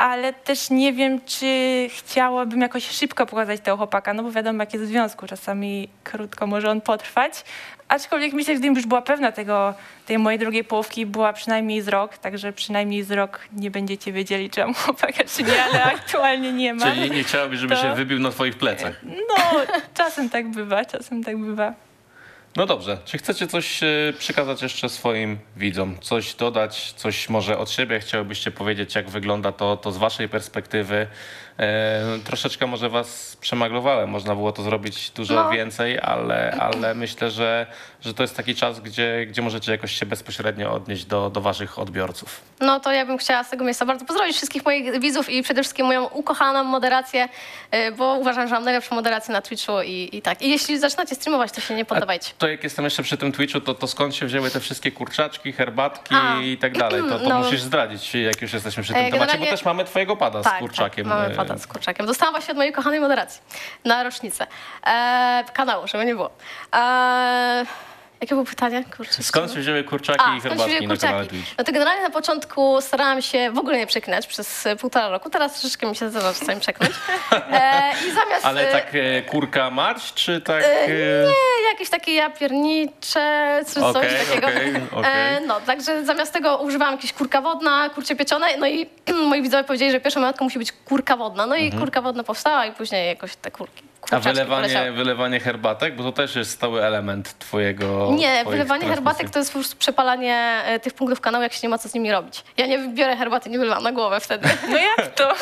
Ale 0.01 0.33
też 0.33 0.71
nie 0.71 0.93
wiem, 0.93 1.21
czy 1.27 1.47
chciałabym 1.97 2.61
jakoś 2.61 2.91
szybko 2.91 3.27
pokazać 3.27 3.61
tego 3.61 3.77
chłopaka, 3.77 4.15
no 4.15 4.23
bo 4.23 4.31
wiadomo, 4.31 4.63
jak 4.63 4.73
jest 4.75 4.85
w 4.85 4.89
związku, 4.89 5.27
czasami 5.27 5.89
krótko 6.05 6.47
może 6.47 6.71
on 6.71 6.81
potrwać. 6.81 7.45
Aczkolwiek 7.89 8.33
myślę, 8.33 8.55
że 8.55 8.59
gdybym 8.59 8.77
już 8.77 8.87
była 8.87 9.03
pewna 9.03 9.33
tego, 9.33 9.75
tej 10.07 10.19
mojej 10.19 10.39
drugiej 10.39 10.65
połówki, 10.65 11.07
była 11.07 11.33
przynajmniej 11.33 11.83
z 11.83 11.89
rok, 11.89 12.19
także 12.19 12.53
przynajmniej 12.53 13.03
z 13.03 13.13
rok 13.13 13.41
nie 13.53 13.71
będziecie 13.71 14.13
wiedzieli, 14.13 14.51
czy 14.51 14.61
mam 14.61 14.75
chłopaka, 14.75 15.25
czy 15.37 15.43
nie, 15.43 15.65
ale 15.65 15.85
aktualnie 15.95 16.53
nie 16.53 16.75
mam. 16.75 16.95
Czyli 16.95 17.11
nie 17.11 17.25
chciałabyś, 17.25 17.59
żeby 17.61 17.75
To- 17.75 17.83
się 17.83 17.95
wybił 17.95 18.19
na 18.19 18.31
twoich 18.31 18.59
plecach? 18.59 19.01
No, 19.03 19.61
czasem 19.95 20.31
tak 20.31 20.49
bywa, 20.51 20.85
czasem 20.85 21.25
tak 21.25 21.37
bywa. 21.39 21.75
No 22.57 22.67
dobrze, 22.67 22.99
czy 23.05 23.19
chcecie 23.19 23.47
coś 23.47 23.83
e, 23.83 24.13
przekazać 24.19 24.63
jeszcze 24.63 24.89
swoim 24.89 25.39
widzom? 25.57 25.97
Coś 26.01 26.35
dodać, 26.35 26.93
coś 26.93 27.29
może 27.29 27.59
od 27.59 27.71
siebie 27.71 28.01
chciałybyście 28.01 28.51
powiedzieć, 28.51 28.95
jak 28.95 29.11
wygląda 29.11 29.53
to, 29.53 29.77
to 29.77 29.93
z 29.93 29.97
waszej 29.97 30.29
perspektywy? 30.29 31.07
E, 31.59 32.01
troszeczkę 32.25 32.67
może 32.67 32.89
was 32.89 33.37
przemaglowałem, 33.41 34.11
można 34.11 34.35
było 34.35 34.53
to 34.53 34.63
zrobić 34.63 35.11
dużo 35.11 35.35
No. 35.35 35.51
więcej, 35.51 35.99
ale, 35.99 36.51
ale 36.61 36.95
myślę, 36.95 37.31
że, 37.31 37.67
że 38.01 38.15
to 38.15 38.23
jest 38.23 38.37
taki 38.37 38.55
czas, 38.55 38.81
gdzie, 38.81 39.27
gdzie 39.27 39.43
możecie 39.43 39.73
jakoś 39.73 39.93
się 39.99 40.07
bezpośrednio 40.07 40.73
odnieść 40.73 41.05
do, 41.05 41.31
do 41.31 41.41
waszych 41.41 41.79
odbiorców. 41.79 42.41
No 42.61 42.81
to 42.81 42.93
ja 42.93 43.07
bym 43.07 43.19
chciała 43.19 43.45
z 43.45 43.51
tego 43.51 43.65
miejsca 43.65 43.87
bardzo 43.87 44.05
pozdrowić 44.05 44.37
wszystkich 44.37 44.65
moich 44.65 45.01
widzów 45.01 45.31
i 45.31 45.43
przede 45.43 45.63
wszystkim 45.63 45.87
moją 45.87 46.05
ukochaną 46.07 46.65
moderację, 46.65 47.29
y, 47.75 47.93
bo 47.93 48.15
uważam, 48.15 48.49
że 48.49 48.55
mam 48.55 48.65
najlepszą 48.65 48.95
moderację 48.95 49.33
na 49.33 49.43
Twitchu 49.43 49.73
i, 49.85 50.09
i 50.13 50.23
tak. 50.23 50.43
I 50.43 50.51
jeśli 50.51 50.79
zaczynacie 50.79 51.15
streamować, 51.15 51.53
to 51.53 51.61
się 51.61 51.75
nie 51.75 51.85
poddawajcie. 51.85 52.33
To 52.39 52.49
jak 52.49 52.65
jestem 52.65 52.85
jeszcze 52.85 53.03
przy 53.03 53.17
tym 53.17 53.33
Twitchu, 53.33 53.61
to, 53.61 53.75
to 53.75 53.87
skąd 53.87 54.15
się 54.15 54.27
wzięły 54.27 54.51
te 54.51 54.61
wszystkie 54.61 54.93
kurczaczki, 54.93 55.53
herbatki 55.53 56.15
A. 56.15 56.41
i 56.41 56.57
tak 56.59 56.79
dalej? 56.79 57.03
To, 57.09 57.19
to 57.19 57.29
No. 57.29 57.39
musisz 57.39 57.63
zdradzić, 57.63 58.15
jak 58.15 58.43
już 58.43 58.53
jesteśmy 58.53 58.83
przy 58.83 58.93
tym 58.93 59.03
E, 59.03 59.05
temacie, 59.05 59.19
bo 59.19 59.27
generalnie- 59.27 59.51
też 59.51 59.65
mamy 59.65 59.85
twojego 59.85 60.17
pada 60.17 60.43
z 60.43 60.49
kurczakiem. 60.59 61.09
Tak, 61.09 61.37
pada 61.49 61.59
z 61.59 61.67
kurczakiem. 61.67 62.07
Dostałam 62.07 62.35
właśnie 62.35 62.53
od 62.53 62.57
mojej 62.57 62.73
kochanej 62.73 63.01
moderacji 63.01 63.41
na 63.85 64.03
rocznicę 64.03 64.47
e, 64.87 65.45
kanału, 65.53 65.87
żeby 65.87 66.05
nie 66.05 66.15
było. 66.15 66.31
E, 66.75 67.65
jakie 68.21 68.35
było 68.35 68.45
pytanie? 68.45 68.85
Kurczę, 68.97 69.23
Skąd 69.23 69.53
się 69.53 69.61
wzięły 69.61 69.85
kurczaki 69.85 70.21
A, 70.25 70.37
i 70.37 70.41
herbatki 70.41 70.87
na 70.87 70.97
kanale? 70.97 71.27
Twitch? 71.27 71.59
No 71.59 71.65
to 71.65 71.73
generalnie 71.73 72.03
na 72.03 72.11
początku 72.11 72.81
starałam 72.81 73.23
się 73.23 73.51
w 73.51 73.59
ogóle 73.59 73.79
nie 73.79 73.87
przeklinać 73.87 74.27
przez 74.27 74.67
e, 74.67 74.77
półtora 74.77 75.09
roku. 75.09 75.31
Teraz 75.31 75.61
troszeczkę 75.61 75.87
mi 75.87 75.97
się 75.97 76.11
zdarza 76.11 76.35
czasami 76.35 76.61
przeknąć. 76.61 76.93
E, 77.53 77.93
I 78.09 78.13
zamiast... 78.13 78.45
Ale 78.47 78.69
e, 78.69 78.73
tak 78.73 78.95
e, 78.95 79.23
kurka 79.23 79.71
mać, 79.71 80.15
czy 80.15 80.41
tak... 80.41 80.63
E, 80.65 80.89
Nie, 80.89 81.71
jakieś 81.71 81.91
takie 81.91 82.15
ja 82.15 82.31
piernicze, 82.31 83.61
czy 83.69 83.75
coś 83.75 83.97
Okej, 83.97 84.11
takiego. 84.27 84.47
okej. 84.47 85.37
E, 85.37 85.41
no, 85.47 85.61
także 85.61 86.05
zamiast 86.05 86.33
tego 86.33 86.57
używałam 86.59 86.95
jakieś 86.95 87.13
kurka 87.13 87.41
wodna, 87.41 87.91
kurcze 87.95 88.17
pieczone, 88.17 88.47
no 88.59 88.67
i 88.69 88.87
moi 89.31 89.43
widzowie 89.43 89.65
powiedzieli, 89.65 89.91
że 89.93 90.01
pierwszą 90.01 90.21
matką 90.21 90.45
musi 90.45 90.59
być 90.59 90.73
kurka 90.73 91.17
wodna. 91.17 91.47
No 91.47 91.57
i 91.57 91.73
kurka 91.73 92.03
wodna 92.03 92.25
powstała 92.25 92.67
i 92.67 92.73
później 92.73 93.09
jakoś 93.09 93.37
te 93.37 93.51
kurki. 93.51 93.90
A 94.11 94.21
wylewanie, 94.21 94.93
wylewanie 94.93 95.41
herbatek, 95.41 95.97
bo 95.97 96.03
to 96.03 96.13
też 96.13 96.37
jest 96.37 96.51
stały 96.51 96.85
element 96.85 97.39
twojego... 97.39 98.11
Nie, 98.19 98.45
wylewanie 98.45 98.65
transmisji. 98.67 98.89
herbatek 98.89 99.31
to 99.31 99.39
jest 99.39 99.53
po 99.53 99.59
prostu 99.59 99.77
przepalanie 99.77 100.63
e, 100.65 100.81
tych 100.81 100.95
punktów 100.95 101.21
kanału, 101.21 101.43
jak 101.43 101.53
się 101.53 101.61
nie 101.63 101.69
ma 101.69 101.79
co 101.79 101.89
z 101.89 101.95
nimi 101.95 102.11
robić. 102.13 102.45
Ja 102.57 102.67
nie 102.67 102.79
biorę 102.79 103.17
herbaty, 103.17 103.51
nie 103.51 103.59
wylewam 103.59 103.83
na 103.83 103.93
głowę 103.93 104.21
wtedy. 104.21 104.49
No 104.71 104.79
jak 104.79 105.15
to? 105.15 105.35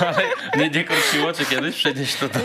Nie, 0.58 0.70
nie 0.70 0.84
korciło 0.84 1.32
cię 1.32 1.44
kiedyś 1.44 1.76
przenieść 1.76 2.16
to 2.16 2.28
do... 2.28 2.38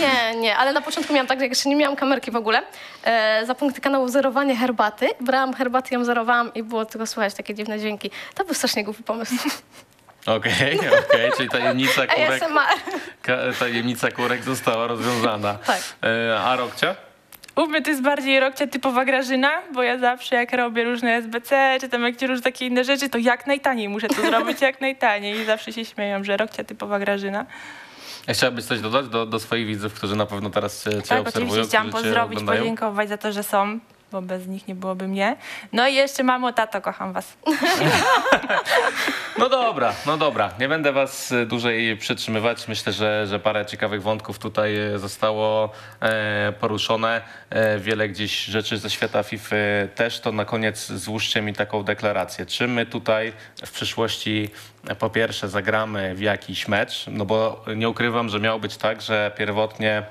Nie, 0.00 0.40
nie, 0.40 0.56
ale 0.56 0.72
na 0.72 0.80
początku 0.80 1.12
miałam 1.12 1.26
tak, 1.26 1.38
że 1.38 1.44
jak 1.44 1.52
jeszcze 1.52 1.68
nie 1.68 1.76
miałam 1.76 1.96
kamerki 1.96 2.30
w 2.30 2.36
ogóle, 2.36 2.62
e, 3.04 3.46
za 3.46 3.54
punkty 3.54 3.80
kanału 3.80 4.08
zerowanie 4.08 4.56
herbaty, 4.56 5.08
brałam 5.20 5.54
herbatę, 5.54 5.94
ją 5.94 6.04
zerowałam 6.04 6.54
i 6.54 6.62
było 6.62 6.84
tylko 6.84 7.06
słychać 7.06 7.34
takie 7.34 7.54
dziwne 7.54 7.78
dźwięki. 7.78 8.10
To 8.34 8.44
był 8.44 8.54
strasznie 8.54 8.84
głupi 8.84 9.02
pomysł. 9.02 9.34
Okej, 10.26 10.78
okej, 11.08 11.30
czyli 11.36 11.48
tajemnica 11.48 12.06
kurek, 12.06 12.42
tajemnica 13.58 14.10
kurek 14.10 14.44
została 14.44 14.86
rozwiązana. 14.86 15.54
Tak. 15.54 15.80
E, 16.02 16.40
a 16.40 16.56
Rokcia? 16.56 16.96
U 17.56 17.66
mnie 17.66 17.82
to 17.82 17.90
jest 17.90 18.02
bardziej 18.02 18.40
rokcia 18.40 18.66
typowa 18.66 19.04
Grażyna, 19.04 19.50
bo 19.74 19.82
ja 19.82 19.98
zawsze 19.98 20.36
jak 20.36 20.52
robię 20.52 20.84
różne 20.84 21.10
SBC, 21.16 21.76
czy 21.80 21.88
tam 21.88 22.02
jakieś 22.02 22.28
różne 22.28 22.42
takie 22.42 22.66
inne 22.66 22.84
rzeczy, 22.84 23.08
to 23.08 23.18
jak 23.18 23.46
najtaniej 23.46 23.88
muszę 23.88 24.08
to 24.08 24.22
zrobić, 24.22 24.60
jak 24.60 24.80
najtaniej. 24.80 25.40
I 25.40 25.44
zawsze 25.44 25.72
się 25.72 25.84
śmieją, 25.84 26.24
że 26.24 26.36
rokcia 26.36 26.64
typowa 26.64 26.98
Grażyna. 26.98 27.46
Ja 28.28 28.34
chciałabyś 28.34 28.64
coś 28.64 28.80
dodać 28.80 29.08
do, 29.08 29.26
do 29.26 29.38
swoich 29.40 29.66
widzów, 29.66 29.94
którzy 29.94 30.16
na 30.16 30.26
pewno 30.26 30.50
teraz 30.50 30.84
cię, 30.84 30.90
cię 30.90 31.02
Tak, 31.02 31.20
obserwują, 31.20 31.46
oczywiście 31.52 31.68
chciałam 31.68 31.90
pozdrowić, 31.90 32.38
oglądają? 32.38 32.60
podziękować 32.60 33.08
za 33.08 33.18
to, 33.18 33.32
że 33.32 33.42
są, 33.42 33.78
bo 34.12 34.22
bez 34.22 34.46
nich 34.46 34.68
nie 34.68 34.74
byłoby 34.74 35.08
mnie. 35.08 35.36
No 35.72 35.88
i 35.88 35.94
jeszcze 35.94 36.22
mamo, 36.22 36.52
tato, 36.52 36.80
kocham 36.80 37.12
was. 37.12 37.36
No 39.38 39.48
dobra, 39.48 39.94
no 40.06 40.16
dobra. 40.16 40.50
Nie 40.60 40.68
będę 40.68 40.92
was 40.92 41.32
e, 41.32 41.46
dłużej 41.46 41.96
przytrzymywać. 41.96 42.68
Myślę, 42.68 42.92
że, 42.92 43.26
że 43.26 43.38
parę 43.38 43.66
ciekawych 43.66 44.02
wątków 44.02 44.38
tutaj 44.38 44.76
e, 44.76 44.98
zostało 44.98 45.70
e, 46.00 46.52
poruszone. 46.60 47.20
Wiele 47.78 48.08
gdzieś 48.08 48.44
rzeczy 48.44 48.78
ze 48.78 48.90
świata 48.90 49.22
FIFA 49.22 49.56
też. 49.94 50.20
To 50.20 50.32
na 50.32 50.44
koniec 50.44 50.86
złóżcie 50.86 51.42
mi 51.42 51.52
taką 51.52 51.82
deklarację. 51.82 52.46
Czy 52.46 52.68
my 52.68 52.86
tutaj 52.86 53.32
w 53.66 53.70
przyszłości 53.70 54.50
po 54.98 55.10
pierwsze 55.10 55.48
zagramy 55.48 56.14
w 56.14 56.20
jakiś 56.20 56.68
mecz? 56.68 57.04
No 57.08 57.24
bo 57.24 57.64
nie 57.76 57.88
ukrywam, 57.88 58.28
że 58.28 58.40
miało 58.40 58.58
być 58.58 58.76
tak, 58.76 59.02
że 59.02 59.32
pierwotnie 59.36 60.02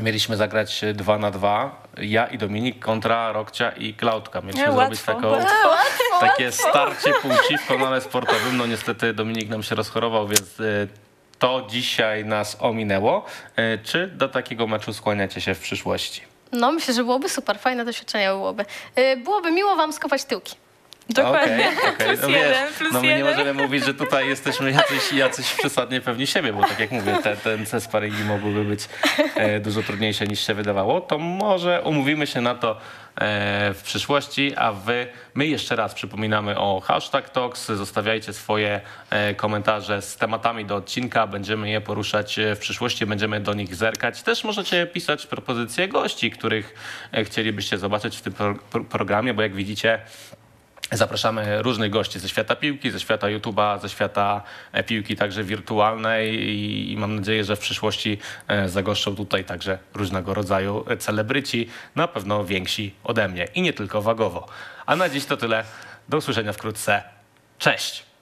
Mieliśmy 0.00 0.36
zagrać 0.36 0.84
2 0.94 1.18
na 1.18 1.30
2. 1.30 1.82
Ja 1.98 2.26
i 2.26 2.38
Dominik 2.38 2.78
kontra 2.84 3.32
Rokcia 3.32 3.70
i 3.70 3.94
Klaudka. 3.94 4.40
Mieliśmy 4.40 4.66
Nie, 4.66 4.72
zrobić 4.72 4.98
łatwo, 5.00 5.14
taką, 5.14 5.30
łatwo. 5.30 6.20
takie 6.20 6.52
starcie 6.52 7.12
płci 7.22 7.58
w 7.58 7.66
kanale 7.68 8.00
sportowym. 8.00 8.56
No 8.56 8.66
niestety 8.66 9.12
Dominik 9.14 9.48
nam 9.48 9.62
się 9.62 9.74
rozchorował, 9.74 10.28
więc 10.28 10.60
y, 10.60 10.88
to 11.38 11.66
dzisiaj 11.70 12.24
nas 12.24 12.56
ominęło. 12.60 13.24
Y, 13.58 13.78
Czy 13.84 14.06
do 14.06 14.28
takiego 14.28 14.66
meczu 14.66 14.92
skłaniacie 14.92 15.40
się 15.40 15.54
w 15.54 15.60
przyszłości? 15.60 16.22
No 16.52 16.72
myślę, 16.72 16.94
że 16.94 17.04
byłoby 17.04 17.28
super, 17.28 17.58
fajne 17.58 17.84
doświadczenie 17.84 18.28
byłoby. 18.28 18.64
Byłoby 19.24 19.50
miło 19.50 19.76
wam 19.76 19.92
skopać 19.92 20.24
tyłki. 20.24 20.54
Dokładnie. 21.10 21.68
Okej, 21.78 21.94
okej. 21.94 22.06
Plus 22.06 22.20
No 22.22 22.28
jeden, 22.28 22.52
wiesz, 22.52 22.72
plus 22.78 22.92
no 22.92 23.00
my 23.00 23.06
nie 23.06 23.12
jeden. 23.12 23.30
możemy 23.30 23.62
mówić, 23.62 23.84
że 23.84 23.94
tutaj 23.94 24.28
jesteśmy 24.28 24.70
jacyś, 24.70 25.12
jacyś 25.12 25.52
przesadnie 25.52 26.00
pewni 26.00 26.26
siebie, 26.26 26.52
bo 26.52 26.62
tak 26.62 26.80
jak 26.80 26.90
mówię, 26.90 27.18
te, 27.22 27.36
ten 27.36 27.66
te 27.66 27.80
sparingi 27.80 28.24
mogłyby 28.24 28.64
być 28.64 28.88
e, 29.36 29.60
dużo 29.60 29.82
trudniejsze 29.82 30.26
niż 30.26 30.46
się 30.46 30.54
wydawało, 30.54 31.00
to 31.00 31.18
może 31.18 31.82
umówimy 31.82 32.26
się 32.26 32.40
na 32.40 32.54
to 32.54 32.70
e, 32.70 32.76
w 33.74 33.82
przyszłości, 33.84 34.52
a 34.56 34.72
wy, 34.72 35.06
my 35.34 35.46
jeszcze 35.46 35.76
raz 35.76 35.94
przypominamy 35.94 36.58
o 36.58 36.80
hashtag 36.80 37.30
Talks, 37.30 37.66
zostawiajcie 37.66 38.32
swoje 38.32 38.80
e, 39.10 39.34
komentarze 39.34 40.02
z 40.02 40.16
tematami 40.16 40.64
do 40.64 40.76
odcinka, 40.76 41.26
będziemy 41.26 41.70
je 41.70 41.80
poruszać 41.80 42.38
e, 42.38 42.54
w 42.56 42.58
przyszłości, 42.58 43.06
będziemy 43.06 43.40
do 43.40 43.54
nich 43.54 43.74
zerkać. 43.74 44.22
Też 44.22 44.44
możecie 44.44 44.86
pisać 44.86 45.26
propozycje 45.26 45.88
gości, 45.88 46.30
których 46.30 46.74
chcielibyście 47.24 47.78
zobaczyć 47.78 48.16
w 48.16 48.20
tym 48.20 48.32
pro, 48.32 48.54
programie, 48.90 49.34
bo 49.34 49.42
jak 49.42 49.54
widzicie, 49.54 49.98
Zapraszamy 50.92 51.62
różnych 51.62 51.90
gości 51.90 52.18
ze 52.18 52.28
świata 52.28 52.56
piłki, 52.56 52.90
ze 52.90 53.00
świata 53.00 53.26
YouTube'a, 53.26 53.80
ze 53.80 53.88
świata 53.88 54.42
e, 54.72 54.82
piłki 54.82 55.16
także 55.16 55.44
wirtualnej 55.44 56.50
i, 56.90 56.96
mam 56.96 57.16
nadzieję, 57.16 57.44
że 57.44 57.56
w 57.56 57.58
przyszłości 57.58 58.18
e, 58.48 58.68
zagoszczą 58.68 59.16
tutaj 59.16 59.44
także 59.44 59.78
różnego 59.94 60.34
rodzaju 60.34 60.84
celebryci, 60.98 61.68
na 61.96 62.08
pewno 62.08 62.44
więksi 62.44 62.94
ode 63.04 63.28
mnie 63.28 63.48
i 63.54 63.62
nie 63.62 63.72
tylko 63.72 64.02
wagowo. 64.02 64.46
A 64.86 64.96
na 64.96 65.08
dziś 65.08 65.24
to 65.24 65.36
tyle. 65.36 65.64
Do 66.08 66.16
usłyszenia 66.16 66.52
wkrótce. 66.52 67.02
Cześć! 67.58 68.13